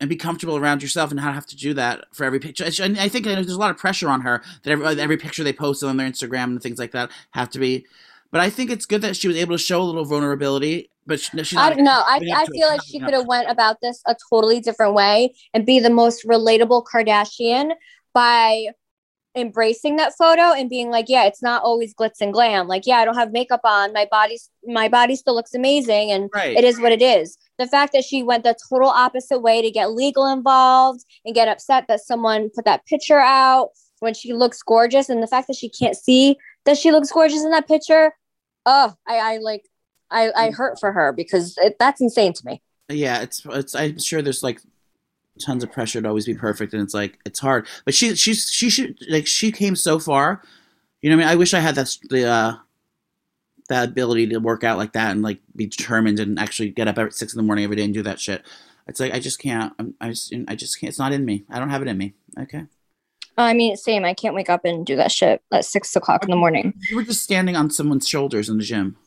and 0.01 0.09
be 0.09 0.15
comfortable 0.15 0.57
around 0.57 0.81
yourself 0.81 1.11
and 1.11 1.21
not 1.21 1.33
have 1.35 1.45
to 1.45 1.55
do 1.55 1.75
that 1.75 2.05
for 2.11 2.25
every 2.25 2.39
picture. 2.39 2.65
And 2.83 2.99
I 2.99 3.07
think 3.07 3.23
there's 3.23 3.49
a 3.49 3.57
lot 3.57 3.69
of 3.69 3.77
pressure 3.77 4.09
on 4.09 4.21
her 4.21 4.41
that 4.63 4.71
every, 4.71 4.85
uh, 4.85 4.95
every 4.95 5.15
picture 5.15 5.43
they 5.43 5.53
post 5.53 5.83
on 5.83 5.95
their 5.95 6.09
Instagram 6.09 6.45
and 6.45 6.61
things 6.61 6.79
like 6.79 6.91
that 6.91 7.11
have 7.31 7.51
to 7.51 7.59
be. 7.59 7.85
But 8.31 8.41
I 8.41 8.49
think 8.49 8.71
it's 8.71 8.87
good 8.87 9.03
that 9.03 9.15
she 9.15 9.27
was 9.27 9.37
able 9.37 9.55
to 9.55 9.63
show 9.63 9.81
a 9.81 9.83
little 9.83 10.03
vulnerability. 10.03 10.89
But 11.05 11.19
she, 11.19 11.43
she's 11.43 11.57
I 11.57 11.69
don't 11.69 11.83
know. 11.83 12.03
I, 12.05 12.19
I 12.35 12.45
feel 12.47 12.67
like 12.67 12.81
she 12.83 12.99
could 12.99 13.13
have 13.13 13.27
went 13.27 13.49
about 13.49 13.77
this 13.81 14.01
a 14.07 14.15
totally 14.29 14.59
different 14.59 14.95
way 14.95 15.35
and 15.53 15.65
be 15.65 15.79
the 15.79 15.89
most 15.89 16.25
relatable 16.25 16.85
Kardashian 16.91 17.73
by 18.13 18.67
embracing 19.35 19.97
that 19.97 20.13
photo 20.17 20.53
and 20.53 20.69
being 20.69 20.89
like, 20.89 21.05
yeah, 21.09 21.25
it's 21.25 21.41
not 21.41 21.63
always 21.63 21.93
glitz 21.93 22.21
and 22.21 22.33
glam. 22.33 22.67
Like, 22.67 22.85
yeah, 22.85 22.97
I 22.97 23.05
don't 23.05 23.15
have 23.15 23.31
makeup 23.31 23.61
on. 23.63 23.93
My 23.93 24.07
body's 24.09 24.49
my 24.65 24.89
body 24.89 25.15
still 25.15 25.35
looks 25.35 25.53
amazing 25.53 26.11
and 26.11 26.29
Right. 26.33 26.57
it 26.57 26.63
is 26.63 26.79
what 26.79 26.91
it 26.91 27.01
is. 27.01 27.37
The 27.61 27.67
fact 27.67 27.93
that 27.93 28.03
she 28.03 28.23
went 28.23 28.43
the 28.43 28.55
total 28.69 28.89
opposite 28.89 29.39
way 29.39 29.61
to 29.61 29.69
get 29.69 29.91
legal 29.91 30.25
involved 30.25 31.05
and 31.23 31.35
get 31.35 31.47
upset 31.47 31.85
that 31.89 31.99
someone 31.99 32.49
put 32.55 32.65
that 32.65 32.87
picture 32.87 33.19
out 33.19 33.69
when 33.99 34.15
she 34.15 34.33
looks 34.33 34.63
gorgeous 34.63 35.09
and 35.09 35.21
the 35.21 35.27
fact 35.27 35.45
that 35.45 35.55
she 35.55 35.69
can't 35.69 35.95
see 35.95 36.37
that 36.65 36.75
she 36.75 36.91
looks 36.91 37.11
gorgeous 37.11 37.43
in 37.43 37.51
that 37.51 37.67
picture. 37.67 38.15
Oh, 38.65 38.95
I, 39.07 39.17
I 39.17 39.37
like 39.37 39.69
I. 40.09 40.31
I 40.35 40.49
hurt 40.49 40.79
for 40.79 40.91
her 40.91 41.13
because 41.13 41.55
it, 41.59 41.75
that's 41.77 42.01
insane 42.01 42.33
to 42.33 42.45
me. 42.47 42.63
yeah, 42.89 43.21
it's 43.21 43.45
it's. 43.45 43.75
I'm 43.75 43.99
sure 43.99 44.23
there's 44.23 44.41
like 44.41 44.59
tons 45.39 45.63
of 45.63 45.71
pressure 45.71 46.01
to 46.01 46.07
always 46.07 46.25
be 46.25 46.33
perfect, 46.33 46.73
and 46.73 46.81
it's 46.81 46.95
like 46.95 47.19
it's 47.27 47.39
hard. 47.39 47.67
But 47.85 47.93
she 47.93 48.15
she's 48.15 48.49
she 48.49 48.71
should 48.71 48.97
like 49.07 49.27
she 49.27 49.51
came 49.51 49.75
so 49.75 49.99
far. 49.99 50.41
You 51.01 51.11
know 51.11 51.17
I 51.17 51.19
mean? 51.19 51.27
I 51.27 51.35
wish 51.35 51.53
I 51.53 51.59
had 51.59 51.75
that 51.75 51.95
the 52.09 52.27
uh 52.27 52.53
that 53.71 53.89
ability 53.89 54.27
to 54.27 54.37
work 54.37 54.63
out 54.63 54.77
like 54.77 54.93
that 54.93 55.11
and 55.11 55.21
like 55.21 55.39
be 55.55 55.65
determined 55.65 56.19
and 56.19 56.37
actually 56.37 56.69
get 56.69 56.87
up 56.87 56.97
at 56.97 57.13
six 57.13 57.33
in 57.33 57.37
the 57.37 57.43
morning 57.43 57.63
every 57.63 57.77
day 57.77 57.83
and 57.83 57.93
do 57.93 58.03
that 58.03 58.19
shit. 58.19 58.43
It's 58.87 58.99
like 58.99 59.13
I 59.13 59.19
just 59.19 59.39
can't. 59.39 59.73
I'm, 59.79 59.95
I 60.01 60.09
just 60.09 60.33
I 60.47 60.55
just 60.55 60.79
can't. 60.79 60.89
It's 60.89 60.99
not 60.99 61.13
in 61.13 61.25
me. 61.25 61.45
I 61.49 61.59
don't 61.59 61.69
have 61.69 61.81
it 61.81 61.87
in 61.87 61.97
me. 61.97 62.13
Okay. 62.39 62.65
I 63.37 63.53
mean, 63.53 63.75
same. 63.77 64.03
I 64.03 64.13
can't 64.13 64.35
wake 64.35 64.49
up 64.49 64.65
and 64.65 64.85
do 64.85 64.95
that 64.97 65.11
shit 65.11 65.41
at 65.51 65.65
six 65.65 65.95
o'clock 65.95 66.23
in 66.23 66.29
the 66.29 66.35
morning. 66.35 66.73
You 66.89 66.97
were 66.97 67.03
just 67.03 67.23
standing 67.23 67.55
on 67.55 67.69
someone's 67.69 68.07
shoulders 68.07 68.49
in 68.49 68.57
the 68.57 68.63
gym. 68.63 68.97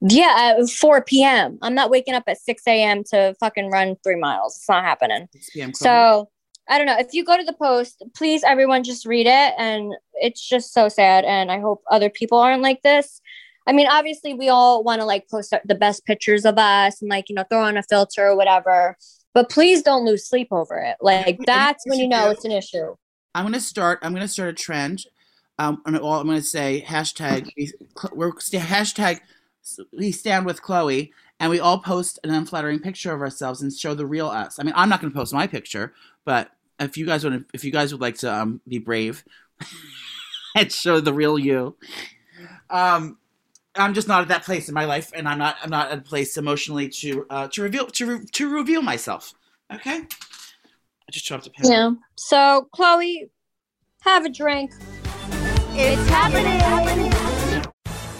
Yeah, 0.00 0.56
at 0.60 0.68
4 0.68 1.02
p.m. 1.02 1.58
I'm 1.60 1.74
not 1.74 1.90
waking 1.90 2.14
up 2.14 2.24
at 2.28 2.38
6 2.38 2.62
a.m. 2.68 3.02
to 3.10 3.34
fucking 3.40 3.70
run 3.70 3.96
three 4.04 4.14
miles. 4.14 4.56
It's 4.56 4.68
not 4.68 4.84
happening. 4.84 5.28
So 5.74 6.28
I 6.68 6.78
don't 6.78 6.86
know. 6.86 6.98
If 6.98 7.14
you 7.14 7.24
go 7.24 7.36
to 7.36 7.42
the 7.42 7.54
post, 7.54 8.04
please, 8.14 8.44
everyone, 8.44 8.84
just 8.84 9.06
read 9.06 9.26
it. 9.26 9.54
And 9.58 9.94
it's 10.14 10.46
just 10.46 10.72
so 10.72 10.88
sad. 10.88 11.24
And 11.24 11.50
I 11.50 11.58
hope 11.58 11.82
other 11.90 12.10
people 12.10 12.38
aren't 12.38 12.62
like 12.62 12.82
this. 12.82 13.20
I 13.68 13.72
mean, 13.72 13.86
obviously, 13.86 14.32
we 14.32 14.48
all 14.48 14.82
want 14.82 15.02
to 15.02 15.04
like 15.04 15.28
post 15.28 15.54
the 15.62 15.74
best 15.74 16.06
pictures 16.06 16.46
of 16.46 16.56
us 16.56 17.02
and 17.02 17.10
like, 17.10 17.28
you 17.28 17.34
know, 17.34 17.44
throw 17.50 17.60
on 17.60 17.76
a 17.76 17.82
filter 17.82 18.26
or 18.26 18.34
whatever. 18.34 18.96
But 19.34 19.50
please 19.50 19.82
don't 19.82 20.06
lose 20.06 20.26
sleep 20.26 20.48
over 20.50 20.78
it. 20.78 20.96
Like, 21.02 21.38
that's 21.46 21.84
when 21.86 21.98
you 21.98 22.08
know 22.08 22.30
it's 22.30 22.46
an 22.46 22.50
issue. 22.50 22.96
I'm 23.34 23.44
gonna 23.44 23.60
start. 23.60 23.98
I'm 24.02 24.14
gonna 24.14 24.26
start 24.26 24.48
a 24.48 24.54
trend. 24.54 25.04
Um, 25.58 25.82
and 25.84 25.98
all 25.98 26.14
I'm 26.14 26.26
gonna 26.26 26.40
say 26.40 26.82
hashtag. 26.86 27.50
We're 28.14 28.32
hashtag. 28.32 29.20
We 29.92 30.12
stand 30.12 30.46
with 30.46 30.62
Khloe, 30.62 31.10
and 31.38 31.50
we 31.50 31.60
all 31.60 31.78
post 31.78 32.18
an 32.24 32.30
unflattering 32.30 32.80
picture 32.80 33.12
of 33.12 33.20
ourselves 33.20 33.60
and 33.60 33.70
show 33.70 33.92
the 33.92 34.06
real 34.06 34.28
us. 34.28 34.58
I 34.58 34.62
mean, 34.62 34.72
I'm 34.74 34.88
not 34.88 35.02
gonna 35.02 35.12
post 35.12 35.34
my 35.34 35.46
picture, 35.46 35.92
but 36.24 36.50
if 36.80 36.96
you 36.96 37.04
guys 37.04 37.22
want 37.22 37.40
to, 37.40 37.44
if 37.52 37.64
you 37.64 37.70
guys 37.70 37.92
would 37.92 38.00
like 38.00 38.16
to 38.18 38.32
um, 38.32 38.62
be 38.66 38.78
brave 38.78 39.24
and 40.56 40.72
show 40.72 41.00
the 41.00 41.12
real 41.12 41.38
you, 41.38 41.76
um, 42.70 43.18
I'm 43.78 43.94
just 43.94 44.08
not 44.08 44.22
at 44.22 44.28
that 44.28 44.44
place 44.44 44.68
in 44.68 44.74
my 44.74 44.84
life, 44.84 45.12
and 45.14 45.28
I'm 45.28 45.38
not. 45.38 45.56
I'm 45.62 45.70
not 45.70 45.90
at 45.90 45.98
a 45.98 46.02
place 46.02 46.36
emotionally 46.36 46.88
to 46.88 47.26
uh, 47.30 47.48
to 47.48 47.62
reveal 47.62 47.86
to 47.86 48.06
re- 48.06 48.26
to 48.32 48.48
reveal 48.48 48.82
myself. 48.82 49.34
Okay. 49.72 50.00
I 51.08 51.10
just 51.10 51.26
dropped 51.26 51.46
a 51.46 51.50
pen. 51.50 51.70
Yeah. 51.70 51.90
So, 52.16 52.68
Khloe, 52.74 53.30
have 54.02 54.26
a 54.26 54.28
drink. 54.28 54.72
It's 55.72 56.08
happening. 56.10 57.27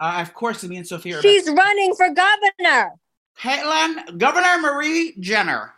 Uh, 0.00 0.18
of 0.20 0.34
course, 0.34 0.62
me 0.64 0.76
and 0.76 0.86
Sophia. 0.86 1.18
Are 1.18 1.22
She's 1.22 1.48
running 1.48 1.94
for 1.94 2.08
governor. 2.10 2.92
Caitlyn, 3.40 4.18
Governor 4.18 4.58
Marie 4.60 5.14
Jenner, 5.18 5.74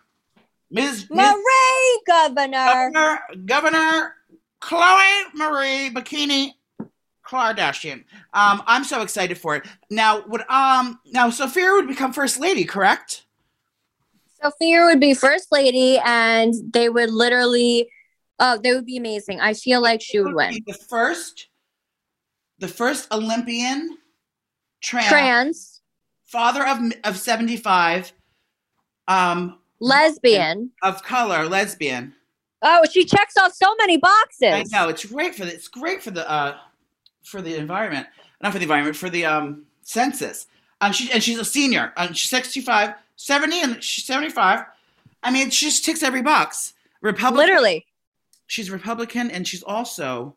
Ms. 0.71 1.07
Ms. 1.11 1.35
Marie 1.35 2.01
governor. 2.07 2.91
Governor, 2.93 3.21
Governor 3.45 4.15
Khloe 4.61 5.35
Marie 5.35 5.91
Bikini 5.91 6.53
Kardashian. 7.27 8.05
Um, 8.33 8.63
I'm 8.67 8.85
so 8.85 9.03
excited 9.03 9.39
for 9.39 9.57
it. 9.57 9.67
Now, 9.91 10.25
would 10.27 10.43
um, 10.49 11.01
now 11.07 11.31
Sophia 11.31 11.73
would 11.73 11.89
become 11.89 12.13
first 12.13 12.39
lady, 12.41 12.65
correct? 12.65 13.25
Sophia 14.43 14.85
would 14.85 15.01
be 15.01 15.15
first 15.15 15.51
lady, 15.51 15.99
and 16.05 16.55
they 16.73 16.89
would 16.89 17.11
literally, 17.11 17.89
oh, 18.39 18.59
they 18.63 18.75
would 18.75 18.87
be 18.87 18.97
amazing. 18.97 19.41
I 19.41 19.55
feel 19.55 19.81
like 19.81 20.01
she 20.03 20.21
would 20.21 20.35
win. 20.35 20.55
be 20.55 20.65
the 20.67 20.79
first, 20.89 21.49
the 22.59 22.69
first 22.69 23.13
Olympian 23.13 23.99
trans, 24.87 25.09
Trans, 25.09 25.81
father 26.25 26.67
of 26.67 26.79
of 27.05 27.19
75, 27.19 28.13
um, 29.09 29.59
lesbian. 29.81 30.71
of 30.83 31.03
color, 31.03 31.49
lesbian. 31.49 32.15
Oh, 32.63 32.85
she 32.91 33.05
checks 33.05 33.37
off 33.37 33.53
so 33.53 33.75
many 33.77 33.97
boxes. 33.97 34.53
I 34.53 34.65
know 34.73 34.89
it's 34.89 35.05
great 35.05 35.35
for 35.35 35.45
the 35.45 35.53
it's 35.53 35.69
great 35.69 36.03
for 36.03 36.11
the 36.11 36.29
uh 36.31 36.57
for 37.25 37.43
the 37.43 37.57
environment, 37.57 38.07
not 38.43 38.53
for 38.53 38.59
the 38.59 38.65
environment, 38.65 38.97
for 38.97 39.11
the 39.11 39.25
um 39.27 39.67
census. 39.83 40.47
Um, 40.81 40.93
she 40.93 41.11
and 41.13 41.23
she's 41.23 41.39
a 41.39 41.45
senior. 41.45 41.93
Um, 41.97 42.13
she's 42.13 42.31
65, 42.31 42.95
70, 43.17 43.61
and 43.63 43.83
she's 43.83 44.05
75. 44.05 44.65
I 45.23 45.31
mean, 45.31 45.51
she 45.51 45.67
just 45.67 45.85
ticks 45.85 46.03
every 46.03 46.23
box. 46.23 46.75
Republican. 47.01 47.47
Literally. 47.47 47.87
she's 48.47 48.71
Republican, 48.71 49.31
and 49.31 49.47
she's 49.49 49.63
also 49.63 50.35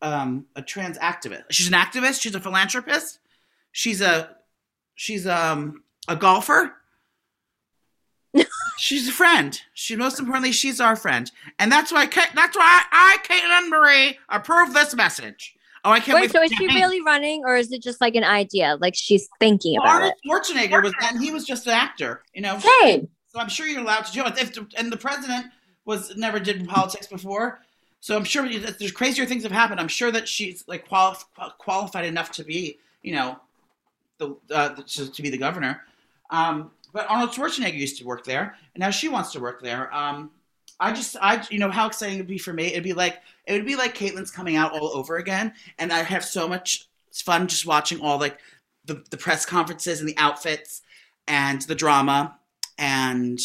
um 0.00 0.46
a 0.56 0.62
trans 0.62 0.98
activist. 0.98 1.44
She's 1.50 1.68
an 1.68 1.74
activist. 1.74 2.20
She's 2.20 2.34
a 2.34 2.40
philanthropist. 2.40 3.18
She's 3.72 4.00
a 4.00 4.36
she's 4.94 5.26
um 5.26 5.82
a 6.08 6.16
golfer. 6.16 6.74
she's 8.78 9.08
a 9.08 9.12
friend. 9.12 9.60
She 9.74 9.96
most 9.96 10.18
importantly, 10.18 10.52
she's 10.52 10.80
our 10.80 10.96
friend, 10.96 11.30
and 11.58 11.70
that's 11.70 11.92
why 11.92 12.06
that's 12.06 12.56
why 12.56 12.82
I, 12.92 13.18
Caitlyn 13.24 13.68
Marie, 13.70 14.18
approve 14.28 14.72
this 14.74 14.94
message. 14.94 15.54
Oh, 15.84 15.90
I 15.90 15.98
can't 15.98 16.14
Wait, 16.14 16.22
wait. 16.22 16.32
so 16.32 16.42
is 16.42 16.52
she 16.52 16.66
really 16.68 17.00
running, 17.02 17.42
or 17.44 17.56
is 17.56 17.72
it 17.72 17.82
just 17.82 18.00
like 18.00 18.14
an 18.14 18.22
idea? 18.22 18.76
Like 18.80 18.94
she's 18.94 19.28
thinking 19.40 19.76
about 19.76 19.88
Arnold 20.02 20.12
it. 20.22 20.30
Schwarzenegger 20.30 20.82
was 20.82 20.92
that, 21.00 21.14
and 21.14 21.22
he 21.22 21.32
was 21.32 21.44
just 21.44 21.66
an 21.66 21.72
actor, 21.72 22.22
you 22.34 22.40
know. 22.40 22.58
Same. 22.80 23.08
So 23.28 23.40
I'm 23.40 23.48
sure 23.48 23.66
you're 23.66 23.80
allowed 23.80 24.04
to 24.06 24.12
do 24.12 24.24
it. 24.24 24.38
If 24.38 24.56
and 24.76 24.92
the 24.92 24.96
president 24.96 25.46
was 25.84 26.16
never 26.16 26.38
did 26.38 26.68
politics 26.68 27.08
before, 27.08 27.60
so 27.98 28.16
I'm 28.16 28.24
sure 28.24 28.48
there's 28.48 28.92
crazier 28.92 29.26
things 29.26 29.42
have 29.42 29.52
happened. 29.52 29.80
I'm 29.80 29.88
sure 29.88 30.12
that 30.12 30.28
she's 30.28 30.62
like 30.68 30.86
quali- 30.86 31.16
qualified 31.58 32.04
enough 32.04 32.30
to 32.32 32.44
be, 32.44 32.78
you 33.02 33.14
know, 33.14 33.40
the 34.22 34.54
uh, 34.54 34.74
to, 34.74 35.10
to 35.10 35.22
be 35.22 35.30
the 35.30 35.38
governor. 35.38 35.82
Um, 36.30 36.70
but 36.92 37.06
Arnold 37.08 37.30
Schwarzenegger 37.30 37.74
used 37.74 37.98
to 37.98 38.04
work 38.04 38.24
there, 38.24 38.56
and 38.74 38.80
now 38.80 38.90
she 38.90 39.08
wants 39.08 39.32
to 39.32 39.40
work 39.40 39.62
there. 39.62 39.94
Um, 39.94 40.30
I 40.80 40.92
just, 40.92 41.16
I, 41.20 41.44
you 41.50 41.58
know, 41.58 41.70
how 41.70 41.86
exciting 41.86 42.16
it'd 42.16 42.26
be 42.26 42.38
for 42.38 42.52
me. 42.52 42.66
It'd 42.66 42.82
be 42.82 42.92
like, 42.92 43.20
it 43.46 43.52
would 43.52 43.66
be 43.66 43.76
like 43.76 43.96
Caitlyn's 43.96 44.30
coming 44.30 44.56
out 44.56 44.72
all 44.72 44.88
over 44.88 45.16
again, 45.16 45.52
and 45.78 45.92
I 45.92 46.02
have 46.02 46.24
so 46.24 46.48
much 46.48 46.88
fun 47.12 47.46
just 47.46 47.66
watching 47.66 48.00
all 48.00 48.18
like 48.18 48.38
the 48.84 49.02
the 49.10 49.16
press 49.16 49.46
conferences 49.46 50.00
and 50.00 50.08
the 50.08 50.16
outfits 50.18 50.82
and 51.28 51.62
the 51.62 51.74
drama 51.74 52.36
and 52.78 53.38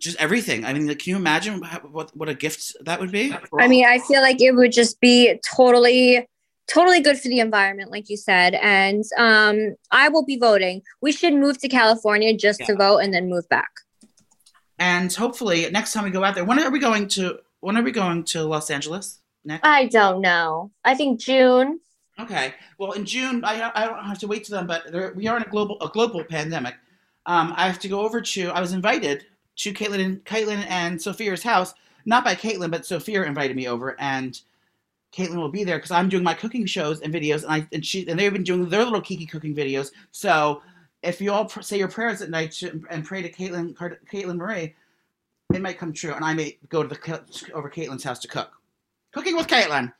just 0.00 0.20
everything. 0.20 0.64
I 0.64 0.72
mean, 0.72 0.86
like, 0.86 0.98
can 0.98 1.10
you 1.10 1.16
imagine 1.16 1.62
what 1.90 2.14
what 2.16 2.28
a 2.28 2.34
gift 2.34 2.76
that 2.84 3.00
would 3.00 3.12
be? 3.12 3.34
I 3.58 3.68
mean, 3.68 3.86
I 3.86 3.98
feel 4.00 4.20
like 4.20 4.40
it 4.40 4.52
would 4.52 4.72
just 4.72 5.00
be 5.00 5.40
totally, 5.56 6.28
totally 6.66 7.00
good 7.00 7.18
for 7.18 7.28
the 7.28 7.40
environment, 7.40 7.90
like 7.90 8.08
you 8.08 8.16
said. 8.16 8.54
And 8.54 9.04
um, 9.18 9.76
I 9.90 10.08
will 10.08 10.24
be 10.24 10.36
voting. 10.36 10.82
We 11.00 11.12
should 11.12 11.34
move 11.34 11.58
to 11.58 11.68
California 11.68 12.36
just 12.36 12.60
to 12.66 12.74
vote 12.74 12.98
and 12.98 13.12
then 13.12 13.28
move 13.28 13.48
back. 13.48 13.70
and 14.78 15.12
hopefully 15.12 15.68
next 15.70 15.92
time 15.92 16.04
we 16.04 16.10
go 16.10 16.24
out 16.24 16.34
there, 16.34 16.44
when 16.44 16.58
are 16.58 16.70
we 16.70 16.78
going 16.78 17.08
to? 17.08 17.38
When 17.60 17.76
are 17.76 17.82
we 17.82 17.92
going 17.92 18.24
to 18.24 18.42
Los 18.44 18.70
Angeles 18.70 19.20
next? 19.44 19.66
I 19.66 19.86
don't 19.86 20.20
know. 20.20 20.70
I 20.84 20.94
think 20.94 21.20
June. 21.20 21.80
Okay. 22.18 22.54
Well, 22.78 22.92
in 22.92 23.04
June, 23.04 23.44
I, 23.44 23.72
I 23.74 23.86
don't 23.86 24.04
have 24.04 24.18
to 24.20 24.26
wait 24.26 24.44
to 24.44 24.50
them, 24.52 24.66
but 24.66 24.90
there, 24.92 25.12
we 25.14 25.26
are 25.26 25.36
in 25.36 25.42
a 25.42 25.48
global 25.48 25.76
a 25.80 25.88
global 25.88 26.22
pandemic. 26.24 26.74
Um, 27.26 27.54
I 27.56 27.66
have 27.66 27.78
to 27.80 27.88
go 27.88 28.00
over 28.02 28.20
to. 28.20 28.50
I 28.50 28.60
was 28.60 28.72
invited 28.72 29.24
to 29.56 29.72
Caitlyn 29.72 30.04
and 30.04 30.24
Caitlyn 30.24 30.64
and 30.68 31.00
Sophia's 31.00 31.42
house, 31.42 31.74
not 32.04 32.24
by 32.24 32.34
Caitlyn, 32.34 32.70
but 32.70 32.84
Sophia 32.84 33.24
invited 33.24 33.56
me 33.56 33.66
over, 33.68 33.96
and 33.98 34.40
Caitlyn 35.14 35.36
will 35.36 35.48
be 35.50 35.64
there 35.64 35.76
because 35.78 35.90
I'm 35.90 36.08
doing 36.08 36.24
my 36.24 36.34
cooking 36.34 36.66
shows 36.66 37.00
and 37.00 37.14
videos, 37.14 37.44
and 37.44 37.52
I 37.52 37.68
and 37.72 37.84
she 37.86 38.06
and 38.08 38.18
they've 38.18 38.32
been 38.32 38.42
doing 38.42 38.68
their 38.68 38.84
little 38.84 39.00
kiki 39.00 39.26
cooking 39.26 39.54
videos. 39.54 39.90
So 40.10 40.62
if 41.02 41.20
you 41.20 41.32
all 41.32 41.44
pr- 41.44 41.62
say 41.62 41.78
your 41.78 41.88
prayers 41.88 42.22
at 42.22 42.30
night 42.30 42.52
to- 42.52 42.82
and 42.90 43.04
pray 43.04 43.22
to 43.22 43.30
Caitlyn 43.30 43.74
Caitlyn 44.10 44.36
Marie, 44.36 44.74
it 45.54 45.62
might 45.62 45.78
come 45.78 45.92
true, 45.92 46.12
and 46.12 46.24
I 46.24 46.34
may 46.34 46.58
go 46.68 46.82
to 46.82 46.88
the 46.88 47.52
over 47.52 47.70
Caitlyn's 47.70 48.02
house 48.02 48.18
to 48.20 48.28
cook. 48.28 48.50
Cooking 49.12 49.36
with 49.36 49.46
Caitlyn. 49.46 49.92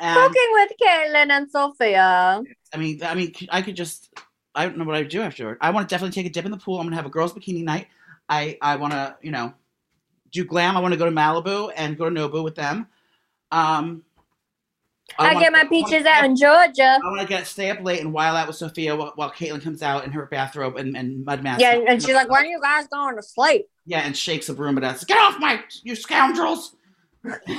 And- 0.00 0.16
Cooking 0.18 0.48
with 0.52 0.72
Caitlyn 0.82 1.30
and 1.30 1.50
Sophia. 1.50 2.42
I 2.74 2.76
mean, 2.76 3.02
I 3.04 3.14
mean, 3.14 3.32
I 3.50 3.62
could 3.62 3.76
just. 3.76 4.10
I 4.54 4.66
don't 4.66 4.76
know 4.76 4.84
what 4.84 4.96
I 4.96 4.98
would 4.98 5.08
do 5.08 5.22
afterward. 5.22 5.56
I 5.62 5.70
want 5.70 5.88
to 5.88 5.92
definitely 5.92 6.12
take 6.14 6.26
a 6.30 6.34
dip 6.34 6.44
in 6.44 6.50
the 6.50 6.58
pool. 6.58 6.78
I'm 6.78 6.84
gonna 6.86 6.96
have 6.96 7.06
a 7.06 7.10
girls' 7.10 7.32
bikini 7.32 7.62
night. 7.64 7.86
I 8.28 8.58
I 8.60 8.76
want 8.76 8.92
to, 8.92 9.16
you 9.22 9.30
know, 9.30 9.54
do 10.30 10.44
glam. 10.44 10.76
I 10.76 10.80
want 10.80 10.92
to 10.92 10.98
go 10.98 11.06
to 11.06 11.10
Malibu 11.10 11.72
and 11.76 11.96
go 11.96 12.08
to 12.08 12.14
Nobu 12.14 12.42
with 12.44 12.54
them. 12.54 12.86
Um, 13.50 14.02
I, 15.18 15.34
wanna- 15.34 15.40
get 15.40 15.52
my 15.52 15.64
peaches 15.64 16.06
out 16.06 16.18
up- 16.20 16.24
in 16.24 16.36
Georgia. 16.36 16.98
I 17.02 17.06
want 17.08 17.20
to 17.20 17.26
get 17.26 17.46
stay 17.46 17.70
up 17.70 17.80
late 17.82 18.00
and 18.00 18.12
while 18.12 18.36
out 18.36 18.46
with 18.46 18.56
Sophia 18.56 18.94
while, 18.96 19.12
while 19.16 19.30
Caitlyn 19.30 19.62
comes 19.62 19.82
out 19.82 20.04
in 20.04 20.12
her 20.12 20.26
bathrobe 20.26 20.76
and, 20.76 20.96
and 20.96 21.24
mud 21.24 21.42
mask. 21.42 21.60
Yeah, 21.60 21.80
and 21.86 22.00
she's 22.02 22.14
like, 22.14 22.28
"When 22.30 22.42
are 22.42 22.46
you 22.46 22.60
guys 22.60 22.86
going 22.88 23.16
to 23.16 23.22
sleep?" 23.22 23.66
yeah, 23.86 24.00
and 24.00 24.16
shakes 24.16 24.48
a 24.48 24.54
broom 24.54 24.78
at 24.78 24.84
us. 24.84 25.04
Get 25.04 25.18
off 25.18 25.38
my, 25.40 25.60
you 25.82 25.94
scoundrels! 25.96 26.76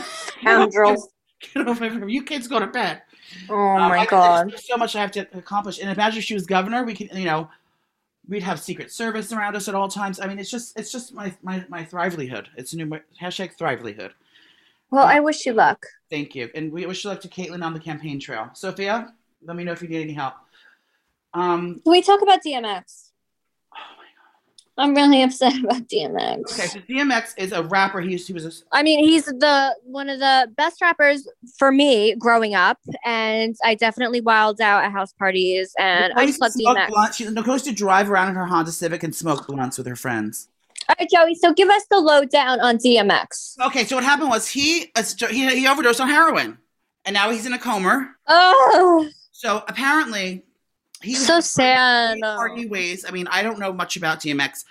Scoundrels. 0.07 1.09
Get 1.53 1.67
off 1.67 1.79
my 1.81 1.89
broom. 1.89 2.09
You 2.09 2.23
kids 2.23 2.47
go 2.47 2.59
to 2.59 2.67
bed. 2.67 3.01
Oh 3.49 3.55
Um, 3.55 3.89
my 3.89 3.99
I- 3.99 4.05
god. 4.05 4.49
There's 4.51 4.67
so 4.67 4.77
much 4.77 4.95
I 4.95 5.01
have 5.01 5.11
to 5.11 5.27
accomplish. 5.37 5.79
And 5.79 5.89
imagine 5.89 6.19
if 6.19 6.23
she 6.25 6.33
was 6.33 6.45
governor, 6.45 6.83
we 6.83 6.93
could, 6.95 7.09
you 7.13 7.25
know, 7.25 7.49
we'd 8.27 8.43
have 8.43 8.59
Secret 8.59 8.91
Service 8.91 9.33
around 9.33 9.55
us 9.55 9.67
at 9.67 9.75
all 9.75 9.87
times. 9.89 10.19
I 10.19 10.27
mean, 10.27 10.39
it's 10.39 10.49
just, 10.51 10.77
it's 10.79 10.91
just 10.91 11.13
my 11.13 11.33
my 11.43 11.65
my 11.69 11.83
thrivelihood. 11.83 12.49
It's 12.55 12.73
a 12.73 12.77
new 12.77 12.99
hashtag 13.21 13.53
thrivelihood. 13.57 14.13
Well, 14.93 15.07
I 15.07 15.21
wish 15.21 15.43
you 15.47 15.53
luck. 15.53 15.87
Thank 16.11 16.35
you, 16.35 16.51
and 16.53 16.71
we 16.71 16.85
wish 16.85 17.03
you 17.03 17.09
luck 17.09 17.19
to 17.21 17.27
Caitlyn 17.27 17.63
on 17.63 17.73
the 17.73 17.79
campaign 17.79 18.19
trail. 18.19 18.51
Sophia, 18.53 19.11
let 19.43 19.57
me 19.57 19.63
know 19.63 19.71
if 19.71 19.81
you 19.81 19.87
need 19.87 20.03
any 20.03 20.13
help. 20.13 20.35
Um, 21.33 21.81
Can 21.83 21.91
we 21.91 22.03
talk 22.03 22.21
about 22.21 22.43
DMX? 22.45 23.09
Oh 23.73 23.79
my 23.97 24.03
god. 24.05 24.89
I'm 24.89 24.93
really 24.93 25.23
upset 25.23 25.57
about 25.63 25.87
DMX. 25.87 26.41
okay, 26.41 26.67
so 26.67 26.79
DMX 26.81 27.33
is 27.39 27.53
a 27.53 27.63
rapper. 27.63 28.01
He 28.01 28.15
he 28.17 28.33
was 28.33 28.45
a, 28.45 28.51
I 28.71 28.83
mean, 28.83 29.03
he's 29.03 29.25
the 29.25 29.75
one 29.81 30.09
of 30.09 30.19
the 30.19 30.47
best 30.55 30.79
rappers 30.79 31.27
for 31.57 31.71
me 31.71 32.13
growing 32.13 32.53
up, 32.53 32.77
and 33.03 33.55
I 33.65 33.73
definitely 33.73 34.21
wilded 34.21 34.61
out 34.61 34.83
at 34.83 34.91
house 34.91 35.11
parties, 35.13 35.73
and 35.79 36.13
I 36.13 36.27
just 36.27 36.39
love 36.39 36.51
DMX. 36.51 36.89
blunt. 36.89 37.15
She 37.15 37.33
goes 37.33 37.63
to 37.63 37.71
drive 37.71 38.11
around 38.11 38.29
in 38.29 38.35
her 38.35 38.45
Honda 38.45 38.71
Civic 38.71 39.01
and 39.01 39.15
smoke 39.15 39.47
blunts 39.47 39.79
with 39.79 39.87
her 39.87 39.95
friends. 39.95 40.49
All 40.89 40.95
right, 40.99 41.09
Joey. 41.09 41.36
So 41.36 41.53
give 41.53 41.69
us 41.69 41.86
the 41.89 41.99
lowdown 41.99 42.59
on 42.59 42.77
DMX. 42.77 43.59
Okay, 43.59 43.84
so 43.86 43.95
what 43.95 44.03
happened 44.03 44.29
was 44.29 44.47
he 44.47 44.91
he, 45.29 45.59
he 45.59 45.67
overdosed 45.67 46.01
on 46.01 46.09
heroin, 46.09 46.57
and 47.05 47.13
now 47.13 47.29
he's 47.29 47.45
in 47.45 47.53
a 47.53 47.59
coma. 47.59 48.13
Oh, 48.27 49.09
So 49.31 49.63
apparently, 49.67 50.43
he's 51.01 51.25
so 51.25 51.39
sad. 51.39 52.19
Party 52.21 52.67
ways. 52.67 53.05
I 53.07 53.11
mean, 53.11 53.27
I 53.27 53.43
don't 53.43 53.59
know 53.59 53.73
much 53.73 53.97
about 53.97 54.19
DMX, 54.19 54.65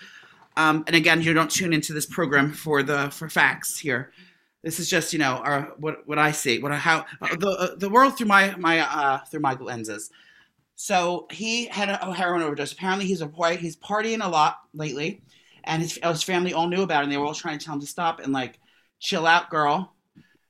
um, 0.56 0.84
and 0.86 0.94
again, 0.96 1.22
you 1.22 1.32
don't 1.32 1.50
tune 1.50 1.72
into 1.72 1.92
this 1.92 2.06
program 2.06 2.52
for 2.52 2.82
the 2.82 3.10
for 3.10 3.28
facts 3.28 3.78
here. 3.78 4.12
This 4.62 4.78
is 4.78 4.88
just 4.88 5.12
you 5.12 5.18
know 5.18 5.36
our, 5.44 5.72
what 5.78 6.06
what 6.06 6.18
I 6.18 6.32
see, 6.32 6.58
what 6.60 6.72
I, 6.72 6.76
how 6.76 7.04
uh, 7.20 7.36
the 7.36 7.48
uh, 7.48 7.74
the 7.76 7.88
world 7.88 8.16
through 8.16 8.28
my 8.28 8.54
my 8.56 8.80
uh, 8.80 9.18
through 9.24 9.40
my 9.40 9.54
lenses. 9.54 10.10
So 10.76 11.26
he 11.30 11.66
had 11.66 11.88
a, 11.88 12.08
a 12.08 12.14
heroin 12.14 12.42
overdose. 12.42 12.72
Apparently, 12.72 13.06
he's 13.06 13.20
a 13.20 13.26
boy. 13.26 13.56
He's 13.56 13.76
partying 13.76 14.24
a 14.24 14.28
lot 14.28 14.58
lately, 14.74 15.22
and 15.64 15.82
his 15.82 15.98
his 16.02 16.22
family 16.22 16.52
all 16.52 16.68
knew 16.68 16.82
about 16.82 17.00
it. 17.00 17.04
and 17.04 17.12
They 17.12 17.16
were 17.16 17.26
all 17.26 17.34
trying 17.34 17.58
to 17.58 17.64
tell 17.64 17.74
him 17.74 17.80
to 17.80 17.86
stop 17.86 18.20
and 18.20 18.32
like 18.32 18.58
chill 19.00 19.26
out, 19.26 19.50
girl. 19.50 19.94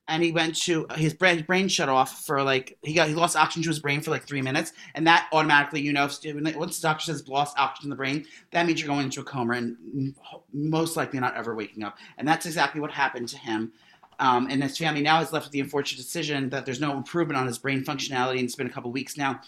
And 0.09 0.23
he 0.23 0.33
went 0.33 0.57
to 0.63 0.87
his 0.97 1.15
brain, 1.15 1.37
his 1.37 1.47
brain 1.47 1.69
shut 1.69 1.89
off 1.89 2.25
for 2.27 2.43
like 2.43 2.77
he 2.83 2.93
got 2.93 3.09
he 3.09 3.15
lost 3.15 3.37
oxygen 3.37 3.63
to 3.63 3.69
his 3.69 3.79
brain 3.79 4.01
for 4.01 4.11
like 4.11 4.27
three 4.27 4.43
minutes, 4.43 4.73
and 4.95 5.07
that 5.07 5.29
automatically 5.33 5.81
you 5.81 5.93
know 5.93 6.05
if, 6.07 6.57
once 6.57 6.81
the 6.81 6.89
doctor 6.89 7.05
says 7.05 7.29
lost 7.29 7.57
oxygen 7.59 7.87
in 7.87 7.91
the 7.91 7.97
brain, 7.97 8.27
that 8.51 8.67
means 8.67 8.81
you're 8.81 8.89
going 8.89 9.05
into 9.05 9.21
a 9.21 9.25
coma 9.25 9.55
and 9.55 10.15
most 10.53 10.97
likely 10.97 11.21
not 11.21 11.37
ever 11.37 11.55
waking 11.55 11.85
up. 11.85 11.97
And 12.19 12.27
that's 12.27 12.47
exactly 12.47 12.81
what 12.81 12.91
happened 12.91 13.29
to 13.29 13.39
him. 13.39 13.73
Um, 14.19 14.47
and 14.51 14.63
his 14.63 14.77
family 14.79 15.01
now 15.03 15.21
is 15.21 15.33
left 15.33 15.47
with 15.47 15.53
the 15.53 15.61
unfortunate 15.61 15.99
decision 15.99 16.51
that 16.51 16.65
there's 16.65 16.81
no 16.81 16.97
improvement 16.97 17.39
on 17.39 17.47
his 17.47 17.59
brain 17.59 17.85
functionality, 17.85 18.33
and 18.39 18.45
it's 18.45 18.55
been 18.57 18.67
a 18.67 18.71
couple 18.71 18.93
weeks 18.93 19.17
now. 19.17 19.41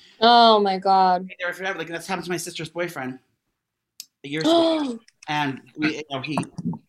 Oh 1.29 1.53
my 1.55 1.63
god. 1.65 1.79
Like 1.79 1.89
that's 1.89 2.07
happened 2.07 2.25
to 2.27 2.31
my 2.31 2.37
sister's 2.39 2.69
boyfriend 2.71 3.19
a 4.25 4.29
year 4.29 4.41
ago, 4.41 4.99
and 5.29 5.61
we, 5.77 5.97
you 5.97 6.03
know, 6.11 6.21
he, 6.21 6.39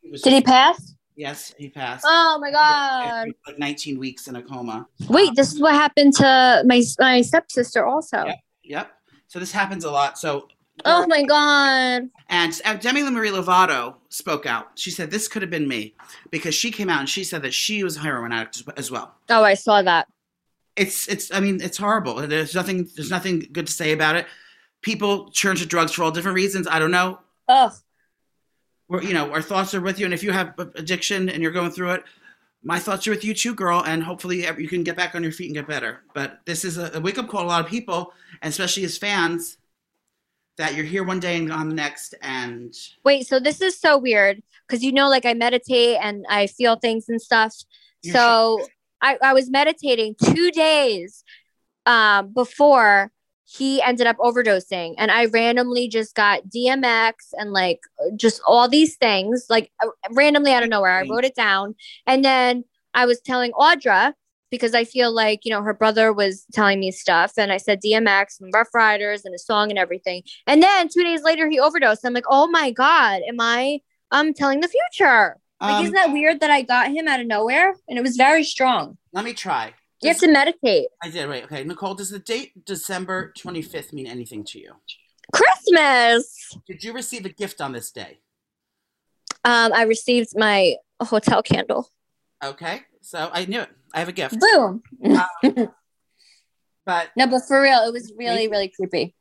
he 0.02 0.12
was 0.12 0.24
he 0.24 0.42
pass? 0.42 0.94
Yes, 1.16 1.54
he 1.58 1.70
passed. 1.70 2.06
Oh 2.08 2.38
my 2.42 2.52
god. 2.52 3.28
Like 3.48 3.58
19 3.58 3.98
weeks 4.00 4.28
in 4.28 4.36
a 4.36 4.42
coma. 4.44 4.88
Wait, 5.08 5.32
this 5.36 5.54
is 5.54 5.62
what 5.62 5.74
happened 5.74 6.14
to 6.16 6.64
my 6.66 6.84
my 7.00 7.22
stepsister 7.22 7.86
also. 7.86 8.26
Yep. 8.26 8.36
Yep. 8.64 8.92
So 9.28 9.40
this 9.40 9.52
happens 9.52 9.86
a 9.86 9.92
lot. 9.92 10.18
So 10.20 10.48
Oh 10.84 11.08
my 11.08 11.24
god. 11.24 12.10
And 12.28 12.62
uh, 12.66 12.74
Demi 12.76 13.04
Marie 13.10 13.30
Lovato 13.30 13.96
spoke 14.10 14.46
out. 14.46 14.72
She 14.76 14.92
said 14.92 15.10
this 15.10 15.30
could 15.30 15.42
have 15.42 15.50
been 15.52 15.70
me 15.70 15.96
because 16.32 16.54
she 16.54 16.70
came 16.70 16.90
out 16.90 17.00
and 17.00 17.08
she 17.10 17.24
said 17.24 17.44
that 17.44 17.54
she 17.54 17.82
was 17.84 17.96
a 17.96 18.00
heroin 18.02 18.34
addict 18.34 18.58
as- 18.58 18.74
as 18.76 18.92
well. 18.92 19.16
Oh, 19.30 19.42
I 19.44 19.54
saw 19.54 19.82
that. 19.82 20.08
It's 20.76 21.08
it's 21.08 21.34
I 21.34 21.40
mean 21.40 21.62
it's 21.62 21.78
horrible. 21.78 22.16
There's 22.28 22.54
nothing 22.54 22.90
there's 22.98 23.10
nothing 23.10 23.48
good 23.54 23.68
to 23.68 23.74
say 23.74 23.94
about 23.94 24.18
it. 24.18 24.28
People 24.82 25.32
turn 25.32 25.56
to 25.56 25.66
drugs 25.66 25.94
for 25.94 26.04
all 26.04 26.12
different 26.12 26.36
reasons. 26.36 26.68
I 26.68 26.80
don't 26.80 26.92
know. 26.92 27.20
Ugh. 27.48 27.72
We're, 28.88 29.02
you 29.02 29.14
know, 29.14 29.32
our 29.32 29.42
thoughts 29.42 29.74
are 29.74 29.82
with 29.82 30.00
you. 30.00 30.06
And 30.06 30.14
if 30.14 30.24
you 30.24 30.32
have 30.32 30.54
addiction 30.76 31.30
and 31.30 31.42
you're 31.42 31.52
going 31.52 31.72
through 31.72 31.92
it, 31.92 32.04
my 32.64 32.80
thoughts 32.80 33.08
are 33.08 33.12
with 33.12 33.24
you 33.24 33.34
too, 33.34 33.56
girl. 33.56 33.84
And 33.86 34.04
hopefully 34.04 34.46
you 34.58 34.68
can 34.68 34.84
get 34.84 34.96
back 34.98 35.16
on 35.16 35.24
your 35.24 35.32
feet 35.32 35.48
and 35.48 35.56
get 35.56 35.68
better. 35.68 36.02
But 36.14 36.42
this 36.46 36.66
is 36.66 36.78
a, 36.78 37.00
wake 37.00 37.18
up 37.18 37.28
call 37.28 37.42
to 37.42 37.48
a 37.48 37.50
lot 37.50 37.64
of 37.64 37.70
people, 37.70 38.14
and 38.42 38.50
especially 38.50 38.84
as 38.84 38.98
fans, 38.98 39.58
that 40.58 40.74
you're 40.74 40.86
here 40.86 41.04
one 41.04 41.20
day 41.20 41.38
and 41.38 41.48
gone 41.48 41.70
the 41.70 41.76
next. 41.76 42.16
And 42.22 42.74
Wait, 43.04 43.28
so 43.28 43.40
this 43.40 43.62
is 43.62 43.80
so 43.80 43.98
weird 43.98 44.42
because 44.68 44.84
you 44.84 44.92
know, 44.92 45.10
like 45.10 45.26
I 45.26 45.34
meditate 45.34 45.98
and 46.02 46.26
I 46.30 46.48
feel 46.48 46.76
things 46.78 47.10
and 47.10 47.22
stuff. 47.22 47.54
You're 48.02 48.14
so 48.14 48.66
I, 49.02 49.18
I 49.22 49.34
was 49.34 49.50
meditating 49.50 50.16
two 50.24 50.52
days 50.52 51.24
um, 51.86 52.34
before 52.34 53.12
he 53.46 53.82
ended 53.82 54.08
up 54.08 54.18
overdosing, 54.18 54.96
and 54.98 55.12
I 55.12 55.26
randomly 55.26 55.88
just 55.88 56.16
got 56.16 56.42
DMX 56.48 57.14
and 57.34 57.52
like 57.54 57.80
just 58.16 58.42
all 58.48 58.68
these 58.68 58.96
things, 58.98 59.46
like 59.50 59.72
uh, 59.84 59.90
randomly 60.12 60.52
out 60.52 60.64
of 60.64 60.70
nowhere. 60.70 60.92
I 60.92 61.04
wrote 61.08 61.26
it 61.26 61.36
down, 61.36 61.76
and 62.08 62.26
then 62.26 62.64
I 62.94 63.06
was 63.06 63.22
telling 63.22 63.52
Audra 63.54 64.14
because 64.52 64.74
I 64.74 64.84
feel 64.86 65.14
like 65.14 65.42
you 65.44 65.52
know 65.52 65.62
her 65.62 65.74
brother 65.74 66.12
was 66.14 66.46
telling 66.54 66.80
me 66.80 66.92
stuff, 66.92 67.34
and 67.38 67.52
I 67.52 67.58
said 67.58 67.82
DMX 67.86 68.40
and 68.42 68.52
Ruff 68.54 68.70
Ryders 68.74 69.26
and 69.26 69.36
a 69.36 69.40
song 69.40 69.70
and 69.70 69.78
everything, 69.78 70.24
and 70.48 70.64
then 70.64 70.88
two 70.90 71.04
days 71.04 71.24
later 71.24 71.50
he 71.50 71.60
overdosed. 71.60 72.06
I'm 72.06 72.14
like, 72.14 72.26
oh 72.30 72.48
my 72.48 72.72
god, 72.72 73.22
am 73.28 73.38
I 73.40 73.80
um 74.12 74.34
telling 74.34 74.62
the 74.62 74.68
future? 74.70 75.38
Like, 75.62 75.76
Um, 75.76 75.84
isn't 75.84 75.96
that 75.96 76.12
weird 76.12 76.42
that 76.42 76.52
I 76.52 76.64
got 76.64 76.92
him 76.92 77.08
out 77.08 77.20
of 77.22 77.28
nowhere? 77.28 77.76
And 77.88 77.98
it 77.98 78.02
was 78.02 78.18
very 78.18 78.44
strong. 78.44 78.98
let 79.14 79.24
me 79.24 79.34
try. 79.34 79.74
You 80.02 80.10
have 80.10 80.20
to 80.20 80.32
meditate. 80.32 80.88
I 81.02 81.10
did. 81.10 81.28
right. 81.28 81.44
Okay. 81.46 81.64
Nicole, 81.64 81.96
does 81.96 82.10
the 82.10 82.20
date 82.20 82.66
December 82.66 83.34
25th 83.38 83.94
mean 83.94 84.08
anything 84.08 84.44
to 84.46 84.60
you? 84.60 84.74
Christmas. 85.34 86.56
Did 86.68 86.84
you 86.84 86.94
receive 86.94 87.26
a 87.26 87.30
gift 87.30 87.62
on 87.62 87.72
this 87.72 87.92
day? 87.92 88.20
Um, 89.44 89.74
I 89.74 89.84
received 89.84 90.30
my 90.36 90.76
hotel 91.02 91.42
candle. 91.42 91.90
Okay. 92.44 92.82
So 93.02 93.30
I 93.32 93.46
knew 93.46 93.62
it. 93.62 93.70
I 93.94 94.00
have 94.00 94.10
a 94.10 94.14
gift. 94.14 94.38
Boom. 94.40 94.84
But 96.86 97.10
No, 97.18 97.26
but 97.28 97.42
for 97.48 97.62
real, 97.62 97.80
it 97.80 97.92
was 97.92 98.14
really, 98.16 98.48
really 98.48 98.70
creepy. 98.70 99.16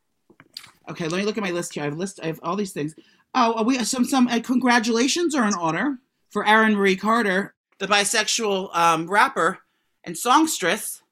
okay, 0.90 1.08
let 1.08 1.16
me 1.18 1.24
look 1.24 1.38
at 1.38 1.42
my 1.42 1.50
list 1.50 1.72
here. 1.74 1.82
I 1.82 1.86
have 1.86 1.96
list. 1.96 2.20
I 2.22 2.26
have 2.26 2.38
all 2.42 2.56
these 2.56 2.72
things. 2.72 2.94
Oh, 3.34 3.54
are 3.54 3.64
we 3.64 3.82
some 3.84 4.04
some 4.04 4.28
uh, 4.28 4.40
congratulations 4.40 5.34
are 5.34 5.46
in 5.48 5.54
order 5.54 5.96
for 6.30 6.46
Aaron 6.46 6.74
Marie 6.74 6.96
Carter, 6.96 7.54
the 7.78 7.86
bisexual 7.86 8.74
um, 8.76 9.10
rapper 9.10 9.60
and 10.04 10.16
songstress, 10.16 11.02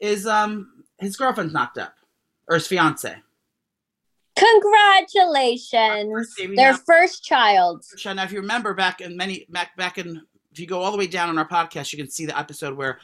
is 0.00 0.26
um 0.26 0.84
his 0.98 1.16
girlfriend's 1.16 1.52
knocked 1.52 1.78
up, 1.78 1.94
or 2.48 2.54
his 2.54 2.66
fiance. 2.66 3.16
Congratulations. 4.36 6.34
baby 6.36 6.56
Their 6.56 6.72
now. 6.72 6.78
first 6.86 7.24
child. 7.24 7.84
Now, 8.04 8.24
if 8.24 8.32
you 8.32 8.40
remember 8.40 8.74
back 8.74 9.00
in 9.00 9.16
many 9.16 9.46
back 9.50 9.76
back 9.76 9.98
in, 9.98 10.22
if 10.52 10.58
you 10.58 10.66
go 10.66 10.80
all 10.80 10.90
the 10.92 10.98
way 10.98 11.06
down 11.06 11.28
on 11.28 11.38
our 11.38 11.48
podcast, 11.48 11.92
you 11.92 11.98
can 11.98 12.10
see 12.10 12.26
the 12.26 12.38
episode 12.38 12.76
where 12.76 12.98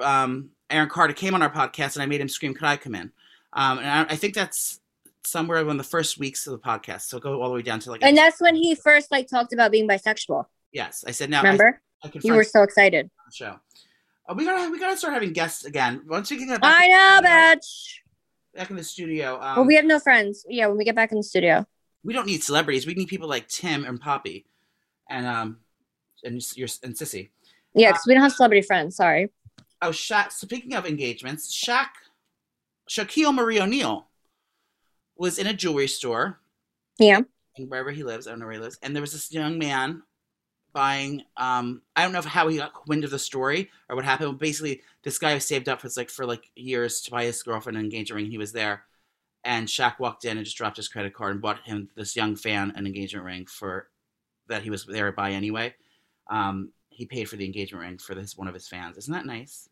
um, 0.00 0.50
Aaron 0.70 0.88
Carter 0.88 1.14
came 1.14 1.34
on 1.34 1.42
our 1.42 1.52
podcast, 1.52 1.96
and 1.96 2.02
I 2.02 2.06
made 2.06 2.20
him 2.20 2.28
scream, 2.28 2.54
"Could 2.54 2.64
I 2.64 2.76
come 2.76 2.94
in?" 2.94 3.12
Um, 3.52 3.78
and 3.78 3.88
I, 3.88 4.02
I 4.12 4.16
think 4.16 4.34
that's 4.34 4.80
somewhere 5.24 5.58
in 5.68 5.76
the 5.76 5.84
first 5.84 6.18
weeks 6.18 6.46
of 6.46 6.52
the 6.52 6.58
podcast. 6.58 7.02
So 7.02 7.18
go 7.18 7.42
all 7.42 7.48
the 7.48 7.54
way 7.56 7.62
down 7.62 7.80
to 7.80 7.90
like. 7.90 8.02
And 8.02 8.16
that's 8.16 8.40
when 8.40 8.54
he 8.54 8.74
first 8.74 9.10
like 9.10 9.28
talked 9.28 9.52
about 9.52 9.70
being 9.70 9.88
bisexual. 9.88 10.46
yes, 10.72 11.04
I 11.06 11.10
said 11.10 11.30
now. 11.30 11.42
Remember? 11.42 11.80
I, 12.04 12.08
I 12.08 12.12
You 12.22 12.34
were 12.34 12.44
so 12.44 12.62
excited. 12.62 13.10
show. 13.32 13.56
Uh, 14.28 14.34
we 14.36 14.44
gotta 14.44 14.70
we 14.70 14.78
gotta 14.78 14.96
start 14.96 15.14
having 15.14 15.32
guests 15.32 15.64
again. 15.64 16.02
Once 16.06 16.30
we 16.30 16.36
can 16.36 16.48
get 16.48 16.60
back, 16.60 16.76
I 16.80 16.88
know, 16.88 17.28
bitch. 17.28 17.94
back 18.54 18.70
in 18.70 18.76
the 18.76 18.84
studio. 18.84 19.40
Um, 19.40 19.56
well, 19.56 19.64
we 19.64 19.76
have 19.76 19.84
no 19.84 20.00
friends. 20.00 20.44
Yeah, 20.48 20.66
when 20.66 20.76
we 20.76 20.84
get 20.84 20.94
back 20.96 21.12
in 21.12 21.18
the 21.18 21.22
studio. 21.24 21.66
we 22.02 22.12
don't 22.12 22.26
need 22.26 22.42
celebrities. 22.42 22.86
We 22.86 22.94
need 22.94 23.08
people 23.08 23.28
like 23.28 23.48
Tim 23.48 23.84
and 23.84 24.00
Poppy, 24.00 24.46
and 25.08 25.26
um, 25.26 25.58
and 26.24 26.34
your 26.56 26.68
and 26.82 26.94
Sissy. 26.94 27.30
Yeah, 27.74 27.92
because 27.92 28.04
we 28.06 28.14
don't 28.14 28.22
have 28.22 28.32
celebrity 28.32 28.62
friends. 28.66 28.96
Sorry. 28.96 29.30
Oh, 29.82 29.90
Shaq. 29.90 30.32
Speaking 30.32 30.74
of 30.74 30.86
engagements, 30.86 31.54
Shaq, 31.54 31.88
Shaquille 32.88 33.34
Marie 33.34 33.60
O'Neal 33.60 34.06
was 35.16 35.38
in 35.38 35.46
a 35.46 35.52
jewelry 35.52 35.86
store 35.86 36.40
Yeah. 36.98 37.20
wherever 37.58 37.90
he 37.90 38.02
lives. 38.02 38.26
I 38.26 38.30
don't 38.30 38.40
know 38.40 38.46
where 38.46 38.54
he 38.54 38.60
lives. 38.60 38.78
And 38.82 38.96
there 38.96 39.02
was 39.02 39.12
this 39.12 39.30
young 39.32 39.58
man 39.58 40.02
buying. 40.76 41.22
Um, 41.38 41.80
I 41.96 42.02
don't 42.02 42.12
know 42.12 42.20
how 42.20 42.48
he 42.48 42.58
got 42.58 42.86
wind 42.86 43.02
of 43.02 43.10
the 43.10 43.18
story 43.18 43.70
or 43.88 43.96
what 43.96 44.04
happened. 44.04 44.32
But 44.32 44.40
basically, 44.40 44.82
this 45.02 45.18
guy 45.18 45.38
saved 45.38 45.70
up 45.70 45.80
for 45.80 45.88
like 45.96 46.10
for 46.10 46.26
like 46.26 46.50
years 46.54 47.00
to 47.00 47.10
buy 47.10 47.24
his 47.24 47.42
girlfriend 47.42 47.78
an 47.78 47.84
engagement 47.84 48.22
ring. 48.22 48.30
He 48.30 48.36
was 48.36 48.52
there, 48.52 48.84
and 49.42 49.66
Shaq 49.66 49.98
walked 49.98 50.26
in 50.26 50.36
and 50.36 50.44
just 50.44 50.58
dropped 50.58 50.76
his 50.76 50.88
credit 50.88 51.14
card 51.14 51.32
and 51.32 51.40
bought 51.40 51.64
him 51.64 51.88
this 51.96 52.14
young 52.14 52.36
fan 52.36 52.74
an 52.76 52.86
engagement 52.86 53.24
ring 53.24 53.46
for 53.46 53.88
that 54.48 54.62
he 54.62 54.70
was 54.70 54.84
there 54.84 55.06
to 55.06 55.12
buy 55.12 55.32
anyway. 55.32 55.74
Um, 56.28 56.72
he 56.90 57.06
paid 57.06 57.24
for 57.24 57.36
the 57.36 57.46
engagement 57.46 57.82
ring 57.82 57.96
for 57.96 58.14
this 58.14 58.36
one 58.36 58.46
of 58.46 58.54
his 58.54 58.68
fans. 58.68 58.98
Isn't 58.98 59.14
that 59.14 59.24
nice? 59.24 59.70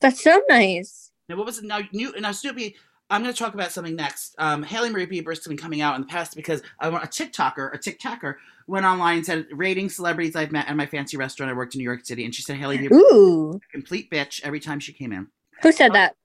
That's 0.00 0.20
so 0.20 0.42
nice. 0.48 1.12
Now, 1.28 1.36
what 1.36 1.46
was 1.46 1.58
it? 1.58 1.64
Now, 1.64 1.78
new, 1.92 2.12
now 2.20 2.30
Snooki, 2.30 2.74
I'm 3.08 3.22
going 3.22 3.32
to 3.32 3.38
talk 3.38 3.54
about 3.54 3.70
something 3.70 3.94
next. 3.94 4.34
Um, 4.38 4.64
Hailey 4.64 4.90
Marie 4.90 5.06
Bieber 5.06 5.28
has 5.28 5.46
been 5.46 5.56
coming 5.56 5.80
out 5.80 5.94
in 5.94 6.00
the 6.00 6.08
past 6.08 6.34
because 6.34 6.60
I 6.80 6.88
want 6.88 7.04
a 7.04 7.06
TikToker, 7.06 7.72
a 7.72 7.78
TikToker, 7.78 8.34
went 8.66 8.86
online 8.86 9.18
and 9.18 9.26
said, 9.26 9.46
rating 9.52 9.88
celebrities 9.88 10.36
I've 10.36 10.52
met 10.52 10.68
at 10.68 10.76
my 10.76 10.86
fancy 10.86 11.16
restaurant 11.16 11.50
I 11.50 11.54
worked 11.54 11.74
in 11.74 11.78
New 11.78 11.84
York 11.84 12.04
City. 12.04 12.24
And 12.24 12.34
she 12.34 12.42
said 12.42 12.56
Hailey 12.56 12.86
Ooh. 12.92 13.60
complete 13.70 14.10
bitch 14.10 14.42
every 14.42 14.60
time 14.60 14.80
she 14.80 14.92
came 14.92 15.12
in. 15.12 15.28
Who 15.62 15.72
said 15.72 15.92
that? 15.92 16.16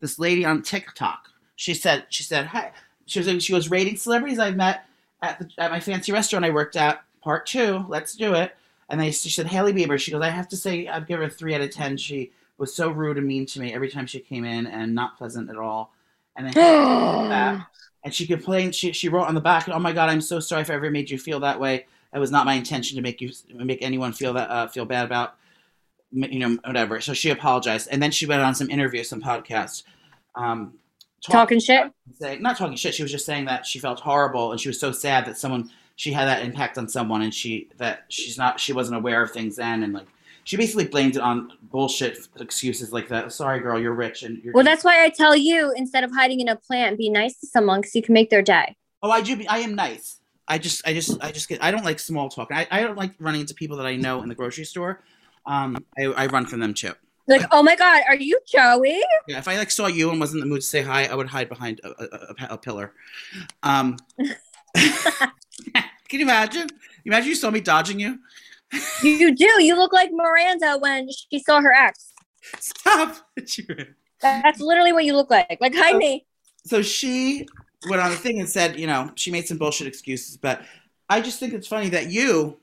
This 0.00 0.18
lady 0.18 0.44
on 0.44 0.62
TikTok, 0.62 1.28
she 1.56 1.74
said, 1.74 2.06
she 2.08 2.22
said, 2.22 2.46
hi. 2.46 2.72
She 3.06 3.20
was, 3.20 3.42
she 3.42 3.54
was 3.54 3.70
rating 3.70 3.96
celebrities 3.96 4.38
I've 4.38 4.56
met 4.56 4.84
at, 5.22 5.38
the, 5.38 5.50
at 5.58 5.70
my 5.70 5.80
fancy 5.80 6.12
restaurant 6.12 6.44
I 6.44 6.50
worked 6.50 6.76
at. 6.76 7.02
Part 7.22 7.46
two, 7.46 7.84
let's 7.88 8.16
do 8.16 8.34
it. 8.34 8.56
And 8.88 9.00
they, 9.00 9.10
she 9.10 9.30
said, 9.30 9.46
Hailey 9.46 9.72
Bieber, 9.72 9.98
she 9.98 10.10
goes, 10.10 10.22
I 10.22 10.28
have 10.28 10.48
to 10.48 10.56
say, 10.56 10.88
I'd 10.88 11.06
give 11.06 11.18
her 11.18 11.26
a 11.26 11.30
three 11.30 11.54
out 11.54 11.60
of 11.60 11.70
10. 11.70 11.96
She 11.96 12.32
was 12.58 12.74
so 12.74 12.90
rude 12.90 13.16
and 13.16 13.26
mean 13.26 13.46
to 13.46 13.60
me 13.60 13.72
every 13.72 13.90
time 13.90 14.06
she 14.06 14.20
came 14.20 14.44
in 14.44 14.66
and 14.66 14.94
not 14.94 15.16
pleasant 15.18 15.50
at 15.50 15.56
all. 15.56 15.92
And 16.36 16.46
then 16.46 16.54
that. 17.28 17.66
And 18.04 18.14
she 18.14 18.26
complained. 18.26 18.74
She 18.74 18.92
she 18.92 19.08
wrote 19.08 19.28
on 19.28 19.34
the 19.34 19.40
back, 19.40 19.68
"Oh 19.68 19.78
my 19.78 19.92
God, 19.92 20.08
I'm 20.08 20.20
so 20.20 20.40
sorry 20.40 20.62
if 20.62 20.70
I 20.70 20.74
ever 20.74 20.90
made 20.90 21.10
you 21.10 21.18
feel 21.18 21.40
that 21.40 21.60
way. 21.60 21.86
It 22.14 22.18
was 22.18 22.30
not 22.30 22.46
my 22.46 22.54
intention 22.54 22.96
to 22.96 23.02
make 23.02 23.20
you 23.20 23.30
make 23.54 23.82
anyone 23.82 24.12
feel 24.12 24.32
that 24.34 24.50
uh, 24.50 24.66
feel 24.68 24.84
bad 24.84 25.04
about 25.04 25.36
you 26.10 26.38
know 26.40 26.58
whatever." 26.64 27.00
So 27.00 27.14
she 27.14 27.30
apologized, 27.30 27.88
and 27.90 28.02
then 28.02 28.10
she 28.10 28.26
went 28.26 28.42
on 28.42 28.54
some 28.54 28.70
interviews, 28.70 29.08
some 29.08 29.22
podcasts, 29.22 29.84
um, 30.34 30.74
Talking 31.22 31.60
shit? 31.60 31.92
saying 32.18 32.42
not 32.42 32.56
talking 32.56 32.76
shit. 32.76 32.94
She 32.94 33.02
was 33.02 33.12
just 33.12 33.24
saying 33.24 33.44
that 33.44 33.64
she 33.64 33.78
felt 33.78 34.00
horrible 34.00 34.50
and 34.50 34.60
she 34.60 34.68
was 34.68 34.80
so 34.80 34.90
sad 34.90 35.24
that 35.26 35.38
someone 35.38 35.70
she 35.94 36.12
had 36.12 36.24
that 36.24 36.42
impact 36.44 36.78
on 36.78 36.88
someone, 36.88 37.22
and 37.22 37.32
she 37.32 37.68
that 37.76 38.04
she's 38.08 38.36
not 38.36 38.58
she 38.58 38.72
wasn't 38.72 38.96
aware 38.96 39.22
of 39.22 39.30
things 39.30 39.56
then, 39.56 39.84
and 39.84 39.92
like 39.92 40.08
she 40.44 40.56
basically 40.56 40.86
blamed 40.86 41.16
it 41.16 41.22
on 41.22 41.52
bullshit 41.70 42.18
excuses 42.40 42.92
like 42.92 43.08
that. 43.08 43.32
Sorry, 43.32 43.60
girl, 43.60 43.78
you're 43.78 43.94
rich 43.94 44.22
and 44.22 44.42
you're 44.42 44.52
Well, 44.52 44.64
that's 44.64 44.84
why 44.84 45.04
I 45.04 45.08
tell 45.08 45.36
you 45.36 45.72
instead 45.76 46.04
of 46.04 46.12
hiding 46.12 46.40
in 46.40 46.48
a 46.48 46.56
plant, 46.56 46.98
be 46.98 47.08
nice 47.08 47.38
to 47.40 47.46
someone 47.46 47.80
because 47.80 47.94
you 47.94 48.02
can 48.02 48.12
make 48.14 48.30
their 48.30 48.42
day. 48.42 48.76
Oh, 49.02 49.10
I 49.10 49.20
do. 49.20 49.36
Be, 49.36 49.46
I 49.48 49.58
am 49.58 49.74
nice. 49.74 50.20
I 50.48 50.58
just, 50.58 50.86
I 50.86 50.92
just, 50.92 51.22
I 51.22 51.30
just 51.30 51.48
get. 51.48 51.62
I 51.62 51.70
don't 51.70 51.84
like 51.84 51.98
small 51.98 52.28
talk. 52.28 52.50
I, 52.52 52.66
I 52.70 52.82
don't 52.82 52.96
like 52.96 53.12
running 53.18 53.40
into 53.40 53.54
people 53.54 53.76
that 53.78 53.86
I 53.86 53.96
know 53.96 54.22
in 54.22 54.28
the 54.28 54.34
grocery 54.34 54.64
store. 54.64 55.02
Um, 55.46 55.84
I, 55.98 56.04
I 56.04 56.26
run 56.26 56.46
from 56.46 56.60
them 56.60 56.74
too. 56.74 56.92
Like, 57.28 57.42
oh 57.52 57.62
my 57.62 57.76
God, 57.76 58.02
are 58.08 58.16
you 58.16 58.38
Joey? 58.46 59.00
Yeah, 59.28 59.38
if 59.38 59.46
I 59.46 59.56
like 59.56 59.70
saw 59.70 59.86
you 59.86 60.10
and 60.10 60.20
was 60.20 60.34
in 60.34 60.40
the 60.40 60.46
mood 60.46 60.60
to 60.60 60.66
say 60.66 60.82
hi, 60.82 61.06
I 61.06 61.14
would 61.14 61.28
hide 61.28 61.48
behind 61.48 61.80
a, 61.84 61.90
a, 61.90 62.04
a, 62.04 62.54
a 62.54 62.58
pillar. 62.58 62.92
Um, 63.62 63.96
can 64.74 65.30
you 66.10 66.22
imagine? 66.22 66.68
Imagine 67.04 67.28
you 67.28 67.34
saw 67.34 67.50
me 67.50 67.60
dodging 67.60 68.00
you. 68.00 68.18
You 69.02 69.34
do. 69.34 69.62
You 69.62 69.76
look 69.76 69.92
like 69.92 70.10
Miranda 70.12 70.78
when 70.78 71.08
she 71.10 71.38
saw 71.40 71.60
her 71.60 71.72
ex. 71.72 72.12
Stop. 72.58 73.16
That's 74.20 74.60
literally 74.60 74.92
what 74.92 75.04
you 75.04 75.14
look 75.14 75.30
like. 75.30 75.58
Like, 75.60 75.74
hi, 75.74 75.92
me. 75.94 76.24
so 76.64 76.82
she 76.82 77.46
went 77.88 78.00
on 78.00 78.10
the 78.10 78.16
thing 78.16 78.38
and 78.38 78.48
said, 78.48 78.78
you 78.78 78.86
know, 78.86 79.10
she 79.14 79.30
made 79.30 79.46
some 79.46 79.58
bullshit 79.58 79.86
excuses, 79.86 80.36
but 80.36 80.62
I 81.08 81.20
just 81.20 81.40
think 81.40 81.52
it's 81.52 81.66
funny 81.66 81.88
that 81.90 82.10
you 82.10 82.58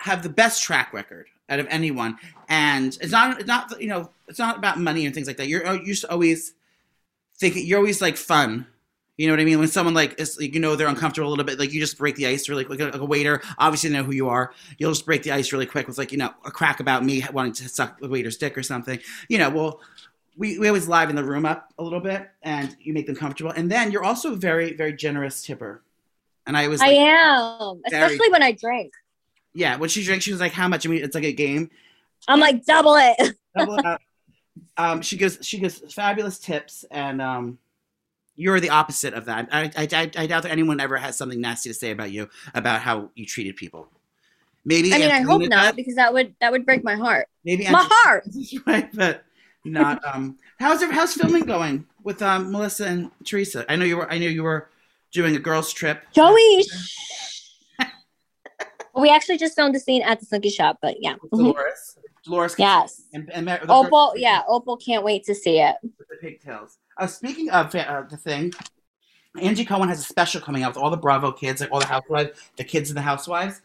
have 0.00 0.22
the 0.22 0.28
best 0.28 0.62
track 0.62 0.92
record 0.92 1.26
out 1.50 1.60
of 1.60 1.66
anyone, 1.70 2.18
and 2.48 2.96
it's 3.00 3.12
not, 3.12 3.38
it's 3.38 3.48
not, 3.48 3.80
you 3.80 3.88
know, 3.88 4.10
it's 4.26 4.38
not 4.38 4.58
about 4.58 4.78
money 4.78 5.06
and 5.06 5.14
things 5.14 5.26
like 5.26 5.36
that. 5.36 5.48
You're, 5.48 5.74
you 5.74 5.82
used 5.84 6.02
to 6.02 6.10
always 6.10 6.54
thinking, 7.38 7.66
you're 7.66 7.78
always 7.78 8.00
like 8.00 8.16
fun. 8.16 8.66
You 9.18 9.26
know 9.26 9.32
what 9.34 9.40
I 9.40 9.44
mean? 9.44 9.58
When 9.58 9.68
someone 9.68 9.94
like 9.94 10.18
is, 10.20 10.38
like, 10.40 10.54
you 10.54 10.60
know, 10.60 10.76
they're 10.76 10.88
uncomfortable 10.88 11.28
a 11.28 11.30
little 11.30 11.44
bit, 11.44 11.58
like 11.58 11.72
you 11.72 11.80
just 11.80 11.98
break 11.98 12.14
the 12.16 12.28
ice 12.28 12.48
really 12.48 12.64
quick. 12.64 12.78
Like 12.78 12.88
a, 12.88 12.92
like 12.92 13.02
a 13.02 13.04
waiter, 13.04 13.42
obviously 13.58 13.90
know 13.90 14.04
who 14.04 14.12
you 14.12 14.28
are. 14.28 14.54
You'll 14.78 14.92
just 14.92 15.04
break 15.04 15.24
the 15.24 15.32
ice 15.32 15.52
really 15.52 15.66
quick 15.66 15.88
with 15.88 15.98
like, 15.98 16.12
you 16.12 16.18
know, 16.18 16.32
a 16.44 16.50
crack 16.52 16.78
about 16.80 17.04
me 17.04 17.24
wanting 17.32 17.52
to 17.54 17.68
suck 17.68 18.00
the 18.00 18.08
waiter's 18.08 18.36
dick 18.36 18.56
or 18.56 18.62
something. 18.62 19.00
You 19.28 19.38
know, 19.38 19.50
well, 19.50 19.80
we, 20.36 20.58
we 20.60 20.68
always 20.68 20.86
liven 20.86 21.16
the 21.16 21.24
room 21.24 21.44
up 21.44 21.74
a 21.78 21.82
little 21.82 21.98
bit 21.98 22.30
and 22.42 22.76
you 22.80 22.92
make 22.94 23.06
them 23.06 23.16
comfortable. 23.16 23.50
And 23.50 23.68
then 23.68 23.90
you're 23.90 24.04
also 24.04 24.34
a 24.34 24.36
very, 24.36 24.72
very 24.74 24.92
generous 24.92 25.42
tipper. 25.42 25.82
And 26.46 26.56
I 26.56 26.68
was 26.68 26.80
I 26.80 26.86
am, 26.86 27.82
very- 27.90 28.04
especially 28.04 28.30
when 28.30 28.42
I 28.44 28.52
drink. 28.52 28.92
yeah, 29.52 29.76
when 29.76 29.88
she 29.88 30.04
drinks, 30.04 30.24
she 30.24 30.30
was 30.30 30.38
like, 30.40 30.52
how 30.52 30.68
much? 30.68 30.86
I 30.86 30.90
mean, 30.90 31.02
it's 31.02 31.16
like 31.16 31.24
a 31.24 31.32
game. 31.32 31.70
I'm 32.28 32.38
like, 32.38 32.64
double 32.64 32.94
it. 32.94 33.34
Double 33.56 33.78
it 33.78 33.84
up. 33.84 34.00
Um, 34.76 35.02
she 35.02 35.16
gives, 35.16 35.44
she 35.44 35.58
gives 35.58 35.92
fabulous 35.92 36.38
tips 36.38 36.84
and, 36.92 37.20
um, 37.20 37.58
you're 38.38 38.60
the 38.60 38.70
opposite 38.70 39.14
of 39.14 39.24
that. 39.24 39.48
I, 39.50 39.64
I, 39.76 39.88
I, 39.92 40.10
I 40.16 40.26
doubt 40.26 40.44
that 40.44 40.52
anyone 40.52 40.78
ever 40.80 40.96
has 40.96 41.18
something 41.18 41.40
nasty 41.40 41.70
to 41.70 41.74
say 41.74 41.90
about 41.90 42.12
you, 42.12 42.30
about 42.54 42.80
how 42.80 43.10
you 43.16 43.26
treated 43.26 43.56
people. 43.56 43.88
Maybe 44.64 44.94
I 44.94 44.98
mean, 44.98 45.10
I 45.10 45.20
hope 45.20 45.42
not 45.42 45.50
does. 45.50 45.74
because 45.74 45.94
that 45.96 46.12
would 46.12 46.34
that 46.40 46.52
would 46.52 46.64
break 46.64 46.84
my 46.84 46.94
heart. 46.94 47.28
Maybe 47.44 47.64
My 47.64 47.80
Ange- 47.80 47.88
heart. 47.90 48.24
right, 48.66 48.88
but 48.94 49.24
not. 49.64 50.04
Um, 50.04 50.38
how's 50.60 50.82
it, 50.82 50.90
how's 50.90 51.14
filming 51.14 51.44
going 51.44 51.86
with 52.04 52.22
um, 52.22 52.52
Melissa 52.52 52.86
and 52.86 53.10
Teresa? 53.24 53.64
I 53.70 53.76
know 53.76 53.84
you 53.84 53.96
were. 53.96 54.10
I 54.10 54.18
know 54.18 54.26
you 54.26 54.44
were 54.44 54.68
doing 55.10 55.34
a 55.34 55.38
girls' 55.40 55.72
trip. 55.72 56.02
Joey. 56.12 56.64
we 58.96 59.10
actually 59.10 59.38
just 59.38 59.56
filmed 59.56 59.74
a 59.74 59.80
scene 59.80 60.02
at 60.02 60.20
the 60.20 60.26
Snooki 60.26 60.52
Shop, 60.52 60.78
but 60.80 60.96
yeah. 61.00 61.14
with 61.22 61.30
Dolores. 61.30 61.98
Dolores. 62.24 62.54
Yes. 62.58 63.02
And, 63.12 63.30
and 63.32 63.48
Opal, 63.68 64.12
yeah, 64.16 64.42
Opal 64.48 64.76
can't 64.76 65.02
wait 65.02 65.24
to 65.24 65.34
see 65.34 65.60
it. 65.60 65.76
With 65.82 66.08
the 66.08 66.16
pigtails. 66.20 66.78
Uh, 66.98 67.06
speaking 67.06 67.48
of 67.50 67.74
uh, 67.74 68.02
the 68.10 68.16
thing, 68.16 68.52
Andy 69.40 69.64
Cohen 69.64 69.88
has 69.88 70.00
a 70.00 70.02
special 70.02 70.40
coming 70.40 70.64
out 70.64 70.74
with 70.74 70.82
all 70.82 70.90
the 70.90 70.96
Bravo 70.96 71.30
kids, 71.30 71.60
like 71.60 71.70
all 71.70 71.78
the 71.78 71.86
housewives, 71.86 72.30
the 72.56 72.64
kids 72.64 72.90
and 72.90 72.96
the 72.96 73.02
housewives, 73.02 73.60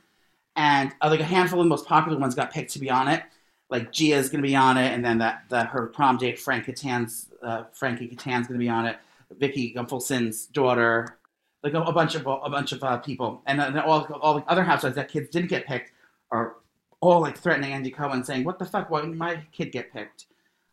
and 0.55 0.93
uh, 1.01 1.09
like 1.09 1.19
a 1.19 1.25
handful 1.25 1.59
of 1.59 1.65
the 1.65 1.69
most 1.69 1.87
popular 1.87 2.17
ones 2.17 2.35
got 2.35 2.51
picked 2.51 2.71
to 2.73 2.79
be 2.79 2.91
on 2.91 3.07
it. 3.07 3.23
Like 3.69 3.91
Gia's 3.91 4.29
going 4.29 4.43
to 4.43 4.47
be 4.47 4.55
on 4.55 4.77
it, 4.77 4.93
and 4.93 5.03
then 5.03 5.17
that 5.17 5.45
her 5.49 5.87
prom 5.87 6.17
date, 6.17 6.39
Frank 6.39 6.65
Catan's, 6.65 7.29
uh, 7.41 7.63
Frankie 7.73 8.07
Catan's 8.07 8.47
going 8.47 8.59
to 8.59 8.63
be 8.63 8.69
on 8.69 8.85
it. 8.85 8.97
Vicki 9.31 9.73
Gunvalson's 9.73 10.45
daughter, 10.45 11.17
like 11.63 11.73
a, 11.73 11.81
a 11.81 11.91
bunch 11.91 12.13
of 12.13 12.27
a 12.27 12.49
bunch 12.51 12.71
of 12.71 12.83
uh, 12.83 12.97
people, 12.97 13.41
and 13.47 13.59
then 13.59 13.79
all 13.79 14.03
all 14.21 14.35
the 14.35 14.45
other 14.45 14.63
housewives 14.63 14.95
that 14.95 15.09
kids 15.09 15.29
didn't 15.29 15.49
get 15.49 15.65
picked 15.65 15.91
are 16.29 16.57
all 17.01 17.19
like 17.21 17.35
threatening 17.35 17.71
Andy 17.73 17.89
Cohen, 17.89 18.23
saying, 18.23 18.43
"What 18.43 18.59
the 18.59 18.65
fuck? 18.65 18.91
Why 18.91 19.01
didn't 19.01 19.17
my 19.17 19.41
kid 19.51 19.71
get 19.71 19.91
picked?" 19.91 20.27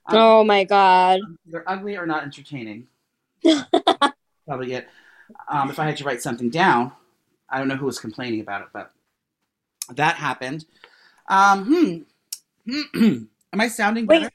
Um, 0.07 0.19
Oh 0.19 0.45
my 0.45 0.65
god. 0.65 1.21
they're 1.47 1.69
ugly 1.69 1.97
or 1.97 2.07
not 2.07 2.23
entertaining. 2.23 2.87
Probably 4.47 4.73
it. 4.75 4.89
Um, 5.49 5.71
if 5.71 5.79
I 5.79 5.87
had 5.87 5.97
to 5.99 6.05
write 6.05 6.23
something 6.23 6.51
down, 6.51 6.93
I 7.49 7.59
don't 7.59 7.69
know 7.69 7.77
who 7.77 7.87
was 7.87 7.99
complaining 7.99 8.41
about 8.41 8.63
it, 8.63 8.69
but 8.73 8.93
that 9.95 10.17
happened. 10.17 10.65
Um, 11.29 12.05
hmm. 12.67 13.25
Am 13.53 13.61
I 13.61 13.69
sounding 13.69 14.07
Wait. 14.07 14.21
better? 14.21 14.31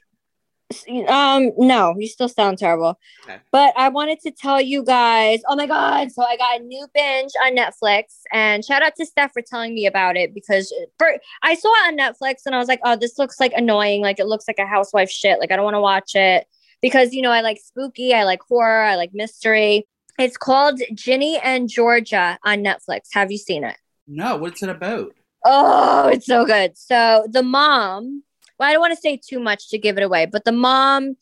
Um, 1.08 1.52
no, 1.56 1.94
you 1.96 2.08
still 2.08 2.28
sound 2.28 2.58
terrible. 2.58 2.98
Okay. 3.24 3.38
But 3.52 3.72
I 3.76 3.88
wanted 3.88 4.20
to 4.20 4.32
tell 4.32 4.60
you 4.60 4.82
guys. 4.82 5.40
Oh 5.48 5.54
my 5.54 5.66
god! 5.66 6.10
So 6.10 6.24
I 6.24 6.36
got 6.36 6.60
a 6.60 6.64
new 6.64 6.86
binge 6.92 7.30
on 7.44 7.56
Netflix, 7.56 8.22
and 8.32 8.64
shout 8.64 8.82
out 8.82 8.96
to 8.96 9.06
Steph 9.06 9.32
for 9.32 9.42
telling 9.42 9.74
me 9.74 9.86
about 9.86 10.16
it 10.16 10.34
because 10.34 10.74
for, 10.98 11.18
I 11.42 11.54
saw 11.54 11.68
it 11.68 11.92
on 11.92 11.98
Netflix 11.98 12.42
and 12.46 12.54
I 12.54 12.58
was 12.58 12.68
like, 12.68 12.80
oh, 12.84 12.96
this 12.96 13.18
looks 13.18 13.38
like 13.38 13.52
annoying. 13.54 14.02
Like 14.02 14.18
it 14.18 14.26
looks 14.26 14.48
like 14.48 14.58
a 14.58 14.66
housewife 14.66 15.10
shit. 15.10 15.38
Like 15.38 15.52
I 15.52 15.56
don't 15.56 15.64
want 15.64 15.76
to 15.76 15.80
watch 15.80 16.16
it 16.16 16.46
because 16.82 17.12
you 17.12 17.22
know 17.22 17.30
I 17.30 17.42
like 17.42 17.58
spooky, 17.62 18.12
I 18.12 18.24
like 18.24 18.40
horror, 18.42 18.82
I 18.82 18.96
like 18.96 19.10
mystery. 19.14 19.86
It's 20.18 20.36
called 20.36 20.80
Ginny 20.94 21.38
and 21.38 21.68
Georgia 21.68 22.38
on 22.44 22.64
Netflix. 22.64 23.08
Have 23.12 23.30
you 23.30 23.38
seen 23.38 23.64
it? 23.64 23.76
No, 24.08 24.36
what's 24.36 24.62
it 24.62 24.68
about? 24.68 25.14
Oh, 25.44 26.08
it's 26.08 26.26
so 26.26 26.44
good. 26.44 26.76
So 26.76 27.26
the 27.30 27.42
mom, 27.42 28.24
well, 28.58 28.68
I 28.68 28.72
don't 28.72 28.80
want 28.80 28.94
to 28.94 29.00
say 29.00 29.18
too 29.22 29.40
much 29.40 29.68
to 29.70 29.78
give 29.78 29.98
it 29.98 30.02
away, 30.02 30.26
but 30.26 30.44
the 30.44 30.52
mom, 30.52 31.16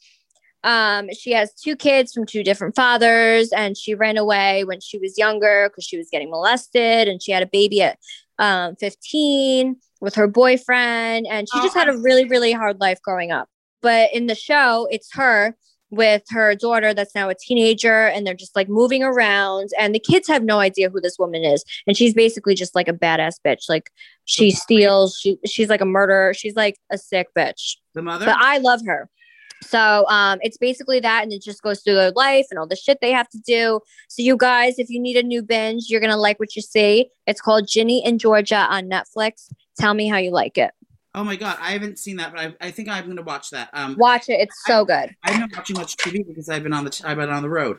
um, 0.62 1.08
she 1.12 1.32
has 1.32 1.52
two 1.52 1.76
kids 1.76 2.12
from 2.12 2.26
two 2.26 2.42
different 2.42 2.74
fathers, 2.74 3.50
and 3.52 3.76
she 3.76 3.94
ran 3.94 4.16
away 4.16 4.64
when 4.64 4.80
she 4.80 4.98
was 4.98 5.18
younger 5.18 5.68
because 5.68 5.84
she 5.84 5.98
was 5.98 6.08
getting 6.10 6.30
molested, 6.30 7.08
and 7.08 7.22
she 7.22 7.32
had 7.32 7.42
a 7.42 7.46
baby 7.46 7.82
at 7.82 7.98
um 8.38 8.74
15 8.76 9.76
with 10.00 10.14
her 10.16 10.26
boyfriend, 10.26 11.26
and 11.28 11.48
she 11.52 11.60
just 11.60 11.76
had 11.76 11.88
a 11.88 11.96
really, 11.98 12.24
really 12.24 12.52
hard 12.52 12.80
life 12.80 12.98
growing 13.02 13.30
up. 13.30 13.48
But 13.82 14.12
in 14.14 14.26
the 14.26 14.34
show, 14.34 14.88
it's 14.90 15.12
her 15.14 15.56
with 15.94 16.22
her 16.30 16.54
daughter 16.54 16.94
that's 16.94 17.14
now 17.14 17.28
a 17.28 17.34
teenager 17.34 18.06
and 18.08 18.26
they're 18.26 18.34
just 18.34 18.56
like 18.56 18.68
moving 18.68 19.02
around 19.02 19.70
and 19.78 19.94
the 19.94 19.98
kids 19.98 20.28
have 20.28 20.42
no 20.42 20.58
idea 20.58 20.90
who 20.90 21.00
this 21.00 21.18
woman 21.18 21.44
is. 21.44 21.64
And 21.86 21.96
she's 21.96 22.14
basically 22.14 22.54
just 22.54 22.74
like 22.74 22.88
a 22.88 22.92
badass 22.92 23.34
bitch. 23.44 23.68
Like 23.68 23.90
she 24.24 24.50
steals 24.50 25.18
she 25.18 25.38
she's 25.46 25.68
like 25.68 25.80
a 25.80 25.86
murderer. 25.86 26.34
She's 26.34 26.56
like 26.56 26.78
a 26.90 26.98
sick 26.98 27.28
bitch. 27.36 27.76
The 27.94 28.02
mother? 28.02 28.26
but 28.26 28.36
i 28.38 28.58
love 28.58 28.80
her. 28.86 29.08
So 29.62 30.06
um 30.08 30.38
it's 30.42 30.58
basically 30.58 31.00
that 31.00 31.22
and 31.22 31.32
it 31.32 31.42
just 31.42 31.62
goes 31.62 31.80
through 31.82 31.94
their 31.94 32.12
life 32.12 32.46
and 32.50 32.58
all 32.58 32.66
the 32.66 32.76
shit 32.76 32.98
they 33.00 33.12
have 33.12 33.28
to 33.30 33.38
do. 33.38 33.80
So 34.08 34.22
you 34.22 34.36
guys 34.36 34.78
if 34.78 34.90
you 34.90 35.00
need 35.00 35.16
a 35.16 35.22
new 35.22 35.42
binge 35.42 35.86
you're 35.88 36.00
gonna 36.00 36.16
like 36.16 36.38
what 36.38 36.56
you 36.56 36.62
see. 36.62 37.10
It's 37.26 37.40
called 37.40 37.68
ginny 37.68 38.04
in 38.04 38.18
georgia 38.18 38.66
on 38.70 38.84
netflix. 38.84 39.48
Tell 39.78 39.94
me 39.94 40.08
how 40.08 40.18
you 40.18 40.30
like 40.30 40.58
it 40.58 40.72
oh 41.14 41.24
my 41.24 41.36
god, 41.36 41.56
I 41.60 41.72
haven't 41.72 41.98
seen 41.98 42.16
that, 42.16 42.32
but 42.32 42.40
I, 42.40 42.54
I 42.60 42.70
think 42.70 42.88
I'm 42.88 43.06
gonna 43.06 43.22
watch 43.22 43.50
that. 43.50 43.70
Um, 43.72 43.96
watch 43.96 44.28
it 44.28 44.34
it's 44.40 44.62
so 44.66 44.84
good 44.84 45.10
I've 45.22 45.38
been 45.38 45.50
watching 45.56 45.76
much 45.76 45.96
TV 45.96 46.26
because 46.26 46.48
I've 46.48 46.62
been 46.62 46.72
on 46.72 46.84
the 46.84 47.02
I've 47.04 47.16
been 47.16 47.30
on 47.30 47.42
the 47.42 47.50
road. 47.50 47.78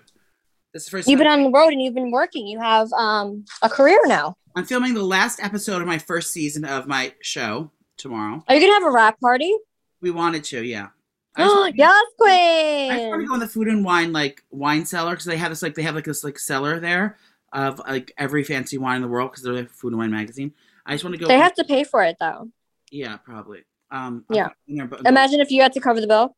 This 0.73 0.83
is 0.83 0.85
the 0.87 0.91
first 0.91 1.07
You've 1.07 1.19
been 1.19 1.27
on 1.27 1.43
the 1.43 1.51
road 1.51 1.69
and 1.69 1.81
you've 1.81 1.93
been 1.93 2.11
working. 2.11 2.47
You 2.47 2.59
have 2.59 2.91
um 2.93 3.45
a 3.61 3.69
career 3.69 3.99
now. 4.05 4.35
I'm 4.55 4.65
filming 4.65 4.93
the 4.93 5.03
last 5.03 5.41
episode 5.41 5.81
of 5.81 5.87
my 5.87 5.97
first 5.97 6.31
season 6.31 6.65
of 6.65 6.87
my 6.87 7.13
show 7.21 7.71
tomorrow. 7.97 8.43
Are 8.47 8.55
you 8.55 8.61
gonna 8.61 8.73
have 8.73 8.83
a 8.83 8.91
wrap 8.91 9.19
party? 9.19 9.53
We 10.01 10.11
wanted 10.11 10.43
to, 10.45 10.63
yeah. 10.63 10.89
Oh 11.37 11.65
yes, 11.75 12.03
I 12.21 12.97
just 12.97 13.09
want 13.09 13.21
to 13.21 13.27
go 13.27 13.33
in 13.33 13.39
the 13.39 13.47
food 13.47 13.67
and 13.67 13.83
wine 13.83 14.13
like 14.13 14.43
wine 14.51 14.85
cellar 14.85 15.11
because 15.11 15.25
they 15.25 15.37
have 15.37 15.51
this 15.51 15.61
like 15.61 15.75
they 15.75 15.81
have 15.83 15.95
like 15.95 16.05
this 16.05 16.23
like 16.23 16.39
cellar 16.39 16.79
there 16.79 17.17
of 17.51 17.79
like 17.79 18.13
every 18.17 18.43
fancy 18.43 18.77
wine 18.77 18.97
in 18.97 19.01
the 19.01 19.07
world 19.07 19.31
because 19.31 19.43
they're 19.43 19.53
like 19.53 19.69
food 19.69 19.89
and 19.89 19.99
wine 19.99 20.11
magazine. 20.11 20.53
I 20.85 20.93
just 20.93 21.03
want 21.03 21.15
to 21.15 21.19
go. 21.19 21.27
They 21.27 21.39
have 21.39 21.55
to 21.55 21.63
pay 21.63 21.83
for 21.83 22.03
it 22.03 22.17
though. 22.19 22.49
Yeah, 22.91 23.17
probably. 23.17 23.63
Um, 23.91 24.25
Yeah. 24.29 24.49
There, 24.67 24.87
but- 24.87 25.05
Imagine 25.05 25.39
if 25.39 25.51
you 25.51 25.61
had 25.61 25.73
to 25.73 25.79
cover 25.79 26.01
the 26.01 26.07
bill. 26.07 26.35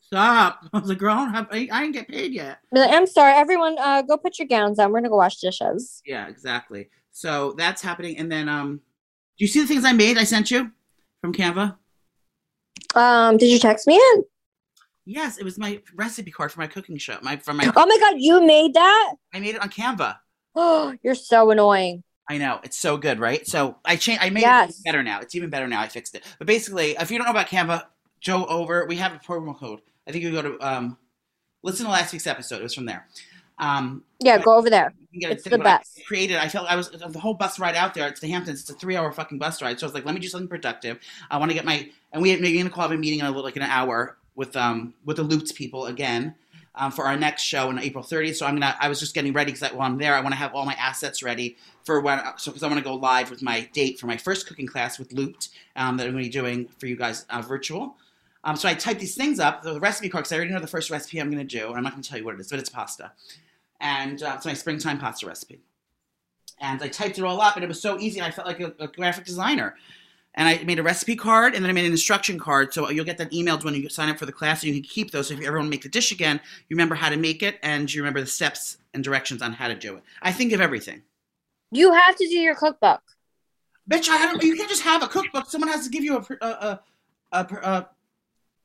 Stop! 0.00 0.64
I 0.72 0.78
was 0.78 0.88
like, 0.88 0.98
girl, 0.98 1.14
I, 1.14 1.24
don't 1.24 1.34
have, 1.34 1.48
I, 1.52 1.68
I 1.70 1.80
didn't 1.82 1.92
get 1.92 2.08
paid 2.08 2.32
yet. 2.32 2.58
Like, 2.72 2.90
I'm 2.90 3.06
sorry, 3.06 3.32
everyone. 3.34 3.76
Uh, 3.78 4.02
go 4.02 4.16
put 4.16 4.38
your 4.38 4.48
gowns 4.48 4.78
on. 4.78 4.90
We're 4.92 4.98
gonna 5.00 5.08
go 5.10 5.16
wash 5.16 5.36
dishes. 5.36 6.02
Yeah, 6.04 6.26
exactly. 6.28 6.88
So 7.12 7.54
that's 7.56 7.80
happening, 7.82 8.16
and 8.18 8.30
then 8.30 8.48
um, 8.48 8.80
do 9.38 9.44
you 9.44 9.46
see 9.48 9.60
the 9.60 9.66
things 9.66 9.84
I 9.84 9.92
made? 9.92 10.18
I 10.18 10.24
sent 10.24 10.50
you 10.50 10.70
from 11.20 11.32
Canva. 11.32 11.76
Um, 12.94 13.36
did 13.36 13.50
you 13.50 13.58
text 13.58 13.86
me 13.86 13.94
it? 13.94 14.24
Yes, 15.04 15.38
it 15.38 15.44
was 15.44 15.58
my 15.58 15.80
recipe 15.94 16.30
card 16.30 16.50
for 16.52 16.60
my 16.60 16.66
cooking 16.66 16.96
show. 16.98 17.18
My 17.22 17.36
from 17.36 17.56
my 17.56 17.70
Oh 17.74 17.86
my 17.86 17.98
god, 18.00 18.16
you 18.18 18.44
made 18.44 18.74
that? 18.74 19.14
I 19.32 19.40
made 19.40 19.54
it 19.54 19.62
on 19.62 19.68
Canva. 19.70 20.16
Oh, 20.54 20.94
you're 21.02 21.14
so 21.14 21.50
annoying. 21.50 22.02
I 22.30 22.38
know 22.38 22.60
it's 22.62 22.78
so 22.78 22.96
good, 22.96 23.18
right? 23.18 23.44
So 23.46 23.76
I 23.84 23.96
changed. 23.96 24.22
I 24.22 24.30
made 24.30 24.42
Yes. 24.42 24.78
it 24.78 24.84
better 24.84 25.02
now. 25.02 25.18
It's 25.20 25.34
even 25.34 25.50
better 25.50 25.66
now. 25.66 25.80
I 25.80 25.88
fixed 25.88 26.14
it. 26.14 26.22
But 26.38 26.46
basically, 26.46 26.92
if 26.92 27.10
you 27.10 27.18
don't 27.18 27.24
know 27.26 27.32
about 27.32 27.48
Canva, 27.48 27.84
Joe 28.20 28.44
over. 28.46 28.86
We 28.86 28.96
have 28.96 29.12
a 29.12 29.18
promo 29.18 29.58
code. 29.58 29.80
I 30.06 30.12
think 30.12 30.22
you 30.22 30.30
go 30.30 30.42
to 30.42 30.58
um, 30.60 30.96
listen 31.62 31.86
to 31.86 31.92
last 31.92 32.12
week's 32.12 32.26
episode. 32.26 32.60
It 32.60 32.62
was 32.62 32.74
from 32.74 32.84
there. 32.86 33.06
Um, 33.58 34.04
Yeah, 34.20 34.38
go 34.38 34.56
over 34.56 34.70
there. 34.70 34.92
you 35.10 35.20
can 35.20 35.30
get 35.30 35.32
It's 35.38 35.44
the 35.44 35.50
but 35.50 35.60
I 35.62 35.78
best. 35.78 36.00
created. 36.06 36.36
I 36.36 36.48
felt 36.48 36.70
I 36.70 36.76
was 36.76 36.90
the 36.90 37.18
whole 37.18 37.34
bus 37.34 37.58
ride 37.58 37.74
out 37.76 37.94
there. 37.94 38.06
It's 38.08 38.20
the 38.20 38.28
Hamptons. 38.28 38.60
It's 38.60 38.70
a 38.70 38.74
three-hour 38.74 39.10
fucking 39.12 39.38
bus 39.38 39.60
ride. 39.60 39.80
So 39.80 39.86
I 39.86 39.88
was 39.88 39.94
like, 39.94 40.04
let 40.04 40.14
me 40.14 40.20
do 40.20 40.28
something 40.28 40.48
productive. 40.48 40.98
I 41.30 41.36
want 41.38 41.50
to 41.50 41.54
get 41.54 41.64
my 41.64 41.90
and 42.12 42.22
we 42.22 42.30
had 42.30 42.40
maybe 42.40 42.58
gonna 42.58 42.70
call 42.70 42.90
a 42.92 42.96
meeting 42.96 43.18
in 43.20 43.24
a 43.26 43.28
little 43.28 43.42
like 43.42 43.56
an 43.56 43.62
hour 43.62 44.16
with 44.36 44.54
um 44.56 44.94
with 45.04 45.16
the 45.16 45.22
Looped 45.24 45.54
people 45.54 45.86
again. 45.86 46.34
Um, 46.80 46.90
for 46.90 47.04
our 47.04 47.14
next 47.14 47.42
show 47.42 47.68
on 47.68 47.78
April 47.78 48.02
30th, 48.02 48.36
so 48.36 48.46
I'm 48.46 48.54
gonna. 48.54 48.74
I 48.80 48.88
was 48.88 48.98
just 48.98 49.14
getting 49.14 49.34
ready 49.34 49.52
because 49.52 49.70
while 49.70 49.86
I'm 49.86 49.98
there, 49.98 50.14
I 50.14 50.20
want 50.20 50.32
to 50.32 50.38
have 50.38 50.54
all 50.54 50.64
my 50.64 50.72
assets 50.74 51.22
ready 51.22 51.58
for 51.84 52.00
when. 52.00 52.18
So 52.38 52.50
because 52.50 52.62
I 52.62 52.68
want 52.68 52.78
to 52.78 52.84
go 52.84 52.94
live 52.94 53.28
with 53.28 53.42
my 53.42 53.68
date 53.74 54.00
for 54.00 54.06
my 54.06 54.16
first 54.16 54.46
cooking 54.46 54.66
class 54.66 54.98
with 54.98 55.12
Looped 55.12 55.50
um, 55.76 55.98
that 55.98 56.06
I'm 56.06 56.12
going 56.12 56.24
to 56.24 56.28
be 56.30 56.32
doing 56.32 56.68
for 56.78 56.86
you 56.86 56.96
guys 56.96 57.26
uh, 57.28 57.42
virtual. 57.42 57.96
Um, 58.44 58.56
so 58.56 58.66
I 58.66 58.72
typed 58.72 59.00
these 59.00 59.14
things 59.14 59.38
up, 59.38 59.62
the 59.62 59.78
recipe 59.78 60.08
card, 60.08 60.24
because 60.24 60.32
I 60.32 60.36
already 60.36 60.52
know 60.52 60.60
the 60.60 60.66
first 60.66 60.90
recipe 60.90 61.20
I'm 61.20 61.30
going 61.30 61.46
to 61.46 61.58
do, 61.58 61.68
and 61.68 61.76
I'm 61.76 61.82
not 61.82 61.92
going 61.92 62.02
to 62.02 62.08
tell 62.08 62.18
you 62.18 62.24
what 62.24 62.34
it 62.34 62.40
is, 62.40 62.48
but 62.48 62.58
it's 62.58 62.70
pasta, 62.70 63.12
and 63.80 64.22
uh, 64.22 64.32
it's 64.36 64.46
my 64.46 64.54
springtime 64.54 64.98
pasta 64.98 65.26
recipe. 65.26 65.60
And 66.60 66.82
I 66.82 66.88
typed 66.88 67.18
it 67.18 67.24
all 67.24 67.40
up, 67.40 67.56
and 67.56 67.64
it 67.64 67.68
was 67.68 67.80
so 67.80 67.98
easy, 67.98 68.22
I 68.22 68.30
felt 68.30 68.46
like 68.46 68.60
a, 68.60 68.72
a 68.78 68.88
graphic 68.88 69.26
designer. 69.26 69.76
And 70.34 70.48
I 70.48 70.62
made 70.62 70.78
a 70.78 70.82
recipe 70.82 71.16
card, 71.16 71.54
and 71.54 71.64
then 71.64 71.70
I 71.70 71.72
made 71.72 71.86
an 71.86 71.90
instruction 71.92 72.38
card. 72.38 72.72
So 72.72 72.88
you'll 72.88 73.04
get 73.04 73.18
that 73.18 73.32
emailed 73.32 73.64
when 73.64 73.74
you 73.74 73.88
sign 73.88 74.08
up 74.08 74.18
for 74.18 74.26
the 74.26 74.32
class, 74.32 74.62
and 74.62 74.72
you 74.72 74.80
can 74.80 74.88
keep 74.88 75.10
those. 75.10 75.28
So 75.28 75.34
if 75.34 75.40
you 75.40 75.46
ever 75.46 75.58
want 75.58 75.66
to 75.66 75.70
make 75.70 75.82
the 75.82 75.88
dish 75.88 76.12
again, 76.12 76.40
you 76.68 76.76
remember 76.76 76.94
how 76.94 77.08
to 77.08 77.16
make 77.16 77.42
it, 77.42 77.58
and 77.62 77.92
you 77.92 78.00
remember 78.00 78.20
the 78.20 78.26
steps 78.26 78.78
and 78.94 79.02
directions 79.02 79.42
on 79.42 79.52
how 79.52 79.68
to 79.68 79.74
do 79.74 79.96
it. 79.96 80.02
I 80.22 80.32
think 80.32 80.52
of 80.52 80.60
everything. 80.60 81.02
You 81.72 81.92
have 81.92 82.16
to 82.16 82.26
do 82.26 82.38
your 82.38 82.54
cookbook. 82.54 83.02
Bitch, 83.90 84.08
I 84.08 84.18
don't. 84.18 84.42
You 84.42 84.56
can't 84.56 84.68
just 84.68 84.82
have 84.82 85.02
a 85.02 85.08
cookbook. 85.08 85.50
Someone 85.50 85.70
has 85.70 85.84
to 85.84 85.90
give 85.90 86.04
you 86.04 86.16
a 86.16 86.26
a 86.40 86.46
a, 86.46 86.80
a, 87.32 87.38
a, 87.40 87.88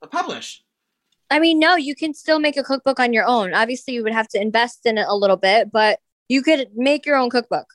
a 0.03 0.07
publish. 0.07 0.63
I 1.31 1.39
mean, 1.39 1.57
no, 1.57 1.75
you 1.75 1.95
can 1.95 2.13
still 2.13 2.39
make 2.39 2.57
a 2.57 2.63
cookbook 2.63 2.99
on 2.99 3.11
your 3.11 3.25
own. 3.25 3.53
Obviously, 3.53 3.95
you 3.95 4.03
would 4.03 4.13
have 4.13 4.27
to 4.29 4.41
invest 4.41 4.85
in 4.85 4.99
it 4.99 5.07
a 5.07 5.15
little 5.15 5.37
bit, 5.37 5.71
but 5.71 5.99
you 6.29 6.43
could 6.43 6.69
make 6.75 7.05
your 7.05 7.15
own 7.15 7.29
cookbook. 7.29 7.65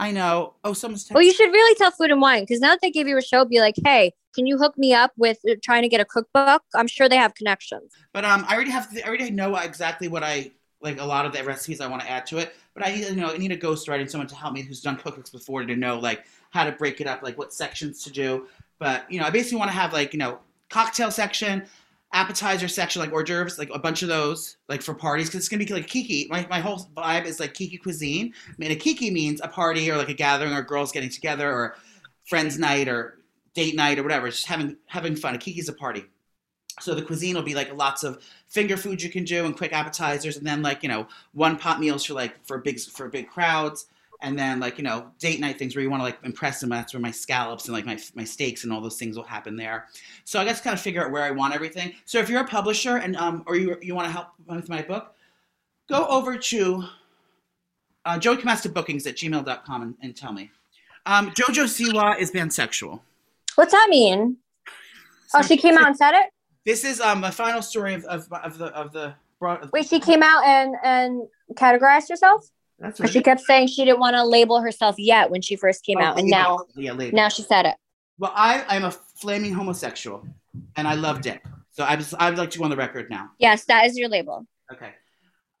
I 0.00 0.12
know. 0.12 0.54
Oh, 0.64 0.72
someone's. 0.72 1.06
Well, 1.10 1.22
you 1.22 1.34
should 1.34 1.52
really 1.52 1.74
tell 1.74 1.90
Food 1.90 2.10
and 2.10 2.22
Wine 2.22 2.44
because 2.44 2.58
now 2.58 2.70
that 2.70 2.80
they 2.80 2.90
gave 2.90 3.06
you 3.06 3.18
a 3.18 3.22
show, 3.22 3.44
be 3.44 3.60
like, 3.60 3.74
hey, 3.84 4.14
can 4.34 4.46
you 4.46 4.56
hook 4.56 4.78
me 4.78 4.94
up 4.94 5.12
with 5.18 5.38
uh, 5.46 5.56
trying 5.62 5.82
to 5.82 5.88
get 5.88 6.00
a 6.00 6.06
cookbook? 6.06 6.62
I'm 6.74 6.86
sure 6.86 7.06
they 7.06 7.18
have 7.18 7.34
connections. 7.34 7.92
But 8.14 8.24
um, 8.24 8.46
I 8.48 8.54
already 8.54 8.70
have. 8.70 8.88
I 8.96 9.06
already 9.06 9.30
know 9.30 9.54
exactly 9.56 10.08
what 10.08 10.24
I 10.24 10.52
like. 10.80 10.98
A 10.98 11.04
lot 11.04 11.26
of 11.26 11.34
the 11.34 11.44
recipes 11.44 11.82
I 11.82 11.86
want 11.86 12.00
to 12.00 12.10
add 12.10 12.24
to 12.28 12.38
it. 12.38 12.54
But 12.72 12.86
I 12.86 12.94
you 12.94 13.14
know, 13.14 13.30
I 13.30 13.36
need 13.36 13.52
a 13.52 13.58
ghostwriter 13.58 14.00
and 14.00 14.10
someone 14.10 14.26
to 14.28 14.34
help 14.34 14.54
me 14.54 14.62
who's 14.62 14.80
done 14.80 14.96
cookbooks 14.96 15.30
before 15.30 15.66
to 15.66 15.76
know 15.76 15.98
like 15.98 16.24
how 16.48 16.64
to 16.64 16.72
break 16.72 17.02
it 17.02 17.06
up, 17.06 17.22
like 17.22 17.36
what 17.36 17.52
sections 17.52 18.02
to 18.04 18.10
do. 18.10 18.46
But 18.78 19.04
you 19.12 19.20
know, 19.20 19.26
I 19.26 19.30
basically 19.30 19.58
want 19.58 19.70
to 19.70 19.76
have 19.76 19.92
like 19.92 20.14
you 20.14 20.18
know 20.18 20.38
cocktail 20.70 21.10
section, 21.10 21.66
appetizer 22.12 22.68
section, 22.68 23.00
like 23.00 23.12
hors 23.12 23.24
d'oeuvres, 23.24 23.58
like 23.58 23.70
a 23.72 23.78
bunch 23.78 24.02
of 24.02 24.08
those, 24.08 24.56
like 24.68 24.82
for 24.82 24.94
parties, 24.94 25.28
because 25.28 25.40
it's 25.40 25.48
gonna 25.48 25.64
be 25.64 25.72
like 25.72 25.86
kiki. 25.86 26.26
My 26.30 26.46
my 26.50 26.60
whole 26.60 26.90
vibe 26.96 27.24
is 27.24 27.40
like 27.40 27.54
kiki 27.54 27.76
cuisine. 27.76 28.32
I 28.48 28.54
mean, 28.58 28.70
a 28.70 28.76
kiki 28.76 29.10
means 29.10 29.40
a 29.42 29.48
party 29.48 29.90
or 29.90 29.96
like 29.96 30.08
a 30.08 30.14
gathering 30.14 30.52
or 30.52 30.62
girls 30.62 30.92
getting 30.92 31.10
together 31.10 31.50
or 31.50 31.76
friends 32.24 32.58
night 32.58 32.88
or 32.88 33.18
date 33.54 33.76
night 33.76 33.98
or 33.98 34.02
whatever. 34.02 34.26
It's 34.26 34.38
just 34.38 34.48
having 34.48 34.76
having 34.86 35.16
fun. 35.16 35.34
A 35.34 35.38
kiki's 35.38 35.68
a 35.68 35.72
party. 35.72 36.04
So 36.80 36.94
the 36.94 37.02
cuisine 37.02 37.34
will 37.34 37.42
be 37.42 37.54
like 37.54 37.72
lots 37.74 38.04
of 38.04 38.22
finger 38.48 38.76
foods 38.76 39.04
you 39.04 39.10
can 39.10 39.24
do 39.24 39.44
and 39.44 39.56
quick 39.56 39.72
appetizers, 39.72 40.36
and 40.36 40.46
then 40.46 40.62
like 40.62 40.82
you 40.82 40.88
know 40.88 41.06
one 41.32 41.56
pot 41.56 41.78
meals 41.78 42.04
for 42.04 42.14
like 42.14 42.44
for 42.44 42.58
big 42.58 42.80
for 42.80 43.08
big 43.08 43.28
crowds, 43.28 43.86
and 44.22 44.38
then 44.38 44.60
like 44.60 44.78
you 44.78 44.84
know 44.84 45.10
date 45.18 45.40
night 45.40 45.58
things 45.58 45.74
where 45.74 45.82
you 45.82 45.90
want 45.90 46.00
to 46.00 46.04
like 46.04 46.18
impress 46.24 46.60
them. 46.60 46.70
That's 46.70 46.92
where 46.92 47.00
my 47.00 47.10
scallops 47.10 47.66
and 47.66 47.74
like 47.74 47.86
my 47.86 47.98
my 48.14 48.24
steaks 48.24 48.64
and 48.64 48.72
all 48.72 48.80
those 48.80 48.98
things 48.98 49.16
will 49.16 49.24
happen 49.24 49.56
there. 49.56 49.86
So 50.24 50.40
I 50.40 50.44
guess 50.44 50.60
kind 50.60 50.74
of 50.74 50.80
figure 50.80 51.04
out 51.04 51.10
where 51.10 51.22
I 51.22 51.30
want 51.30 51.54
everything. 51.54 51.94
So 52.04 52.18
if 52.18 52.28
you're 52.28 52.40
a 52.40 52.46
publisher 52.46 52.96
and 52.96 53.16
um 53.16 53.44
or 53.46 53.56
you 53.56 53.76
you 53.80 53.94
want 53.94 54.06
to 54.06 54.12
help 54.12 54.28
with 54.46 54.68
my 54.68 54.82
book, 54.82 55.14
go 55.88 56.06
over 56.06 56.36
to 56.36 56.84
uh, 58.04 58.18
Joey 58.18 58.36
Camasta 58.36 58.72
Bookings 58.72 59.06
at 59.06 59.16
gmail.com 59.16 59.82
and, 59.82 59.94
and 60.02 60.16
tell 60.16 60.32
me. 60.32 60.50
Um, 61.06 61.30
Jojo 61.32 61.64
Siwa 61.64 62.18
is 62.18 62.30
pansexual. 62.30 63.00
What's 63.56 63.72
that 63.72 63.88
mean? 63.90 64.36
Oh, 65.34 65.42
she 65.42 65.56
came 65.56 65.76
out 65.76 65.86
and 65.86 65.96
said 65.96 66.14
it. 66.14 66.30
This 66.64 66.84
is 66.84 67.00
um 67.00 67.24
a 67.24 67.32
final 67.32 67.62
story 67.62 67.94
of, 67.94 68.04
of, 68.04 68.30
of 68.32 68.58
the 68.58 68.66
of 68.66 68.92
the. 68.92 69.14
Wait, 69.72 69.86
she 69.86 69.98
came 70.00 70.22
out 70.22 70.44
and 70.44 70.74
and 70.84 71.22
categorized 71.54 72.10
herself. 72.10 72.50
That's 72.80 73.10
she 73.10 73.22
kept 73.22 73.42
saying 73.42 73.68
she 73.68 73.84
didn't 73.84 74.00
want 74.00 74.16
to 74.16 74.24
label 74.24 74.60
herself 74.60 74.96
yet 74.98 75.30
when 75.30 75.42
she 75.42 75.54
first 75.56 75.84
came 75.84 75.98
Oh, 75.98 76.02
out, 76.02 76.18
and 76.18 76.28
label. 76.30 76.66
now 76.74 77.04
yeah, 77.04 77.10
now 77.12 77.28
she 77.28 77.42
said 77.42 77.66
it. 77.66 77.76
Well, 78.18 78.32
I 78.34 78.64
I'm 78.68 78.84
a 78.84 78.90
flaming 78.90 79.52
homosexual, 79.52 80.26
and 80.76 80.88
I 80.88 80.94
love 80.94 81.20
dick. 81.20 81.44
So 81.70 81.84
I 81.84 81.94
was 81.94 82.14
I'd 82.18 82.38
like 82.38 82.50
to 82.50 82.58
go 82.58 82.64
on 82.64 82.70
the 82.70 82.76
record 82.76 83.10
now. 83.10 83.30
Yes, 83.38 83.64
that 83.66 83.86
is 83.86 83.96
your 83.98 84.08
label. 84.08 84.46
Okay. 84.72 84.92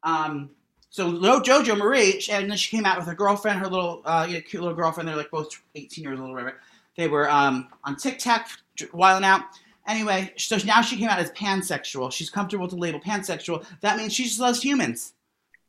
Um. 0.02 0.50
So 0.88 1.10
no 1.10 1.40
Jojo 1.40 1.76
Marie, 1.78 2.20
and 2.30 2.50
then 2.50 2.56
she 2.56 2.74
came 2.76 2.84
out 2.84 2.96
with 2.98 3.06
her 3.06 3.14
girlfriend, 3.14 3.60
her 3.60 3.68
little 3.68 4.02
uh, 4.04 4.26
you 4.28 4.34
know, 4.34 4.40
cute 4.40 4.62
little 4.62 4.76
girlfriend. 4.76 5.08
They're 5.08 5.16
like 5.16 5.30
both 5.30 5.48
18 5.74 6.02
years 6.02 6.18
old, 6.18 6.30
or 6.30 6.34
whatever. 6.34 6.60
They 6.96 7.06
were 7.06 7.30
um 7.30 7.68
on 7.84 7.96
TikTok, 7.96 8.48
wilding 8.92 9.24
out, 9.24 9.42
Anyway, 9.86 10.32
so 10.36 10.56
now 10.64 10.80
she 10.82 10.96
came 10.96 11.08
out 11.08 11.18
as 11.18 11.30
pansexual. 11.32 12.12
She's 12.12 12.30
comfortable 12.30 12.62
with 12.64 12.72
the 12.72 12.78
label 12.78 13.00
pansexual. 13.00 13.64
That 13.80 13.96
means 13.96 14.12
she 14.12 14.24
just 14.24 14.38
loves 14.38 14.62
humans. 14.62 15.14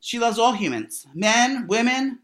She 0.04 0.18
loves 0.18 0.36
all 0.36 0.52
humans 0.52 1.06
men, 1.14 1.68
women, 1.68 2.18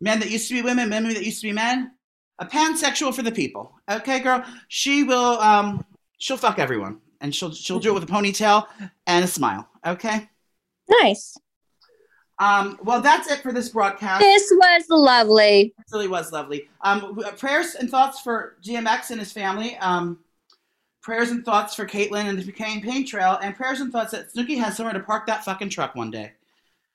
men 0.00 0.18
that 0.18 0.30
used 0.30 0.48
to 0.48 0.54
be 0.54 0.62
women, 0.62 0.90
women 0.90 1.14
that 1.14 1.24
used 1.24 1.40
to 1.40 1.46
be 1.46 1.52
men. 1.52 1.92
A 2.40 2.46
pansexual 2.46 3.14
for 3.14 3.22
the 3.22 3.30
people. 3.30 3.72
Okay, 3.88 4.18
girl? 4.18 4.44
She 4.66 5.04
will, 5.04 5.38
um, 5.40 5.84
she'll 6.18 6.36
fuck 6.36 6.58
everyone. 6.58 7.00
And 7.20 7.34
she'll, 7.34 7.52
she'll 7.52 7.78
do 7.80 7.90
it 7.90 7.94
with 7.94 8.02
a 8.02 8.12
ponytail 8.12 8.66
and 9.06 9.24
a 9.24 9.28
smile. 9.28 9.68
Okay? 9.86 10.28
Nice. 10.88 11.36
Um, 12.40 12.78
well, 12.82 13.00
that's 13.00 13.30
it 13.30 13.42
for 13.42 13.52
this 13.52 13.68
broadcast. 13.68 14.20
This 14.20 14.52
was 14.52 14.84
lovely. 14.88 15.74
It 15.78 15.84
really 15.92 16.08
was 16.08 16.32
lovely. 16.32 16.68
Um, 16.82 17.16
prayers 17.36 17.76
and 17.76 17.88
thoughts 17.88 18.20
for 18.20 18.56
DMX 18.64 19.10
and 19.10 19.20
his 19.20 19.32
family. 19.32 19.76
Um, 19.78 20.18
prayers 21.00 21.30
and 21.30 21.44
thoughts 21.44 21.74
for 21.74 21.86
Caitlyn 21.86 22.28
and 22.28 22.38
the 22.40 22.52
campaign 22.52 23.06
trail, 23.06 23.38
and 23.40 23.56
prayers 23.56 23.80
and 23.80 23.92
thoughts 23.92 24.12
that 24.12 24.32
Snooki 24.32 24.58
has 24.58 24.76
somewhere 24.76 24.94
to 24.94 25.00
park 25.00 25.26
that 25.26 25.44
fucking 25.44 25.70
truck 25.70 25.94
one 25.94 26.10
day. 26.10 26.32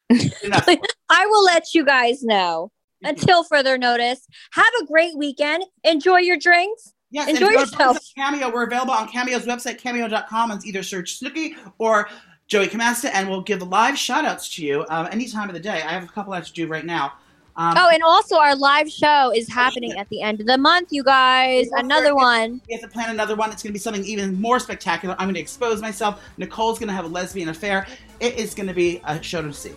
I 0.12 1.26
will 1.26 1.43
let 1.43 1.74
you 1.74 1.86
guys 1.86 2.24
know 2.24 2.72
until 3.04 3.43
further 3.43 3.78
notice. 3.78 4.28
Have 4.54 4.72
a 4.82 4.86
great 4.86 5.18
weekend. 5.18 5.64
Enjoy 5.84 6.18
your 6.18 6.38
drinks. 6.38 6.93
Yes, 7.12 7.30
Enjoy 7.30 7.49
yourself. 7.49 7.97
Cameo, 8.18 8.51
we're 8.51 8.64
available 8.64 8.93
on 8.93 9.08
Cameo's 9.08 9.45
website, 9.45 9.78
cameo.com, 9.78 10.51
and 10.51 10.66
either 10.66 10.82
search 10.82 11.20
Snooki 11.20 11.56
or 11.78 12.10
Joey 12.47 12.68
Camasta, 12.68 13.12
and 13.14 13.30
we'll 13.30 13.41
give 13.41 13.62
live 13.62 13.97
shout 13.97 14.26
outs 14.26 14.54
to 14.56 14.66
you 14.66 14.86
um, 14.89 15.08
any 15.12 15.28
time 15.28 15.47
of 15.47 15.54
the 15.54 15.60
day. 15.60 15.84
I 15.84 15.91
have 15.91 16.04
a 16.04 16.08
couple 16.08 16.34
I 16.34 16.38
have 16.38 16.47
to 16.47 16.54
do 16.54 16.68
right 16.68 16.86
now. 16.86 17.14
Um, 17.56 17.76
Oh, 17.78 17.89
and 17.93 18.01
also 18.01 18.38
our 18.38 18.56
live 18.56 18.89
show 18.89 19.32
is 19.32 19.47
happening 19.47 19.91
at 19.93 20.10
the 20.10 20.24
end 20.24 20.41
of 20.41 20.47
the 20.47 20.58
month, 20.58 20.88
you 20.91 21.04
guys. 21.04 21.70
Another 21.74 22.16
one. 22.16 22.62
We 22.68 22.74
have 22.74 22.82
to 22.82 22.88
plan 22.88 23.12
another 23.12 23.36
one. 23.36 23.51
It's 23.51 23.62
going 23.62 23.70
to 23.70 23.74
be 23.74 23.80
something 23.80 24.04
even 24.06 24.41
more 24.41 24.60
spectacular. 24.60 25.16
I'm 25.20 25.28
going 25.28 25.36
to 25.36 25.39
expose 25.39 25.82
myself. 25.82 26.24
Nicole's 26.38 26.80
going 26.80 26.89
to 26.89 26.95
have 26.95 27.06
a 27.06 27.10
lesbian 27.10 27.49
affair. 27.49 27.86
It 28.20 28.39
is 28.39 28.56
going 28.56 28.68
to 28.68 28.74
be 28.74 29.01
a 29.06 29.22
show 29.22 29.43
to 29.43 29.54
see. 29.54 29.74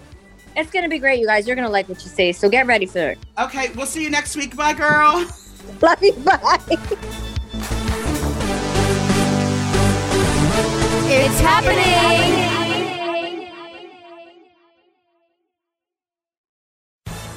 It's 0.56 0.70
gonna 0.70 0.88
be 0.88 0.98
great, 0.98 1.20
you 1.20 1.26
guys. 1.26 1.46
You're 1.46 1.54
gonna 1.54 1.68
like 1.68 1.86
what 1.88 2.02
you 2.02 2.08
see, 2.08 2.32
so 2.32 2.48
get 2.48 2.66
ready 2.66 2.86
for 2.86 3.10
it. 3.10 3.18
Okay, 3.38 3.70
we'll 3.76 3.84
see 3.84 4.02
you 4.02 4.08
next 4.10 4.36
week. 4.36 4.56
Bye, 4.56 4.72
girl. 4.72 5.26
Love 5.82 6.02
you. 6.02 6.14
Bye. 6.14 6.58
It's 11.08 11.40
happening. 11.40 12.65